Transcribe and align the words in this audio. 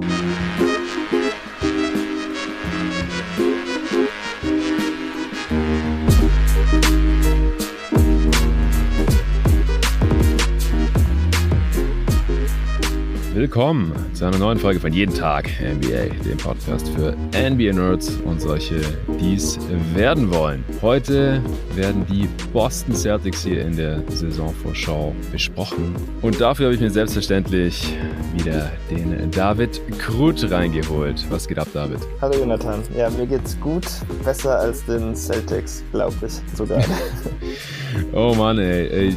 thank 0.00 0.10
you 0.10 0.51
Willkommen 13.54 13.92
zu 14.14 14.24
einer 14.24 14.38
neuen 14.38 14.58
Folge 14.58 14.80
von 14.80 14.94
Jeden 14.94 15.14
Tag 15.14 15.46
NBA, 15.60 16.24
dem 16.24 16.38
Podcast 16.38 16.88
für 16.88 17.14
NBA-Nerds 17.34 18.16
und 18.24 18.40
solche, 18.40 18.80
die 19.20 19.34
es 19.34 19.58
werden 19.94 20.32
wollen. 20.32 20.64
Heute 20.80 21.42
werden 21.74 22.06
die 22.06 22.26
Boston 22.54 22.94
Celtics 22.94 23.44
hier 23.44 23.60
in 23.66 23.76
der 23.76 24.02
Saisonvorschau 24.08 25.14
besprochen. 25.30 25.94
Und 26.22 26.40
dafür 26.40 26.64
habe 26.64 26.76
ich 26.76 26.80
mir 26.80 26.90
selbstverständlich 26.90 27.94
wieder 28.32 28.72
den 28.90 29.30
David 29.30 29.82
Krut 29.98 30.50
reingeholt. 30.50 31.22
Was 31.28 31.46
geht 31.46 31.58
ab, 31.58 31.68
David? 31.74 31.98
Hallo 32.22 32.38
Jonathan. 32.38 32.82
Ja, 32.96 33.10
mir 33.10 33.26
geht's 33.26 33.60
gut. 33.60 33.84
Besser 34.24 34.60
als 34.60 34.82
den 34.86 35.14
Celtics, 35.14 35.84
glaube 35.92 36.14
ich 36.26 36.56
sogar. 36.56 36.82
oh 38.14 38.34
Mann, 38.34 38.58
ey. 38.58 38.88
ey 38.88 39.16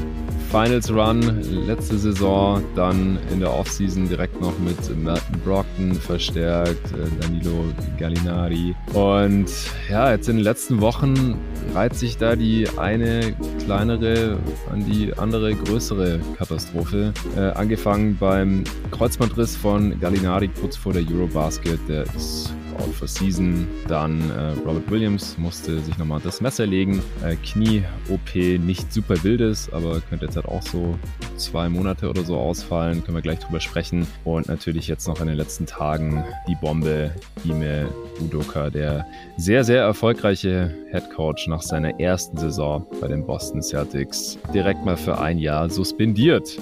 Finals 0.51 0.89
Run 0.91 1.41
letzte 1.65 1.97
Saison, 1.97 2.63
dann 2.75 3.19
in 3.31 3.39
der 3.39 3.53
Offseason 3.53 4.07
direkt 4.07 4.39
noch 4.39 4.57
mit 4.59 4.77
Merton 4.97 5.39
Brockton 5.43 5.93
verstärkt, 5.93 6.91
äh, 6.93 7.21
Danilo 7.21 7.65
Gallinari. 7.97 8.75
Und 8.93 9.49
ja, 9.89 10.11
jetzt 10.11 10.29
in 10.29 10.37
den 10.37 10.43
letzten 10.43 10.81
Wochen 10.81 11.37
reiht 11.73 11.95
sich 11.95 12.17
da 12.17 12.35
die 12.35 12.67
eine 12.77 13.35
kleinere 13.65 14.37
an 14.71 14.85
die 14.85 15.13
andere 15.17 15.55
größere 15.55 16.19
Katastrophe. 16.37 17.13
Äh, 17.35 17.51
angefangen 17.51 18.17
beim 18.17 18.63
Kreuzbandriss 18.91 19.55
von 19.55 19.99
Gallinari 19.99 20.49
kurz 20.59 20.77
vor 20.77 20.93
der 20.93 21.03
Eurobasket, 21.03 21.79
der 21.87 22.03
ist 22.15 22.53
out 22.75 22.93
for 22.93 23.07
season. 23.07 23.67
Dann 23.87 24.29
äh, 24.31 24.51
Robert 24.65 24.89
Williams 24.89 25.37
musste 25.37 25.79
sich 25.79 25.97
nochmal 25.97 26.21
das 26.23 26.41
Messer 26.41 26.65
legen. 26.65 27.01
Äh, 27.23 27.35
Knie-OP 27.35 28.35
nicht 28.59 28.91
super 28.91 29.23
wildes, 29.23 29.71
aber 29.71 30.01
könnte 30.01 30.25
jetzt 30.25 30.35
halt 30.35 30.47
auch 30.47 30.61
so 30.61 30.97
zwei 31.37 31.69
Monate 31.69 32.09
oder 32.09 32.23
so 32.23 32.37
ausfallen. 32.37 33.03
Können 33.03 33.17
wir 33.17 33.21
gleich 33.21 33.39
drüber 33.39 33.59
sprechen. 33.59 34.07
Und 34.23 34.47
natürlich 34.47 34.87
jetzt 34.87 35.07
noch 35.07 35.19
in 35.21 35.27
den 35.27 35.37
letzten 35.37 35.65
Tagen 35.65 36.23
die 36.47 36.55
Bombe 36.55 37.11
Ime 37.43 37.87
Udoka, 38.19 38.69
der 38.69 39.05
sehr, 39.37 39.63
sehr 39.63 39.81
erfolgreiche 39.81 40.73
Head 40.91 41.09
Coach 41.15 41.47
nach 41.47 41.61
seiner 41.61 41.99
ersten 41.99 42.37
Saison 42.37 42.85
bei 43.01 43.07
den 43.07 43.25
Boston 43.25 43.61
Celtics, 43.61 44.37
direkt 44.53 44.85
mal 44.85 44.97
für 44.97 45.19
ein 45.19 45.37
Jahr 45.37 45.69
suspendiert. 45.69 46.57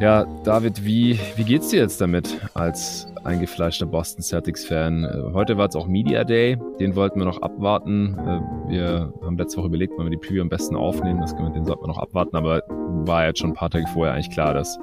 Ja, 0.00 0.24
David, 0.44 0.84
wie, 0.84 1.18
wie 1.36 1.44
geht's 1.44 1.68
dir 1.68 1.80
jetzt 1.80 2.00
damit 2.00 2.40
als 2.54 3.08
eingefleischter 3.24 3.86
Boston 3.86 4.22
Celtics-Fan. 4.22 5.04
Äh, 5.04 5.32
heute 5.32 5.56
war 5.56 5.68
es 5.68 5.76
auch 5.76 5.86
Media 5.86 6.24
Day, 6.24 6.58
den 6.80 6.96
wollten 6.96 7.18
wir 7.18 7.26
noch 7.26 7.42
abwarten. 7.42 8.16
Äh, 8.18 8.70
wir 8.70 9.12
haben 9.22 9.38
letzte 9.38 9.58
Woche 9.58 9.68
überlegt, 9.68 9.94
wann 9.96 10.06
wir 10.06 10.10
die 10.10 10.16
Preview 10.16 10.42
am 10.42 10.48
besten 10.48 10.76
aufnehmen. 10.76 11.20
Das 11.20 11.34
den 11.34 11.64
sollten 11.64 11.82
wir 11.82 11.88
noch 11.88 11.98
abwarten, 11.98 12.36
aber 12.36 12.62
war 13.06 13.26
jetzt 13.26 13.40
schon 13.40 13.50
ein 13.50 13.54
paar 13.54 13.70
Tage 13.70 13.86
vorher 13.88 14.14
eigentlich 14.14 14.30
klar, 14.30 14.54
dass 14.54 14.78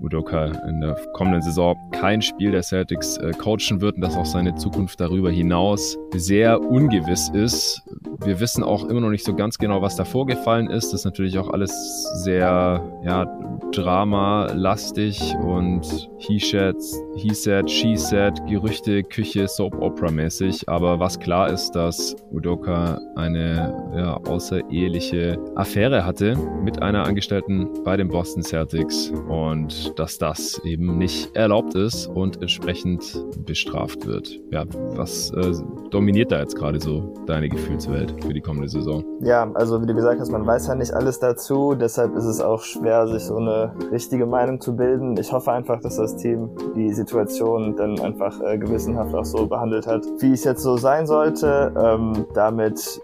Udoka 0.00 0.46
in 0.46 0.80
der 0.80 0.96
kommenden 1.12 1.42
Saison 1.42 1.76
kein 1.92 2.22
Spiel 2.22 2.50
der 2.50 2.62
Celtics 2.62 3.16
äh, 3.18 3.32
coachen 3.32 3.80
wird 3.80 3.96
und 3.96 4.00
dass 4.02 4.16
auch 4.16 4.26
seine 4.26 4.54
Zukunft 4.54 5.00
darüber 5.00 5.30
hinaus 5.30 5.98
sehr 6.14 6.60
ungewiss 6.60 7.28
ist. 7.30 7.82
Wir 8.24 8.40
wissen 8.40 8.64
auch 8.64 8.84
immer 8.88 9.00
noch 9.00 9.10
nicht 9.10 9.24
so 9.24 9.34
ganz 9.34 9.58
genau, 9.58 9.82
was 9.82 9.96
da 9.96 10.04
vorgefallen 10.04 10.68
ist. 10.68 10.92
Das 10.92 11.00
ist 11.00 11.04
natürlich 11.04 11.38
auch 11.38 11.50
alles 11.50 11.72
sehr 12.24 12.82
ja, 13.04 13.26
Drama-lastig 13.72 15.36
und 15.36 16.10
he 16.18 16.38
said, 16.38 16.76
he 17.16 17.34
said, 17.34 17.70
she 17.70 17.87
said, 17.96 18.44
Gerüchte, 18.46 19.02
Küche, 19.02 19.46
Soap-Opera-mäßig. 19.48 20.68
Aber 20.68 20.98
was 21.00 21.18
klar 21.18 21.50
ist, 21.50 21.72
dass 21.72 22.16
Udoka 22.30 23.00
eine 23.16 23.74
ja, 23.96 24.16
außereheliche 24.16 25.38
Affäre 25.54 26.04
hatte 26.04 26.36
mit 26.62 26.82
einer 26.82 27.04
Angestellten 27.04 27.68
bei 27.84 27.96
den 27.96 28.08
Boston 28.08 28.42
Celtics 28.42 29.12
und 29.28 29.98
dass 29.98 30.18
das 30.18 30.60
eben 30.64 30.98
nicht 30.98 31.34
erlaubt 31.34 31.74
ist 31.74 32.06
und 32.06 32.40
entsprechend 32.40 33.24
bestraft 33.44 34.06
wird. 34.06 34.38
Ja, 34.50 34.64
was 34.96 35.30
äh, 35.32 35.52
dominiert 35.90 36.32
da 36.32 36.40
jetzt 36.40 36.56
gerade 36.56 36.80
so 36.80 37.14
deine 37.26 37.48
Gefühlswelt 37.48 38.14
für 38.24 38.32
die 38.32 38.40
kommende 38.40 38.68
Saison? 38.68 39.04
Ja, 39.20 39.50
also 39.54 39.80
wie 39.82 39.86
du 39.86 39.94
gesagt 39.94 40.20
hast, 40.20 40.30
man 40.30 40.46
weiß 40.46 40.68
ja 40.68 40.74
nicht 40.74 40.92
alles 40.92 41.18
dazu, 41.18 41.74
deshalb 41.74 42.14
ist 42.16 42.24
es 42.24 42.40
auch 42.40 42.62
schwer, 42.62 43.06
sich 43.08 43.24
so 43.24 43.36
eine 43.36 43.72
richtige 43.90 44.26
Meinung 44.26 44.60
zu 44.60 44.76
bilden. 44.76 45.16
Ich 45.18 45.32
hoffe 45.32 45.52
einfach, 45.52 45.80
dass 45.80 45.96
das 45.96 46.16
Team 46.16 46.50
die 46.74 46.92
Situation 46.92 47.67
dann 47.76 48.00
einfach 48.00 48.40
äh, 48.42 48.58
gewissenhaft 48.58 49.14
auch 49.14 49.24
so 49.24 49.46
behandelt 49.46 49.86
hat, 49.86 50.06
wie 50.20 50.32
es 50.32 50.44
jetzt 50.44 50.62
so 50.62 50.76
sein 50.76 51.06
sollte. 51.06 51.72
Ähm, 51.76 52.26
damit 52.34 53.00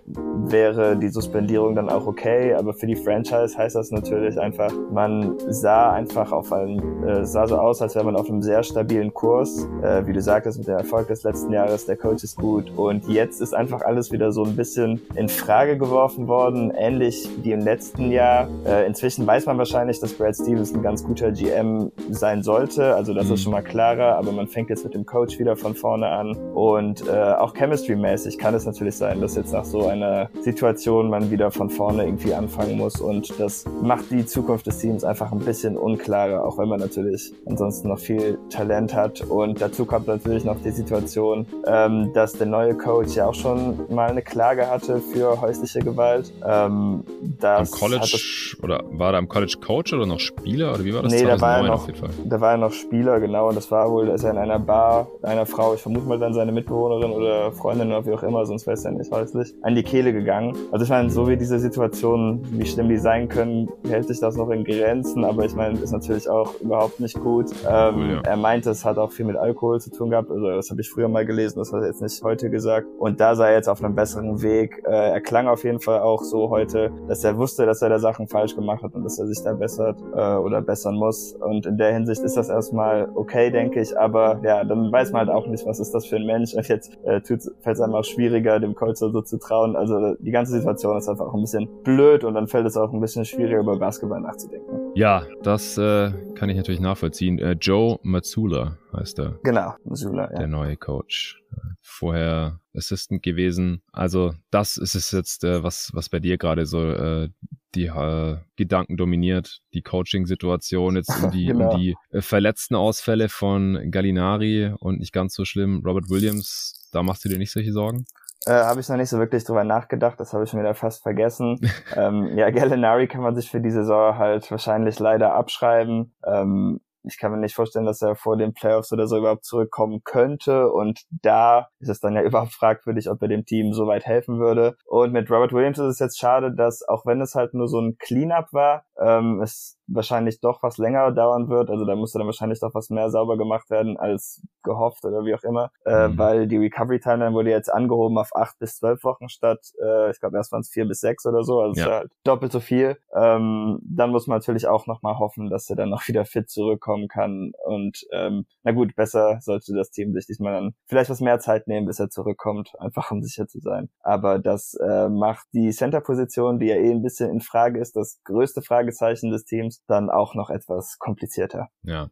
wäre 0.51 0.97
die 0.97 1.09
Suspendierung 1.09 1.75
dann 1.75 1.89
auch 1.89 2.07
okay, 2.07 2.55
aber 2.55 2.75
für 2.75 2.87
die 2.87 2.97
Franchise 2.97 3.57
heißt 3.57 3.77
das 3.77 3.91
natürlich 3.91 4.39
einfach, 4.39 4.73
man 4.93 5.35
sah 5.49 5.93
einfach 5.93 6.33
auf 6.33 6.53
einem, 6.53 7.05
äh, 7.05 7.25
sah 7.25 7.47
so 7.47 7.57
aus, 7.57 7.81
als 7.83 7.95
wäre 7.95 8.05
man 8.05 8.17
auf 8.17 8.29
einem 8.29 8.43
sehr 8.43 8.63
stabilen 8.63 9.13
Kurs. 9.13 9.67
Äh, 9.83 10.07
wie 10.07 10.13
du 10.13 10.21
sagtest, 10.21 10.59
mit 10.59 10.69
dem 10.69 10.77
Erfolg 10.77 11.09
des 11.09 11.23
letzten 11.23 11.53
Jahres, 11.53 11.87
der 11.87 11.97
Coach 11.97 12.25
ist 12.25 12.37
gut 12.37 12.71
und 12.77 13.09
jetzt 13.09 13.41
ist 13.41 13.55
einfach 13.55 13.83
alles 13.83 14.13
wieder 14.13 14.33
so 14.33 14.45
ein 14.45 14.57
bisschen 14.57 15.01
in 15.15 15.29
Frage 15.29 15.79
geworfen 15.79 16.29
worden, 16.29 16.73
ähnlich 16.77 17.29
wie 17.43 17.53
im 17.53 17.61
letzten 17.61 18.11
Jahr. 18.11 18.49
Äh, 18.67 18.87
inzwischen 18.87 19.27
weiß 19.27 19.47
man 19.47 19.59
wahrscheinlich, 19.59 20.01
dass 20.01 20.13
Brad 20.13 20.35
Stevens 20.35 20.75
ein 20.75 20.83
ganz 20.83 21.05
guter 21.05 21.33
GM 21.33 21.91
sein 22.11 22.43
sollte, 22.43 22.95
also 22.95 23.15
das 23.15 23.29
mhm. 23.29 23.35
ist 23.35 23.43
schon 23.43 23.53
mal 23.53 23.63
klarer, 23.63 24.17
aber 24.17 24.33
man 24.33 24.49
fängt 24.55 24.71
jetzt 24.71 24.85
mit 24.85 24.95
dem 24.95 25.05
Coach 25.05 25.39
wieder 25.39 25.57
von 25.57 25.75
vorne 25.75 26.09
an. 26.09 26.37
Und 26.55 27.07
äh, 27.07 27.11
auch 27.11 27.55
chemistry-mäßig 27.55 28.39
kann 28.39 28.55
es 28.55 28.65
natürlich 28.65 28.97
sein, 28.97 29.21
dass 29.21 29.35
jetzt 29.35 29.53
nach 29.53 29.65
so 29.65 29.87
einer 29.87 30.31
Situation 30.41 31.11
man 31.11 31.31
wieder 31.31 31.51
von 31.51 31.69
vorne 31.69 32.05
irgendwie 32.05 32.33
anfangen 32.33 32.79
muss. 32.79 33.01
Und 33.01 33.39
das 33.39 33.65
macht 33.83 34.11
die 34.11 34.25
Zukunft 34.25 34.67
des 34.67 34.79
Teams 34.79 35.05
einfach 35.05 35.33
ein 35.33 35.41
bisschen 35.41 35.77
unklarer, 35.77 36.45
auch 36.47 36.57
wenn 36.57 36.69
man 36.69 36.81
natürlich 36.81 37.33
ansonsten 37.47 37.89
noch 37.89 37.99
viel 37.99 38.39
Talent 38.49 38.95
hat. 38.95 39.21
Und 39.23 39.61
dazu 39.61 39.85
kommt 39.85 40.07
natürlich 40.07 40.45
noch 40.45 40.57
die 40.63 40.71
Situation, 40.71 41.47
ähm, 41.67 42.13
dass 42.15 42.35
der 42.35 42.47
neue 42.47 42.77
Coach 42.77 43.17
ja 43.17 43.27
auch 43.27 43.35
schon 43.35 43.81
mal 43.93 44.09
eine 44.09 44.23
Klage 44.23 44.71
hatte 44.71 45.01
für 45.01 45.41
häusliche 45.41 45.81
Gewalt. 45.81 46.33
Ähm, 46.47 47.03
das 47.41 47.73
am 47.73 47.79
College 47.79 48.57
oder 48.63 48.83
war 48.93 49.13
da 49.13 49.19
am 49.19 49.29
College 49.29 49.57
Coach 49.61 49.93
oder 49.93 50.07
noch 50.07 50.21
Spieler? 50.21 50.75
Oder 50.75 50.85
wie 50.85 50.95
war 50.95 51.03
das? 51.03 51.13
Nee, 51.13 51.25
da 51.25 51.41
war 51.41 51.59
er 51.59 51.63
noch, 51.65 51.89
da 52.25 52.41
war 52.41 52.53
er 52.53 52.59
noch 52.59 52.73
Spieler, 52.73 53.19
genau. 53.19 53.49
Und 53.49 53.57
das 53.57 53.71
war 53.71 53.91
wohl, 53.91 54.07
dass 54.07 54.23
er 54.23 54.31
in 54.31 54.44
einer 54.45 54.59
Bar 54.59 55.09
einer 55.23 55.47
Frau, 55.47 55.75
ich 55.75 55.81
vermute 55.81 56.07
mal 56.07 56.19
dann 56.19 56.35
seine 56.35 56.53
Mitbewohnerin 56.53 57.13
oder 57.13 57.53
Freundin 57.53 57.89
oder 57.89 58.07
wie 58.07 58.13
auch 58.13 58.23
immer, 58.23 58.47
sonst 58.47 58.67
wäre 58.67 58.75
es 58.75 58.85
ja 58.85 58.91
nicht 58.91 59.11
häuslich, 59.11 59.55
an 59.63 59.75
die 59.75 59.83
Kehle 59.83 60.13
gegangen. 60.13 60.57
Also 60.71 60.85
ich 60.85 60.91
meine, 60.91 61.11
so 61.11 61.29
wie 61.29 61.37
diese 61.37 61.59
Situationen, 61.59 62.41
wie 62.53 62.67
schlimm 62.67 62.89
die 62.89 62.99
sein 62.99 63.29
können, 63.29 63.69
hält 63.89 64.07
sich 64.07 64.21
das 64.21 64.37
noch 64.37 64.51
in 64.51 64.65
Grenzen, 64.65 65.25
aber 65.25 65.45
ich 65.45 65.55
meine, 65.55 65.79
ist 65.79 65.93
natürlich 65.93 66.29
auch 66.29 66.61
überhaupt 66.61 67.01
nicht 67.01 67.19
gut. 67.21 67.51
Ähm, 67.69 68.11
ja. 68.11 68.21
Er 68.25 68.37
meinte, 68.37 68.71
es 68.71 68.85
hat 68.85 68.99
auch 68.99 69.13
viel 69.13 69.25
mit 69.25 69.37
Alkohol 69.37 69.81
zu 69.81 69.91
tun 69.91 70.11
gehabt, 70.11 70.31
also 70.31 70.47
das 70.47 70.71
habe 70.71 70.81
ich 70.81 70.91
früher 70.91 71.09
mal 71.09 71.25
gelesen, 71.25 71.59
das 71.59 71.73
hat 71.73 71.81
er 71.81 71.89
jetzt 71.89 72.03
nicht 72.03 72.23
heute 72.23 72.51
gesagt. 72.51 72.87
Und 72.99 73.21
da 73.21 73.35
sei 73.35 73.51
er 73.51 73.57
jetzt 73.57 73.69
auf 73.69 73.83
einem 73.83 73.95
besseren 73.95 74.43
Weg. 74.43 74.83
Äh, 74.87 75.13
er 75.13 75.21
klang 75.21 75.49
auf 75.49 75.65
jeden 75.65 75.81
Fall 75.81 76.01
auch 76.01 76.23
so 76.23 76.51
heute, 76.51 76.91
dass 77.09 77.25
er 77.25 77.37
wusste, 77.39 77.67
dass 77.67 77.83
er 77.83 77.89
da 77.89 77.99
Sachen 77.99 78.29
falsch 78.29 78.55
gemacht 78.55 78.83
hat 78.83 78.95
und 78.95 79.05
dass 79.05 79.19
er 79.19 79.27
sich 79.27 79.43
da 79.43 79.53
bessert 79.53 79.99
äh, 80.15 80.37
oder 80.37 80.61
bessern 80.61 80.97
muss. 80.97 81.35
Und 81.35 81.67
in 81.67 81.79
der 81.79 81.93
Hinsicht 81.93 82.23
ist 82.23 82.37
das 82.37 82.49
erstmal 82.49 83.09
okay, 83.15 83.51
denke 83.51 83.81
ich, 83.81 83.99
aber 83.99 84.34
ja, 84.43 84.65
dann 84.65 84.91
weiß 84.91 85.13
man 85.13 85.27
halt 85.27 85.31
auch 85.31 85.47
nicht, 85.47 85.67
was 85.67 85.81
ist 85.81 85.93
das 85.93 86.07
für 86.07 86.17
ein 86.17 86.27
Mensch. 86.27 86.55
Und 86.55 86.67
jetzt 86.69 86.93
äh, 87.05 87.21
fällt 87.21 87.49
es 87.67 87.81
einem 87.81 87.95
auch 87.95 88.05
schwieriger, 88.05 88.61
dem 88.61 88.75
Colzer 88.75 89.11
so 89.11 89.23
zu 89.23 89.39
trauen. 89.39 89.77
Also 89.77 90.15
die 90.19 90.31
ganze 90.31 90.53
Situation 90.53 90.97
ist 90.97 91.09
einfach 91.09 91.27
auch 91.27 91.35
ein 91.35 91.41
bisschen 91.41 91.69
blöd 91.83 92.25
und 92.25 92.35
dann 92.35 92.49
fällt 92.49 92.67
es 92.67 92.77
auch 92.77 92.93
ein 92.93 93.01
bisschen 93.01 93.25
schwieriger 93.25 93.61
über 93.61 93.79
Basketball 93.79 94.21
nachzudenken. 94.21 94.93
Ja, 94.95 95.27
das 95.43 95.77
äh, 95.77 96.13
kann 96.35 96.49
ich 96.49 96.57
natürlich 96.57 96.81
nachvollziehen. 96.81 97.39
Äh, 97.39 97.57
Joe 97.61 97.99
Matsula 98.03 98.79
heißt 98.93 99.19
er. 99.19 99.39
Genau, 99.43 99.75
Matsula, 99.85 100.31
ja. 100.31 100.39
Der 100.39 100.47
neue 100.47 100.77
Coach. 100.77 101.41
Vorher 101.81 102.61
Assistant 102.75 103.23
gewesen. 103.23 103.83
Also 103.93 104.35
das 104.51 104.77
ist 104.77 104.95
es 104.95 105.11
jetzt, 105.13 105.45
äh, 105.45 105.63
was, 105.63 105.91
was 105.95 106.09
bei 106.09 106.21
dir 106.21 106.39
gerade 106.39 106.67
so 106.67 106.81
äh, 106.91 107.29
die 107.75 107.87
äh, 107.87 108.37
Gedanken 108.57 108.97
dominiert, 108.97 109.61
die 109.73 109.83
Coaching-Situation, 109.83 110.97
jetzt 110.97 111.23
um 111.23 111.31
die, 111.33 111.47
genau. 111.47 111.73
um 111.73 111.81
die 111.81 111.97
äh, 112.11 112.21
verletzten 112.21 112.75
Ausfälle 112.75 113.29
von 113.29 113.91
Gallinari 113.91 114.75
und 114.79 115.01
nicht 115.01 115.13
ganz 115.13 115.35
so 115.35 115.45
schlimm 115.45 115.83
Robert 115.85 116.09
Williams. 116.11 116.89
Da 116.93 117.03
machst 117.03 117.25
du 117.25 117.29
dir 117.29 117.39
nicht 117.39 117.53
solche 117.53 117.73
Sorgen? 117.73 118.05
Äh, 118.47 118.53
habe 118.53 118.81
ich 118.81 118.89
noch 118.89 118.97
nicht 118.97 119.09
so 119.09 119.19
wirklich 119.19 119.45
drüber 119.45 119.65
nachgedacht, 119.65 120.21
das 120.21 120.33
habe 120.35 120.45
ich 120.45 120.51
schon 120.51 120.61
wieder 120.61 120.75
fast 120.75 121.03
vergessen. 121.03 121.59
ähm, 121.97 122.37
ja, 122.37 122.51
Gallinari 122.51 123.09
kann 123.09 123.23
man 123.23 123.35
sich 123.35 123.51
für 123.51 123.61
die 123.61 123.71
Saison 123.71 124.19
halt 124.19 124.51
wahrscheinlich 124.51 124.99
leider 124.99 125.35
abschreiben. 125.35 126.15
Ähm, 126.27 126.81
ich 127.05 127.19
kann 127.19 127.33
mir 127.33 127.39
nicht 127.39 127.55
vorstellen, 127.55 127.85
dass 127.85 128.03
er 128.03 128.17
vor 128.17 128.37
den 128.37 128.55
Playoffs 128.55 128.93
oder 128.93 129.07
so 129.07 129.19
überhaupt 129.19 129.45
zurückkommen 129.45 130.03
könnte. 130.05 130.71
Und 130.71 131.03
da 131.11 131.69
ist 131.79 131.89
es 131.89 132.01
dann 132.01 132.15
ja 132.15 132.23
überhaupt 132.25 132.53
fragwürdig, 132.53 133.11
ob 133.11 133.21
er 133.23 133.29
dem 133.29 133.45
Team 133.45 133.73
so 133.73 133.87
weit 133.87 134.07
helfen 134.07 134.39
würde. 134.39 134.77
Und 134.87 135.13
mit 135.13 135.31
Robert 135.31 135.53
Williams 135.53 135.79
ist 135.79 135.95
es 135.95 135.99
jetzt 135.99 136.19
schade, 136.19 136.55
dass 136.55 136.87
auch 136.87 137.07
wenn 137.07 137.21
es 137.21 137.35
halt 137.35 137.55
nur 137.55 137.69
so 137.69 137.81
ein 137.81 137.97
Cleanup 137.99 138.53
war, 138.53 138.85
ähm, 138.99 139.41
es 139.43 139.79
wahrscheinlich 139.87 140.41
doch 140.41 140.63
was 140.63 140.79
länger 140.79 141.13
dauern 141.13 141.49
wird. 141.49 141.71
Also 141.71 141.85
da 141.85 141.95
musste 141.97 142.19
dann 142.19 142.27
wahrscheinlich 142.27 142.61
doch 142.61 142.75
was 142.75 142.91
mehr 142.91 143.11
sauber 143.11 143.37
gemacht 143.37 143.71
werden 143.71 143.97
als 143.97 144.43
gehofft 144.63 145.05
oder 145.05 145.25
wie 145.25 145.35
auch 145.35 145.43
immer, 145.45 145.71
äh, 145.85 146.09
mhm. 146.09 146.19
weil 146.19 146.47
die 146.47 146.57
Recovery 146.57 146.99
Timeline 146.99 147.35
wurde 147.35 147.51
jetzt 147.51 147.73
angehoben 147.73 148.19
auf 148.19 148.35
acht 148.35 148.59
bis 148.59 148.77
zwölf 148.77 149.05
Wochen 149.05 149.29
statt, 149.29 149.61
äh, 149.81 150.11
ich 150.11 150.21
glaube 150.21 150.37
erst 150.37 150.53
waren 150.53 150.63
es 150.63 150.71
vier 150.71 150.87
bis 150.87 151.01
sechs 151.01 151.27
oder 151.27 151.45
so, 151.45 151.61
also 151.61 151.81
ja. 151.81 151.87
halt 151.99 152.11
doppelt 152.25 152.51
so 152.51 152.61
viel. 152.61 152.97
Ähm, 153.15 153.79
dann 153.83 154.11
muss 154.11 154.27
man 154.27 154.39
natürlich 154.39 154.67
auch 154.67 154.87
nochmal 154.87 155.19
hoffen, 155.19 155.51
dass 155.51 155.69
er 155.69 155.77
dann 155.77 155.91
noch 155.91 156.09
wieder 156.09 156.25
fit 156.25 156.49
zurückkommen 156.49 157.09
kann 157.09 157.53
und 157.67 158.07
ähm, 158.13 158.47
na 158.63 158.73
gut, 158.73 158.97
besser 158.97 159.39
sollte 159.43 159.75
das 159.75 159.91
Team 159.91 160.15
sich 160.15 160.27
diesmal 160.27 160.55
dann 160.55 160.75
vielleicht 160.87 161.11
was 161.11 161.21
mehr 161.21 161.39
Zeit 161.39 161.69
nehmen, 161.69 161.87
bis 161.87 162.01
er 162.01 162.09
zurückkommt, 162.09 162.73
einfach 162.79 163.11
um 163.11 163.23
sicher 163.23 163.47
zu 163.47 163.61
sein. 163.61 163.91
Aber 164.01 164.39
das 164.39 164.75
äh, 164.75 165.09
macht 165.11 165.47
die 165.53 165.71
Center-Position, 165.71 166.59
die 166.59 166.67
ja 166.67 166.77
eh 166.77 166.91
ein 166.91 167.03
bisschen 167.03 167.31
in 167.31 167.41
Frage 167.43 167.79
ist, 167.79 167.95
das 167.97 168.21
größte 168.25 168.63
Fragezeichen 168.63 169.31
des 169.31 169.45
Teams, 169.45 169.74
dann 169.87 170.11
auch 170.11 170.35
noch 170.35 170.51
etwas 170.51 170.99
komplizierter. 170.99 171.69
Ja. 171.83 172.11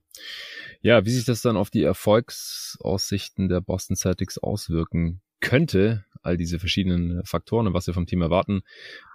Ja, 0.81 1.05
wie 1.05 1.11
sich 1.11 1.25
das 1.25 1.43
dann 1.43 1.57
auf 1.57 1.71
die 1.71 1.83
Erfolgsaussichten 1.83 3.49
der 3.49 3.61
Boston 3.61 3.97
Celtics 3.97 4.39
auswirken 4.39 5.21
könnte, 5.43 6.05
all 6.23 6.37
diese 6.37 6.59
verschiedenen 6.59 7.23
Faktoren 7.25 7.67
und 7.67 7.75
was 7.75 7.87
wir 7.87 7.95
vom 7.95 8.07
Team 8.07 8.23
erwarten, 8.23 8.63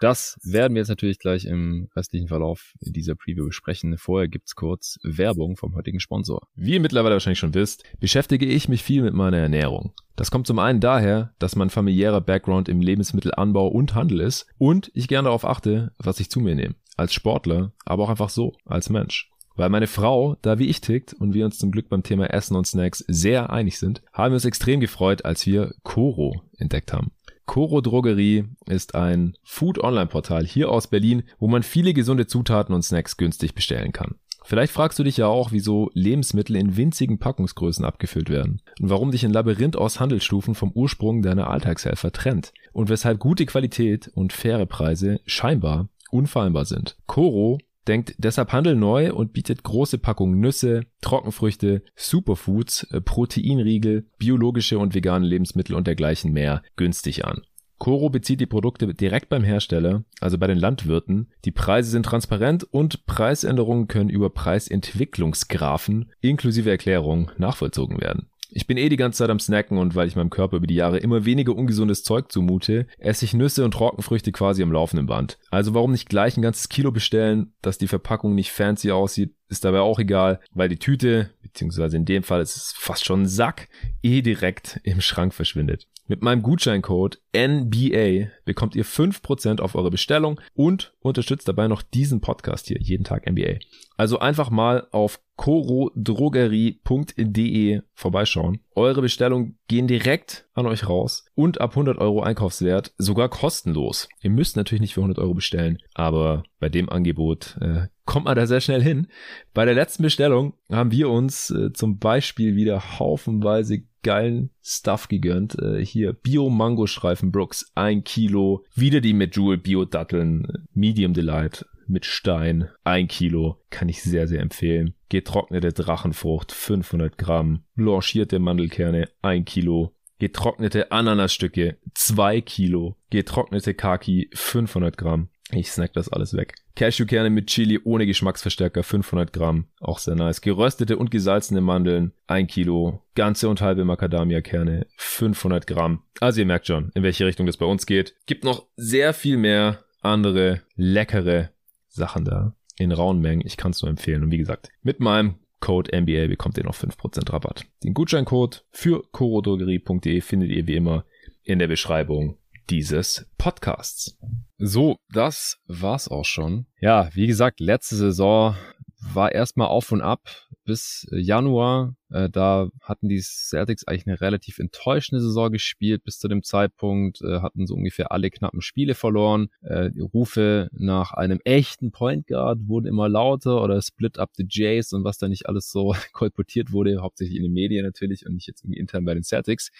das 0.01 0.37
werden 0.43 0.75
wir 0.75 0.81
jetzt 0.81 0.89
natürlich 0.89 1.19
gleich 1.19 1.45
im 1.45 1.89
restlichen 1.95 2.27
Verlauf 2.27 2.73
dieser 2.81 3.15
Preview 3.15 3.47
besprechen. 3.47 3.97
Vorher 3.97 4.27
gibt's 4.27 4.55
kurz 4.55 4.99
Werbung 5.03 5.55
vom 5.55 5.73
heutigen 5.75 5.99
Sponsor. 5.99 6.47
Wie 6.55 6.73
ihr 6.73 6.81
mittlerweile 6.81 7.15
wahrscheinlich 7.15 7.39
schon 7.39 7.53
wisst, 7.53 7.83
beschäftige 7.99 8.45
ich 8.45 8.69
mich 8.69 8.83
viel 8.83 9.01
mit 9.01 9.13
meiner 9.13 9.37
Ernährung. 9.37 9.93
Das 10.15 10.31
kommt 10.31 10.47
zum 10.47 10.59
einen 10.59 10.81
daher, 10.81 11.33
dass 11.39 11.55
mein 11.55 11.69
familiärer 11.69 12.21
Background 12.21 12.69
im 12.69 12.81
Lebensmittelanbau 12.81 13.67
und 13.67 13.95
Handel 13.95 14.19
ist 14.19 14.47
und 14.57 14.91
ich 14.93 15.07
gerne 15.07 15.27
darauf 15.27 15.45
achte, 15.45 15.93
was 15.97 16.19
ich 16.19 16.29
zu 16.29 16.39
mir 16.39 16.55
nehme. 16.55 16.75
Als 16.97 17.13
Sportler, 17.13 17.71
aber 17.85 18.03
auch 18.03 18.09
einfach 18.09 18.29
so, 18.29 18.53
als 18.65 18.89
Mensch. 18.89 19.31
Weil 19.55 19.69
meine 19.69 19.87
Frau 19.87 20.35
da 20.41 20.59
wie 20.59 20.67
ich 20.67 20.81
tickt 20.81 21.13
und 21.13 21.33
wir 21.33 21.45
uns 21.45 21.57
zum 21.57 21.71
Glück 21.71 21.89
beim 21.89 22.03
Thema 22.03 22.31
Essen 22.31 22.55
und 22.55 22.67
Snacks 22.67 23.03
sehr 23.07 23.49
einig 23.49 23.79
sind, 23.79 24.03
haben 24.13 24.31
wir 24.31 24.35
uns 24.35 24.45
extrem 24.45 24.79
gefreut, 24.79 25.25
als 25.25 25.45
wir 25.45 25.73
Coro 25.83 26.43
entdeckt 26.57 26.93
haben. 26.93 27.11
Coro 27.47 27.81
Drogerie 27.81 28.45
ist 28.65 28.93
ein 28.93 29.35
Food-Online-Portal 29.43 30.45
hier 30.45 30.69
aus 30.69 30.87
Berlin, 30.87 31.23
wo 31.39 31.47
man 31.47 31.63
viele 31.63 31.93
gesunde 31.93 32.27
Zutaten 32.27 32.75
und 32.75 32.83
Snacks 32.83 33.17
günstig 33.17 33.55
bestellen 33.55 33.93
kann. 33.93 34.15
Vielleicht 34.43 34.71
fragst 34.71 34.97
du 34.99 35.03
dich 35.03 35.17
ja 35.17 35.27
auch, 35.27 35.51
wieso 35.51 35.89
Lebensmittel 35.93 36.55
in 36.55 36.77
winzigen 36.77 37.19
Packungsgrößen 37.19 37.83
abgefüllt 37.83 38.29
werden 38.29 38.61
und 38.79 38.89
warum 38.89 39.11
dich 39.11 39.25
ein 39.25 39.33
Labyrinth 39.33 39.75
aus 39.75 39.99
Handelsstufen 39.99 40.55
vom 40.55 40.71
Ursprung 40.71 41.21
deiner 41.21 41.49
Alltagshelfer 41.49 42.11
trennt 42.11 42.53
und 42.71 42.87
weshalb 42.87 43.19
gute 43.19 43.45
Qualität 43.45 44.09
und 44.13 44.31
faire 44.31 44.65
Preise 44.65 45.19
scheinbar 45.25 45.89
unfallbar 46.11 46.65
sind. 46.65 46.97
Coro 47.05 47.57
denkt 47.87 48.15
deshalb 48.17 48.51
Handel 48.51 48.75
neu 48.75 49.13
und 49.13 49.33
bietet 49.33 49.63
große 49.63 49.97
Packungen 49.97 50.39
Nüsse, 50.39 50.81
Trockenfrüchte, 51.01 51.83
Superfoods, 51.95 52.83
äh, 52.91 53.01
Proteinriegel, 53.01 54.07
biologische 54.17 54.77
und 54.77 54.93
vegane 54.93 55.25
Lebensmittel 55.25 55.75
und 55.75 55.87
dergleichen 55.87 56.33
mehr 56.33 56.61
günstig 56.75 57.25
an. 57.25 57.41
Coro 57.77 58.09
bezieht 58.09 58.41
die 58.41 58.47
Produkte 58.47 58.91
direkt 58.93 59.29
beim 59.29 59.43
Hersteller, 59.43 60.03
also 60.19 60.37
bei 60.37 60.47
den 60.47 60.57
Landwirten. 60.57 61.29
Die 61.45 61.51
Preise 61.51 61.91
sind 61.91 62.07
transparent 62.07 62.63
und 62.63 63.05
Preisänderungen 63.05 63.87
können 63.87 64.09
über 64.09 64.31
Preisentwicklungsgraphen 64.31 66.11
inklusive 66.19 66.71
Erklärung 66.71 67.31
nachvollzogen 67.37 68.01
werden. 68.01 68.29
Ich 68.49 68.67
bin 68.67 68.77
eh 68.77 68.89
die 68.89 68.97
ganze 68.97 69.19
Zeit 69.19 69.29
am 69.29 69.39
Snacken 69.39 69.77
und 69.77 69.95
weil 69.95 70.07
ich 70.07 70.15
meinem 70.15 70.29
Körper 70.29 70.57
über 70.57 70.67
die 70.67 70.75
Jahre 70.75 70.99
immer 70.99 71.25
weniger 71.25 71.55
ungesundes 71.55 72.03
Zeug 72.03 72.31
zumute, 72.31 72.87
esse 72.97 73.25
ich 73.25 73.33
Nüsse 73.33 73.65
und 73.65 73.71
Trockenfrüchte 73.71 74.31
quasi 74.31 74.63
am 74.63 74.71
laufenden 74.71 75.07
Band. 75.07 75.37
Also 75.49 75.73
warum 75.73 75.91
nicht 75.91 76.09
gleich 76.09 76.37
ein 76.37 76.41
ganzes 76.41 76.69
Kilo 76.69 76.91
bestellen, 76.91 77.53
dass 77.61 77.77
die 77.77 77.87
Verpackung 77.87 78.35
nicht 78.35 78.51
fancy 78.51 78.91
aussieht, 78.91 79.33
ist 79.49 79.65
dabei 79.65 79.79
auch 79.79 79.99
egal, 79.99 80.39
weil 80.51 80.69
die 80.69 80.79
Tüte, 80.79 81.31
beziehungsweise 81.41 81.97
in 81.97 82.05
dem 82.05 82.23
Fall 82.23 82.41
ist 82.41 82.55
es 82.55 82.73
fast 82.77 83.05
schon 83.05 83.23
ein 83.23 83.27
Sack, 83.27 83.67
eh 84.01 84.21
direkt 84.21 84.79
im 84.83 85.01
Schrank 85.01 85.33
verschwindet. 85.33 85.87
Mit 86.09 86.21
meinem 86.21 86.41
Gutscheincode 86.41 87.19
NBA 87.35 88.29
bekommt 88.45 88.77
ihr 88.77 88.85
5% 88.85 89.59
auf 89.59 89.75
eure 89.75 89.91
Bestellung 89.91 90.39
und 90.53 90.93
unterstützt 91.01 91.49
dabei 91.49 91.67
noch 91.67 91.81
diesen 91.81 92.21
Podcast 92.21 92.67
hier, 92.67 92.79
jeden 92.79 93.03
Tag 93.03 93.29
NBA. 93.29 93.59
Also 93.97 94.19
einfach 94.19 94.49
mal 94.49 94.87
auf 94.91 95.19
corodrogerie.de 95.37 97.81
vorbeischauen. 97.93 98.59
Eure 98.75 99.01
Bestellungen 99.01 99.57
gehen 99.67 99.87
direkt 99.87 100.45
an 100.53 100.65
euch 100.65 100.89
raus 100.89 101.25
und 101.35 101.61
ab 101.61 101.69
100 101.71 101.97
Euro 101.99 102.21
Einkaufswert 102.21 102.93
sogar 102.97 103.29
kostenlos. 103.29 104.09
Ihr 104.21 104.31
müsst 104.31 104.57
natürlich 104.57 104.81
nicht 104.81 104.95
für 104.95 105.01
100 105.01 105.19
Euro 105.19 105.33
bestellen, 105.33 105.77
aber 105.93 106.43
bei 106.59 106.67
dem 106.69 106.89
Angebot 106.89 107.57
äh, 107.61 107.87
kommt 108.05 108.25
man 108.25 108.35
da 108.35 108.47
sehr 108.47 108.61
schnell 108.61 108.81
hin. 108.81 109.07
Bei 109.53 109.65
der 109.65 109.75
letzten 109.75 110.01
Bestellung 110.03 110.53
haben 110.71 110.91
wir 110.91 111.09
uns 111.09 111.51
äh, 111.51 111.71
zum 111.71 111.99
Beispiel 111.99 112.55
wieder 112.55 112.99
haufenweise 112.99 113.83
geilen 114.03 114.49
Stuff 114.63 115.07
gegönnt. 115.07 115.57
Äh, 115.59 115.85
hier 115.85 116.13
Bio-Mango-Streifen 116.13 117.31
Brooks, 117.31 117.71
ein 117.75 118.03
Kilo. 118.03 118.63
Wieder 118.73 119.01
die 119.01 119.13
Medjool 119.13 119.57
Bio-Datteln, 119.57 120.67
Medium 120.73 121.13
Delight 121.13 121.65
mit 121.89 122.05
Stein, 122.05 122.69
ein 122.83 123.07
Kilo. 123.07 123.57
Kann 123.69 123.89
ich 123.89 124.01
sehr, 124.01 124.27
sehr 124.27 124.41
empfehlen. 124.41 124.93
Getrocknete 125.09 125.73
Drachenfrucht, 125.73 126.51
500 126.51 127.17
Gramm. 127.17 127.63
Blanchierte 127.75 128.39
Mandelkerne, 128.39 129.09
ein 129.21 129.45
Kilo. 129.45 129.93
Getrocknete 130.19 130.91
Ananasstücke, 130.91 131.77
zwei 131.93 132.41
Kilo. 132.41 132.95
Getrocknete 133.09 133.73
Kaki, 133.73 134.29
500 134.33 134.97
Gramm. 134.97 135.29
Ich 135.51 135.71
snack 135.71 135.93
das 135.93 136.09
alles 136.09 136.33
weg. 136.33 136.55
Cashewkerne 136.75 137.29
mit 137.29 137.47
Chili 137.47 137.79
ohne 137.83 138.05
Geschmacksverstärker 138.05 138.83
500 138.83 139.31
Gramm. 139.31 139.67
Auch 139.79 139.99
sehr 139.99 140.15
nice. 140.15 140.41
Geröstete 140.41 140.97
und 140.97 141.09
gesalzene 141.09 141.61
Mandeln 141.61 142.11
1 142.27 142.51
Kilo. 142.51 143.01
Ganze 143.15 143.47
und 143.47 143.61
halbe 143.61 143.85
Macadamia-Kerne 143.85 144.87
500 144.97 145.65
Gramm. 145.65 146.03
Also 146.19 146.41
ihr 146.41 146.45
merkt 146.45 146.67
schon, 146.67 146.91
in 146.95 147.03
welche 147.03 147.25
Richtung 147.25 147.45
das 147.45 147.57
bei 147.57 147.65
uns 147.65 147.85
geht. 147.85 148.15
Gibt 148.25 148.43
noch 148.43 148.65
sehr 148.75 149.13
viel 149.13 149.37
mehr 149.37 149.83
andere 150.01 150.61
leckere 150.75 151.49
Sachen 151.97 152.25
da 152.25 152.55
in 152.77 152.91
rauen 152.91 153.19
Mengen. 153.19 153.45
Ich 153.45 153.57
kann 153.57 153.71
es 153.71 153.81
nur 153.81 153.89
empfehlen. 153.89 154.23
Und 154.23 154.31
wie 154.31 154.37
gesagt, 154.37 154.69
mit 154.81 154.99
meinem 154.99 155.35
Code 155.59 155.91
MBA 155.99 156.27
bekommt 156.27 156.57
ihr 156.57 156.63
noch 156.63 156.75
5% 156.75 157.31
Rabatt. 157.33 157.65
Den 157.83 157.93
Gutscheincode 157.93 158.65
für 158.71 159.03
corodrogerie.de 159.11 160.21
findet 160.21 160.51
ihr 160.51 160.67
wie 160.67 160.75
immer 160.75 161.05
in 161.43 161.59
der 161.59 161.67
Beschreibung 161.67 162.37
dieses 162.69 163.27
Podcasts. 163.37 164.17
So, 164.57 164.97
das 165.11 165.59
war's 165.67 166.09
auch 166.09 166.25
schon. 166.25 166.67
Ja, 166.79 167.09
wie 167.13 167.27
gesagt, 167.27 167.59
letzte 167.59 167.95
Saison 167.95 168.55
war 168.99 169.31
erstmal 169.31 169.67
auf 169.67 169.91
und 169.91 170.01
ab 170.01 170.21
bis 170.67 171.07
Januar. 171.11 171.95
Äh, 172.09 172.29
da 172.29 172.69
hatten 172.81 173.07
die 173.07 173.21
Celtics 173.21 173.87
eigentlich 173.87 174.05
eine 174.05 174.21
relativ 174.21 174.59
enttäuschende 174.59 175.21
Saison 175.21 175.49
gespielt 175.49 176.03
bis 176.03 176.19
zu 176.19 176.27
dem 176.27 176.43
Zeitpunkt, 176.43 177.21
äh, 177.21 177.39
hatten 177.39 177.65
so 177.65 177.73
ungefähr 177.73 178.11
alle 178.11 178.29
knappen 178.29 178.61
Spiele 178.61 178.93
verloren. 178.93 179.47
Äh, 179.61 179.91
die 179.91 180.01
Rufe 180.01 180.69
nach 180.73 181.13
einem 181.13 181.39
echten 181.45 181.91
Point 181.91 182.27
Guard 182.27 182.59
wurden 182.67 182.85
immer 182.85 183.07
lauter 183.07 183.63
oder 183.63 183.81
Split 183.81 184.19
up 184.19 184.31
the 184.35 184.45
Jays 184.47 184.91
und 184.91 185.05
was 185.05 185.17
da 185.17 185.29
nicht 185.29 185.47
alles 185.47 185.71
so 185.71 185.95
kolportiert 186.11 186.73
wurde, 186.73 187.01
hauptsächlich 187.01 187.37
in 187.37 187.43
den 187.43 187.53
Medien 187.53 187.85
natürlich 187.85 188.25
und 188.25 188.33
nicht 188.33 188.47
jetzt 188.47 188.63
irgendwie 188.63 188.79
intern 188.79 189.05
bei 189.05 189.13
den 189.13 189.23
Celtics. 189.23 189.71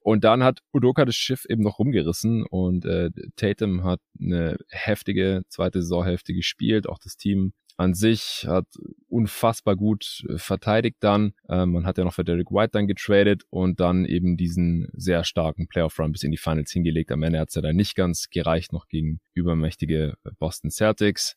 Und 0.00 0.24
dann 0.24 0.44
hat 0.44 0.60
Udoka 0.72 1.06
das 1.06 1.16
Schiff 1.16 1.46
eben 1.48 1.62
noch 1.62 1.78
rumgerissen 1.78 2.44
und 2.44 2.84
äh, 2.84 3.10
Tatum 3.36 3.82
hat 3.82 4.00
eine 4.20 4.58
heftige 4.68 5.42
zweite 5.48 5.80
Saisonhälfte 5.80 6.34
gespielt, 6.34 6.86
auch 6.86 6.98
das 6.98 7.16
Team 7.16 7.54
an 7.76 7.94
sich 7.94 8.46
hat 8.46 8.66
unfassbar 9.14 9.76
gut 9.76 10.24
äh, 10.28 10.38
verteidigt 10.38 10.96
dann. 10.98 11.34
Ähm, 11.48 11.72
man 11.72 11.86
hat 11.86 11.98
ja 11.98 12.04
noch 12.04 12.14
für 12.14 12.24
Derek 12.24 12.50
White 12.50 12.70
dann 12.72 12.88
getradet 12.88 13.44
und 13.48 13.78
dann 13.78 14.04
eben 14.04 14.36
diesen 14.36 14.88
sehr 14.92 15.22
starken 15.22 15.68
Playoff-Run 15.68 16.10
bis 16.10 16.24
in 16.24 16.32
die 16.32 16.36
Finals 16.36 16.72
hingelegt. 16.72 17.12
Am 17.12 17.22
Ende 17.22 17.38
hat 17.38 17.48
es 17.48 17.54
ja 17.54 17.62
dann 17.62 17.76
nicht 17.76 17.94
ganz 17.94 18.28
gereicht, 18.28 18.72
noch 18.72 18.88
gegen 18.88 19.20
übermächtige 19.32 20.16
äh, 20.24 20.30
Boston 20.38 20.70
Celtics. 20.70 21.36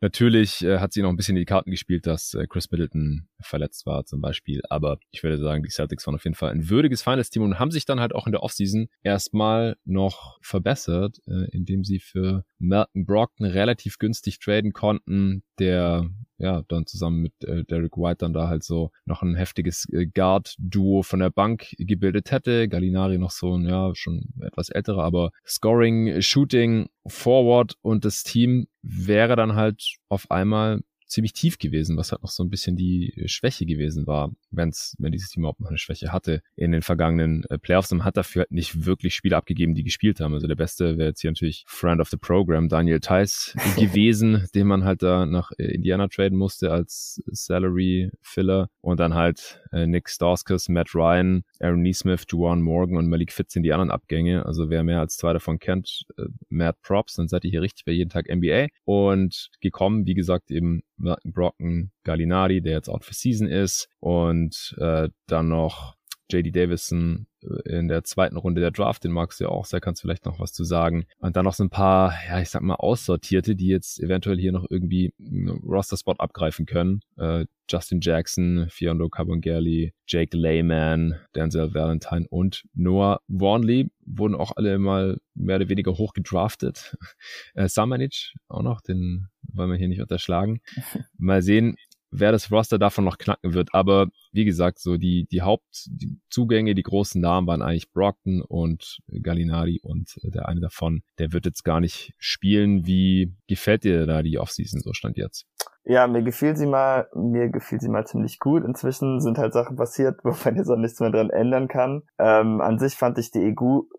Natürlich 0.00 0.64
äh, 0.64 0.78
hat 0.78 0.92
sie 0.92 1.02
noch 1.02 1.10
ein 1.10 1.16
bisschen 1.16 1.34
die 1.34 1.44
Karten 1.44 1.72
gespielt, 1.72 2.06
dass 2.06 2.34
äh, 2.34 2.46
Chris 2.46 2.70
Middleton 2.70 3.28
verletzt 3.40 3.84
war 3.84 4.04
zum 4.04 4.20
Beispiel. 4.20 4.62
Aber 4.70 4.98
ich 5.10 5.24
würde 5.24 5.38
sagen, 5.38 5.64
die 5.64 5.70
Celtics 5.70 6.06
waren 6.06 6.14
auf 6.14 6.24
jeden 6.24 6.36
Fall 6.36 6.52
ein 6.52 6.70
würdiges 6.70 7.02
Finals-Team 7.02 7.42
und 7.42 7.58
haben 7.58 7.72
sich 7.72 7.84
dann 7.84 7.98
halt 7.98 8.14
auch 8.14 8.26
in 8.26 8.32
der 8.32 8.44
Offseason 8.44 8.88
erstmal 9.02 9.76
noch 9.84 10.38
verbessert, 10.40 11.18
äh, 11.26 11.50
indem 11.50 11.82
sie 11.82 11.98
für 11.98 12.44
Melton 12.60 13.06
Brockton 13.06 13.46
relativ 13.46 13.98
günstig 13.98 14.38
traden 14.38 14.72
konnten, 14.72 15.42
der 15.58 16.08
ja, 16.38 16.62
dann 16.68 16.86
zusammen 16.86 17.20
mit 17.20 17.32
äh, 17.44 17.64
Derek 17.64 17.96
White 17.96 18.18
dann 18.18 18.32
da 18.32 18.48
halt 18.48 18.62
so 18.64 18.90
noch 19.04 19.22
ein 19.22 19.34
heftiges 19.34 19.86
äh, 19.92 20.06
Guard-Duo 20.06 21.02
von 21.02 21.20
der 21.20 21.30
Bank 21.30 21.74
gebildet 21.78 22.30
hätte. 22.30 22.68
Gallinari 22.68 23.18
noch 23.18 23.32
so 23.32 23.56
ein, 23.56 23.68
ja, 23.68 23.92
schon 23.94 24.28
etwas 24.40 24.70
älterer, 24.70 25.02
aber 25.02 25.30
Scoring, 25.46 26.22
Shooting, 26.22 26.88
Forward 27.06 27.74
und 27.82 28.04
das 28.04 28.22
Team 28.22 28.66
wäre 28.82 29.36
dann 29.36 29.54
halt 29.54 29.96
auf 30.08 30.30
einmal 30.30 30.80
ziemlich 31.08 31.32
tief 31.32 31.58
gewesen, 31.58 31.96
was 31.96 32.12
halt 32.12 32.22
noch 32.22 32.30
so 32.30 32.42
ein 32.42 32.50
bisschen 32.50 32.76
die 32.76 33.12
Schwäche 33.26 33.66
gewesen 33.66 34.06
war, 34.06 34.30
wenn's, 34.50 34.94
wenn 34.98 35.12
dieses 35.12 35.30
Team 35.30 35.42
überhaupt 35.42 35.60
noch 35.60 35.68
eine 35.68 35.78
Schwäche 35.78 36.12
hatte 36.12 36.42
in 36.54 36.72
den 36.72 36.82
vergangenen 36.82 37.44
äh, 37.44 37.58
Playoffs 37.58 37.90
und 37.92 38.04
hat 38.04 38.16
dafür 38.16 38.40
halt 38.40 38.52
nicht 38.52 38.84
wirklich 38.84 39.14
Spiele 39.14 39.36
abgegeben, 39.36 39.74
die 39.74 39.82
gespielt 39.82 40.20
haben. 40.20 40.34
Also 40.34 40.46
der 40.46 40.54
beste 40.54 40.98
wäre 40.98 41.10
jetzt 41.10 41.20
hier 41.20 41.30
natürlich 41.30 41.64
Friend 41.66 42.00
of 42.00 42.08
the 42.10 42.16
Program, 42.16 42.68
Daniel 42.68 43.00
Theiss 43.00 43.54
gewesen, 43.76 44.46
den 44.54 44.66
man 44.66 44.84
halt 44.84 45.02
da 45.02 45.26
nach 45.26 45.50
äh, 45.58 45.74
Indiana 45.74 46.08
traden 46.08 46.38
musste 46.38 46.70
als 46.70 47.22
Salary 47.26 48.10
Filler 48.20 48.70
und 48.80 49.00
dann 49.00 49.14
halt 49.14 49.60
äh, 49.72 49.86
Nick 49.86 50.08
Stauskas, 50.08 50.68
Matt 50.68 50.94
Ryan, 50.94 51.42
Aaron 51.60 51.82
Neesmith, 51.82 52.24
Juwan 52.28 52.62
Morgan 52.62 52.96
und 52.96 53.08
Malik 53.08 53.32
Fitz 53.32 53.52
sind 53.54 53.62
die 53.62 53.72
anderen 53.72 53.90
Abgänge. 53.90 54.44
Also 54.46 54.70
wer 54.70 54.84
mehr 54.84 55.00
als 55.00 55.16
zwei 55.16 55.32
davon 55.32 55.58
kennt, 55.58 56.04
äh, 56.18 56.24
Matt 56.48 56.80
Props, 56.82 57.14
dann 57.14 57.28
seid 57.28 57.44
ihr 57.44 57.50
hier 57.50 57.62
richtig 57.62 57.84
bei 57.84 57.92
jeden 57.92 58.10
Tag 58.10 58.26
NBA 58.28 58.66
und 58.84 59.50
gekommen, 59.60 60.06
wie 60.06 60.14
gesagt, 60.14 60.50
eben 60.50 60.82
Brocken, 60.98 61.92
Gallinari, 62.04 62.60
der 62.60 62.74
jetzt 62.74 62.88
out 62.88 63.04
for 63.04 63.14
season 63.14 63.46
ist. 63.46 63.88
Und 64.00 64.76
äh, 64.78 65.08
dann 65.26 65.48
noch 65.48 65.97
JD 66.30 66.54
Davison 66.54 67.26
äh, 67.42 67.78
in 67.78 67.88
der 67.88 68.04
zweiten 68.04 68.36
Runde 68.36 68.60
der 68.60 68.70
Draft, 68.70 69.04
den 69.04 69.12
magst 69.12 69.40
du 69.40 69.44
ja 69.44 69.50
auch, 69.50 69.66
da 69.66 69.80
kannst 69.80 70.02
du 70.02 70.06
vielleicht 70.06 70.26
noch 70.26 70.40
was 70.40 70.52
zu 70.52 70.64
sagen. 70.64 71.06
Und 71.18 71.36
dann 71.36 71.44
noch 71.44 71.54
so 71.54 71.64
ein 71.64 71.70
paar, 71.70 72.14
ja, 72.28 72.40
ich 72.40 72.50
sag 72.50 72.62
mal, 72.62 72.74
Aussortierte, 72.74 73.54
die 73.56 73.68
jetzt 73.68 74.00
eventuell 74.00 74.38
hier 74.38 74.52
noch 74.52 74.66
irgendwie 74.68 75.12
einen 75.18 75.48
Roster-Spot 75.48 76.14
abgreifen 76.18 76.66
können. 76.66 77.00
Äh, 77.16 77.46
Justin 77.70 78.00
Jackson, 78.00 78.66
Fiondo 78.70 79.08
Carbongelli, 79.08 79.92
Jake 80.06 80.36
Layman, 80.36 81.16
Denzel 81.34 81.74
Valentine 81.74 82.26
und 82.30 82.64
Noah 82.74 83.20
Warnley 83.28 83.90
wurden 84.06 84.34
auch 84.34 84.52
alle 84.56 84.78
mal 84.78 85.18
mehr 85.34 85.56
oder 85.56 85.68
weniger 85.68 85.92
hoch 85.92 86.12
gedraftet. 86.12 86.96
Äh, 87.54 87.68
Samanic 87.68 88.34
auch 88.48 88.62
noch, 88.62 88.80
den 88.80 89.28
wollen 89.42 89.70
wir 89.70 89.76
hier 89.76 89.88
nicht 89.88 90.00
unterschlagen. 90.00 90.60
Mal 91.18 91.42
sehen, 91.42 91.76
wer 92.10 92.32
das 92.32 92.50
Roster 92.50 92.78
davon 92.78 93.04
noch 93.04 93.18
knacken 93.18 93.54
wird. 93.54 93.74
Aber 93.74 94.08
wie 94.32 94.44
gesagt, 94.44 94.78
so 94.78 94.96
die, 94.96 95.26
die 95.30 95.42
Hauptzugänge, 95.42 96.74
die 96.74 96.82
großen 96.82 97.20
Namen 97.20 97.46
waren 97.46 97.62
eigentlich 97.62 97.92
Brockton 97.92 98.42
und 98.42 98.98
Gallinari 99.08 99.80
und 99.82 100.18
der 100.22 100.48
eine 100.48 100.60
davon, 100.60 101.02
der 101.18 101.32
wird 101.32 101.46
jetzt 101.46 101.64
gar 101.64 101.80
nicht 101.80 102.12
spielen. 102.18 102.86
Wie 102.86 103.34
gefällt 103.46 103.84
dir 103.84 104.06
da 104.06 104.22
die 104.22 104.38
Offseason 104.38 104.80
so 104.80 104.92
stand 104.92 105.16
jetzt? 105.16 105.46
Ja, 105.90 106.06
mir 106.06 106.22
gefiel 106.22 106.54
sie 106.54 106.66
mal, 106.66 107.08
mir 107.14 107.48
gefiel 107.48 107.80
sie 107.80 107.88
mal 107.88 108.06
ziemlich 108.06 108.38
gut. 108.38 108.62
Inzwischen 108.62 109.22
sind 109.22 109.38
halt 109.38 109.54
Sachen 109.54 109.76
passiert, 109.76 110.20
wo 110.22 110.34
man 110.44 110.56
jetzt 110.56 110.68
auch 110.68 110.76
nichts 110.76 111.00
mehr 111.00 111.10
dran 111.10 111.30
ändern 111.30 111.66
kann. 111.66 112.02
Ähm, 112.18 112.60
an 112.60 112.78
sich 112.78 112.94
fand 112.94 113.16
ich 113.16 113.30
die, 113.30 113.56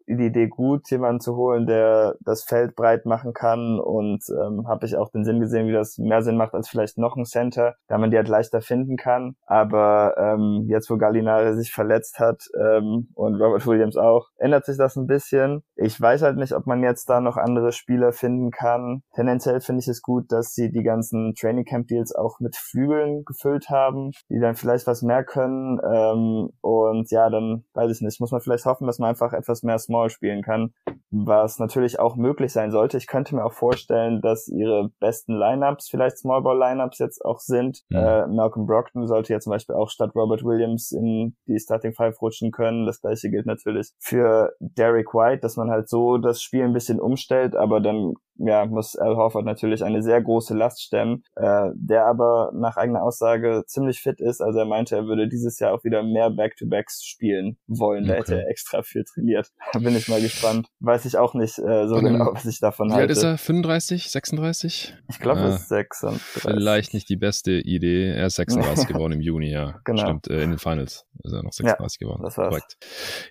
die 0.08 0.26
Idee 0.28 0.48
gut, 0.50 0.88
jemanden 0.92 1.20
zu 1.20 1.36
holen, 1.36 1.66
der 1.66 2.16
das 2.20 2.44
Feld 2.44 2.76
breit 2.76 3.08
machen 3.08 3.34
kann 3.34 3.80
und 3.80 4.24
ähm, 4.30 4.68
habe 4.68 4.86
ich 4.86 4.98
auch 4.98 5.10
den 5.10 5.26
Sinn 5.26 5.40
gesehen, 5.40 5.68
wie 5.68 5.72
das 5.72 5.98
mehr 5.98 6.22
Sinn 6.22 6.38
macht 6.38 6.54
als 6.54 6.70
vielleicht 6.70 7.00
noch 7.00 7.16
ein 7.16 7.26
Center, 7.26 7.74
da 7.88 7.98
man 7.98 8.12
die 8.12 8.18
halt 8.18 8.28
leichter 8.28 8.62
finden 8.62 8.96
kann. 8.96 9.36
Aber 9.48 10.14
ähm, 10.20 10.66
jetzt, 10.68 10.92
wo 10.92 10.98
Gallinari 10.98 11.56
sich 11.56 11.72
verletzt 11.72 12.20
hat 12.20 12.44
ähm, 12.56 13.10
und 13.16 13.42
Robert 13.42 13.66
Williams 13.66 13.98
auch, 13.98 14.28
ändert 14.38 14.66
sich 14.66 14.78
das 14.78 14.96
ein 14.96 15.08
bisschen. 15.08 15.64
Ich 15.76 16.00
weiß 16.00 16.22
halt 16.22 16.38
nicht, 16.38 16.54
ob 16.54 16.68
man 16.68 16.84
jetzt 16.84 17.10
da 17.10 17.20
noch 17.20 17.38
andere 17.38 17.72
Spieler 17.72 18.12
finden 18.12 18.52
kann. 18.52 19.02
Tendenziell 19.16 19.60
finde 19.60 19.80
ich 19.80 19.88
es 19.88 20.04
gut, 20.04 20.32
dass 20.32 20.54
sie 20.54 20.72
die 20.72 20.84
ganzen 20.84 21.34
Training 21.34 21.66
Camp 21.66 21.79
Deals 21.86 22.14
auch 22.14 22.40
mit 22.40 22.56
Flügeln 22.56 23.24
gefüllt 23.26 23.70
haben, 23.70 24.12
die 24.30 24.40
dann 24.40 24.56
vielleicht 24.56 24.88
was 24.88 25.02
mehr 25.02 25.24
können. 25.24 25.80
Ähm, 25.84 26.50
und 26.62 27.12
ja, 27.12 27.30
dann 27.30 27.64
weiß 27.74 27.92
ich 27.92 28.02
nicht, 28.02 28.20
muss 28.20 28.32
man 28.32 28.42
vielleicht 28.42 28.66
hoffen, 28.66 28.88
dass 28.88 29.00
man 29.00 29.10
einfach 29.10 29.34
etwas 29.34 29.64
mehr 29.64 29.80
Small 29.80 30.10
spielen 30.10 30.42
kann, 30.42 30.74
was 31.12 31.60
natürlich 31.60 32.00
auch 32.00 32.16
möglich 32.16 32.52
sein 32.54 32.72
sollte. 32.72 32.98
Ich 32.98 33.08
könnte 33.08 33.36
mir 33.36 33.46
auch 33.46 33.54
vorstellen, 33.54 34.22
dass 34.22 34.48
ihre 34.48 34.90
besten 35.00 35.34
Lineups 35.34 35.90
vielleicht 35.90 36.18
Small 36.18 36.42
Ball 36.42 36.58
Lineups 36.58 37.00
jetzt 37.00 37.24
auch 37.24 37.40
sind. 37.40 37.84
Ja. 37.90 38.24
Äh, 38.24 38.28
Malcolm 38.28 38.66
Brockton 38.66 39.08
sollte 39.08 39.34
ja 39.34 39.40
zum 39.40 39.52
Beispiel 39.52 39.76
auch 39.76 39.90
statt 39.90 40.12
Robert 40.16 40.44
Williams 40.44 40.92
in 40.92 41.36
die 41.48 41.60
Starting 41.60 41.94
Five 41.94 42.22
rutschen 42.22 42.52
können. 42.52 42.86
Das 42.86 43.02
gleiche 43.02 43.30
gilt 43.30 43.46
natürlich 43.46 43.92
für 44.00 44.54
Derek 44.60 45.14
White, 45.14 45.42
dass 45.42 45.58
man 45.58 45.70
halt 45.70 45.90
so 45.90 46.18
das 46.18 46.42
Spiel 46.42 46.64
ein 46.64 46.74
bisschen 46.74 47.00
umstellt, 47.00 47.56
aber 47.56 47.80
dann 47.80 48.14
ja, 48.40 48.66
muss 48.66 48.96
Al 48.96 49.16
Horford 49.16 49.46
natürlich 49.46 49.84
eine 49.84 50.02
sehr 50.02 50.22
große 50.22 50.56
Last 50.56 50.82
stemmen, 50.82 51.24
äh, 51.36 51.70
der 51.76 52.06
aber 52.06 52.52
nach 52.54 52.78
eigener 52.78 53.04
Aussage 53.04 53.64
ziemlich 53.68 54.00
fit 54.02 54.22
ist. 54.22 54.42
Also 54.42 54.60
er 54.60 54.66
meinte, 54.66 54.96
er 54.96 55.06
würde 55.06 55.28
dieses 55.28 55.60
Jahr 55.60 55.74
auch 55.74 55.84
wieder 55.84 56.04
mehr 56.04 56.30
Back-to-Backs 56.30 57.04
spielen 57.04 57.58
wollen. 57.68 58.06
Da 58.08 58.16
hätte 58.16 58.42
er 58.42 58.50
extra 58.50 58.82
viel 58.82 59.04
trainiert. 59.04 59.50
Da 59.74 59.80
bin 59.80 59.96
ich 59.96 60.08
mal 60.08 60.22
gespannt. 60.22 60.68
Weiß 60.80 61.06
ich 61.06 61.18
auch 61.18 61.36
nicht 61.36 61.60
äh, 61.60 61.88
so 61.88 61.96
genau, 62.02 62.34
was 62.34 62.46
ich 62.46 62.60
davon 62.60 62.90
wie 62.90 62.94
halte. 62.94 63.04
Wie 63.04 63.10
alt 63.10 63.12
ist 63.12 63.24
er? 63.24 63.38
35, 63.38 64.10
36? 64.10 64.96
Ich 65.10 65.20
glaube, 65.20 65.42
es 65.42 65.62
ist 65.62 65.70
36. 65.70 66.22
Vielleicht 66.22 66.94
nicht 66.94 67.08
die 67.08 67.18
beste 67.18 67.52
Idee. 67.52 68.12
Er 68.12 68.28
ist 68.28 68.36
36 68.36 68.88
geworden 68.88 69.14
im 69.14 69.22
Juni, 69.22 69.52
ja. 69.52 69.80
Genau. 69.86 70.02
Stimmt, 70.02 70.28
äh, 70.28 70.42
in 70.42 70.52
den 70.52 70.60
Finals 70.60 71.06
ist 71.24 71.34
er 71.34 71.44
noch 71.44 71.52
36 71.52 72.02
ja, 72.02 72.08
geworden. 72.08 72.24
Das 72.24 72.38
war's. 72.38 72.50
Korrekt. 72.50 72.78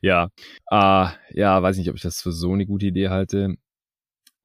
Ja, 0.00 0.28
äh, 0.70 1.08
ja, 1.30 1.62
weiß 1.62 1.76
nicht, 1.78 1.90
ob 1.90 1.96
ich 1.96 2.02
das 2.02 2.20
für 2.20 2.32
so 2.32 2.52
eine 2.52 2.66
gute 2.66 2.86
Idee 2.86 3.08
halte 3.08 3.56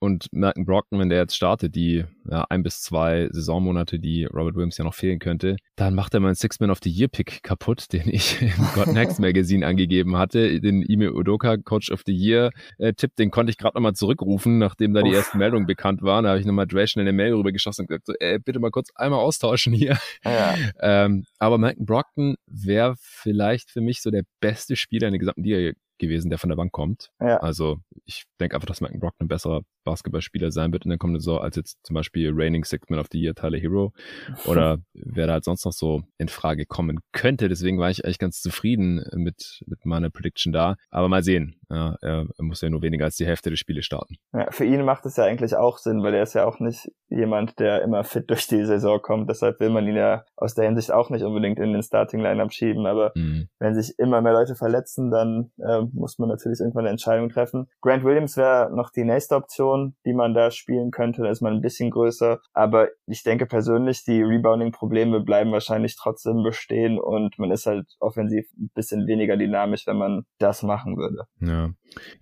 und 0.04 0.28
Malcolm 0.34 0.66
Brockton, 0.66 1.00
wenn 1.00 1.08
der 1.08 1.20
jetzt 1.20 1.34
startet, 1.34 1.76
die 1.76 2.04
ja, 2.30 2.46
ein 2.50 2.62
bis 2.62 2.82
zwei 2.82 3.30
Saisonmonate, 3.32 4.00
die 4.00 4.26
Robert 4.26 4.54
Williams 4.56 4.78
ja 4.78 4.84
noch 4.84 4.96
fehlen 4.96 5.18
könnte, 5.18 5.56
dann 5.78 5.96
macht 5.96 6.14
er 6.14 6.20
meinen 6.20 6.36
Six-Man 6.36 6.72
of 6.72 6.80
the 6.84 6.90
Year-Pick 6.90 7.42
kaputt, 7.42 7.86
den 7.94 8.10
ich 8.10 8.42
im 8.42 8.52
God 8.76 8.88
Next 8.88 9.22
Magazine 9.22 9.66
angegeben 9.66 10.18
hatte. 10.18 10.60
Den 10.60 10.82
Ime 10.82 11.14
Udoka 11.14 11.56
Coach 11.56 11.90
of 11.90 12.02
the 12.06 12.12
Year-Tipp, 12.12 13.12
äh, 13.12 13.16
den 13.18 13.32
konnte 13.32 13.52
ich 13.52 13.58
gerade 13.58 13.78
nochmal 13.78 13.94
zurückrufen, 13.94 14.58
nachdem 14.58 14.94
da 14.94 15.00
Uff. 15.00 15.08
die 15.08 15.16
ersten 15.16 15.38
Meldungen 15.38 15.68
bekannt 15.68 16.02
waren. 16.02 16.26
Da 16.26 16.32
habe 16.32 16.40
ich 16.42 16.46
nochmal 16.46 16.68
Dre 16.68 16.86
schnell 16.86 17.08
eine 17.08 17.14
Mail 17.14 17.36
rübergeschossen 17.36 17.84
und 17.84 17.88
gesagt, 17.88 18.08
so, 18.08 18.14
ey, 18.20 18.40
bitte 18.40 18.60
mal 18.60 18.72
kurz 18.72 18.90
einmal 18.96 19.20
austauschen 19.20 19.72
hier. 19.72 19.98
Ja. 20.26 20.56
ähm, 20.82 21.24
aber 21.40 21.58
Malcolm 21.58 21.86
Brockton 21.86 22.36
wäre 22.46 22.96
vielleicht 23.00 23.72
für 23.72 23.80
mich 23.80 24.02
so 24.02 24.12
der 24.12 24.24
beste 24.42 24.76
Spieler 24.76 25.08
in 25.08 25.14
der 25.14 25.20
gesamten 25.20 25.44
Liga 25.44 25.72
gewesen, 25.98 26.30
der 26.30 26.40
von 26.40 26.50
der 26.50 26.58
Bank 26.58 26.74
kommt. 26.74 27.10
Ja. 27.22 27.38
Also 27.38 27.78
ich 28.04 28.26
denke 28.42 28.56
einfach, 28.56 28.68
dass 28.68 28.82
Malcolm 28.82 29.00
Brockton 29.00 29.26
ein 29.26 29.30
besserer 29.30 29.62
Basketballspieler 29.84 30.52
sein 30.52 30.72
wird 30.72 30.86
in 30.86 30.90
der 30.90 30.98
kommenden 30.98 31.22
Saison 31.22 31.40
als 31.40 31.56
jetzt 31.56 31.78
zum 31.84 31.94
Beispiel 31.94 32.32
Reigning 32.34 32.64
Sixth 32.64 32.90
Man 32.90 33.00
of 33.00 33.08
the 33.12 33.20
Year 33.20 33.36
Tyler 33.36 33.58
Hero 33.58 33.94
oder 34.46 34.80
wer 34.94 35.28
da 35.28 35.34
halt 35.34 35.44
sonst 35.44 35.66
noch 35.66 35.74
so 35.74 36.04
in 36.18 36.28
Frage 36.28 36.66
kommen 36.66 37.00
könnte. 37.12 37.50
Deswegen 37.50 37.80
war 37.80 37.90
ich 37.90 38.06
eigentlich 38.06 38.20
ganz 38.20 38.42
zufrieden 38.42 39.04
mit, 39.16 39.62
mit 39.66 39.86
meiner 39.86 40.10
Prediction 40.10 40.54
da. 40.54 40.76
Aber 40.90 41.08
mal 41.08 41.24
sehen. 41.24 41.56
Ja, 41.70 41.96
er, 42.02 42.28
muss 42.38 42.62
ja 42.62 42.70
nur 42.70 42.84
weniger 42.84 43.06
als 43.06 43.16
die 43.16 43.26
Hälfte 43.26 43.50
der 43.50 43.58
Spiele 43.58 43.82
starten. 43.82 44.16
Ja, 44.32 44.52
für 44.52 44.64
ihn 44.64 44.86
macht 44.86 45.06
es 45.08 45.18
ja 45.18 45.24
eigentlich 45.24 45.56
auch 45.56 45.80
Sinn, 45.80 46.04
weil 46.04 46.14
er 46.14 46.22
ist 46.22 46.36
ja 46.36 46.46
auch 46.46 46.60
nicht 46.60 46.92
jemand, 47.10 47.60
der 47.60 47.82
immer 47.82 48.04
fit 48.04 48.30
durch 48.30 48.48
die 48.48 48.64
Saison 48.64 49.02
kommt. 49.02 49.28
Deshalb 49.28 49.60
will 49.60 49.72
man 49.72 49.88
ihn 49.88 49.96
ja 49.96 50.24
aus 50.36 50.54
der 50.54 50.66
Hinsicht 50.66 50.92
auch 50.92 51.10
nicht 51.10 51.24
unbedingt 51.24 51.58
in 51.58 51.74
den 51.74 51.82
Starting 51.82 52.20
Lineup 52.20 52.54
schieben. 52.54 52.86
Aber 52.86 53.12
mhm. 53.16 53.48
wenn 53.58 53.74
sich 53.74 53.98
immer 53.98 54.22
mehr 54.22 54.34
Leute 54.34 54.54
verletzen, 54.56 55.10
dann 55.10 55.52
äh, 55.58 55.82
muss 55.94 56.20
man 56.20 56.30
natürlich 56.30 56.60
irgendwann 56.60 56.84
eine 56.84 56.92
Entscheidung 56.92 57.30
treffen. 57.30 57.68
Grant 57.82 58.04
Williams 58.04 58.38
wäre 58.38 58.70
noch 58.72 58.92
die 58.92 59.04
nächste 59.04 59.36
Option, 59.36 59.73
die 60.06 60.14
man 60.14 60.34
da 60.34 60.52
spielen 60.52 60.92
könnte. 60.92 61.24
Da 61.24 61.30
ist 61.30 61.42
man 61.42 61.54
ein 61.54 61.62
bisschen 61.62 61.92
größer. 61.92 62.40
Aber 62.54 62.90
ich 63.08 63.24
denke 63.24 63.46
persönlich, 63.46 64.04
die 64.04 64.22
Rebounding-Probleme 64.22 65.22
bleiben 65.22 65.52
wahrscheinlich 65.52 65.96
trotzdem 65.96 66.44
bestehen 66.44 67.00
und 67.00 67.38
man 67.40 67.52
ist 67.52 67.66
halt 67.66 67.88
offensiv 68.00 68.46
ein 68.58 68.70
bisschen 68.74 69.08
weniger 69.08 69.38
dynamisch, 69.38 69.88
wenn 69.88 69.98
man 69.98 70.26
das 70.40 70.64
machen 70.64 70.98
würde. 70.98 71.26
Ja, 71.40 71.72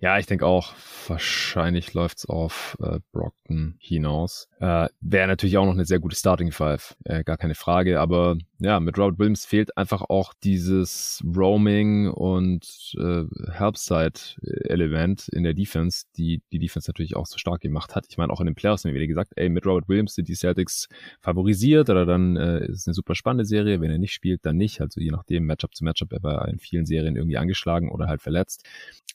ja 0.00 0.18
ich 0.18 0.26
denke 0.26 0.46
auch, 0.46 0.72
wahrscheinlich 1.08 1.94
läuft's 1.94 2.26
auf 2.26 2.76
äh, 2.82 2.98
Brockton 3.12 3.76
hinaus. 3.78 4.48
Äh, 4.60 4.88
Wäre 5.00 5.28
natürlich 5.28 5.58
auch 5.58 5.66
noch 5.66 5.72
eine 5.72 5.84
sehr 5.84 6.00
gute 6.00 6.16
Starting 6.16 6.52
Five, 6.52 6.96
äh, 7.04 7.24
gar 7.24 7.36
keine 7.36 7.54
Frage. 7.54 8.00
Aber 8.00 8.36
ja, 8.58 8.78
mit 8.80 8.96
Robert 8.98 9.18
Williams 9.18 9.44
fehlt 9.44 9.76
einfach 9.76 10.02
auch 10.02 10.34
dieses 10.42 11.22
Roaming 11.36 12.08
und 12.08 12.94
äh, 12.98 13.24
Helpside-Element 13.50 15.28
in 15.28 15.42
der 15.42 15.54
Defense, 15.54 16.06
die 16.16 16.42
die 16.52 16.58
Defense 16.58 16.88
natürlich 16.88 17.16
auch 17.16 17.26
so 17.26 17.38
stark 17.42 17.60
gemacht 17.60 17.94
hat. 17.94 18.06
Ich 18.08 18.16
meine, 18.16 18.32
auch 18.32 18.40
in 18.40 18.46
den 18.46 18.54
Playoffs 18.54 18.84
haben 18.84 18.90
wir 18.90 18.94
wieder 18.94 19.06
gesagt, 19.06 19.32
ey, 19.36 19.50
mit 19.50 19.66
Robert 19.66 19.88
Williams 19.88 20.14
sind 20.14 20.28
die 20.28 20.34
Celtics 20.34 20.88
favorisiert 21.20 21.90
oder 21.90 22.06
dann 22.06 22.36
äh, 22.36 22.64
ist 22.66 22.80
es 22.80 22.86
eine 22.86 22.94
super 22.94 23.14
spannende 23.14 23.44
Serie. 23.44 23.80
Wenn 23.80 23.90
er 23.90 23.98
nicht 23.98 24.14
spielt, 24.14 24.46
dann 24.46 24.56
nicht. 24.56 24.80
Also 24.80 25.00
je 25.00 25.10
nachdem, 25.10 25.44
Matchup 25.44 25.74
zu 25.74 25.84
Matchup, 25.84 26.12
er 26.12 26.22
war 26.22 26.48
in 26.48 26.58
vielen 26.58 26.86
Serien 26.86 27.16
irgendwie 27.16 27.36
angeschlagen 27.36 27.90
oder 27.90 28.06
halt 28.06 28.22
verletzt. 28.22 28.64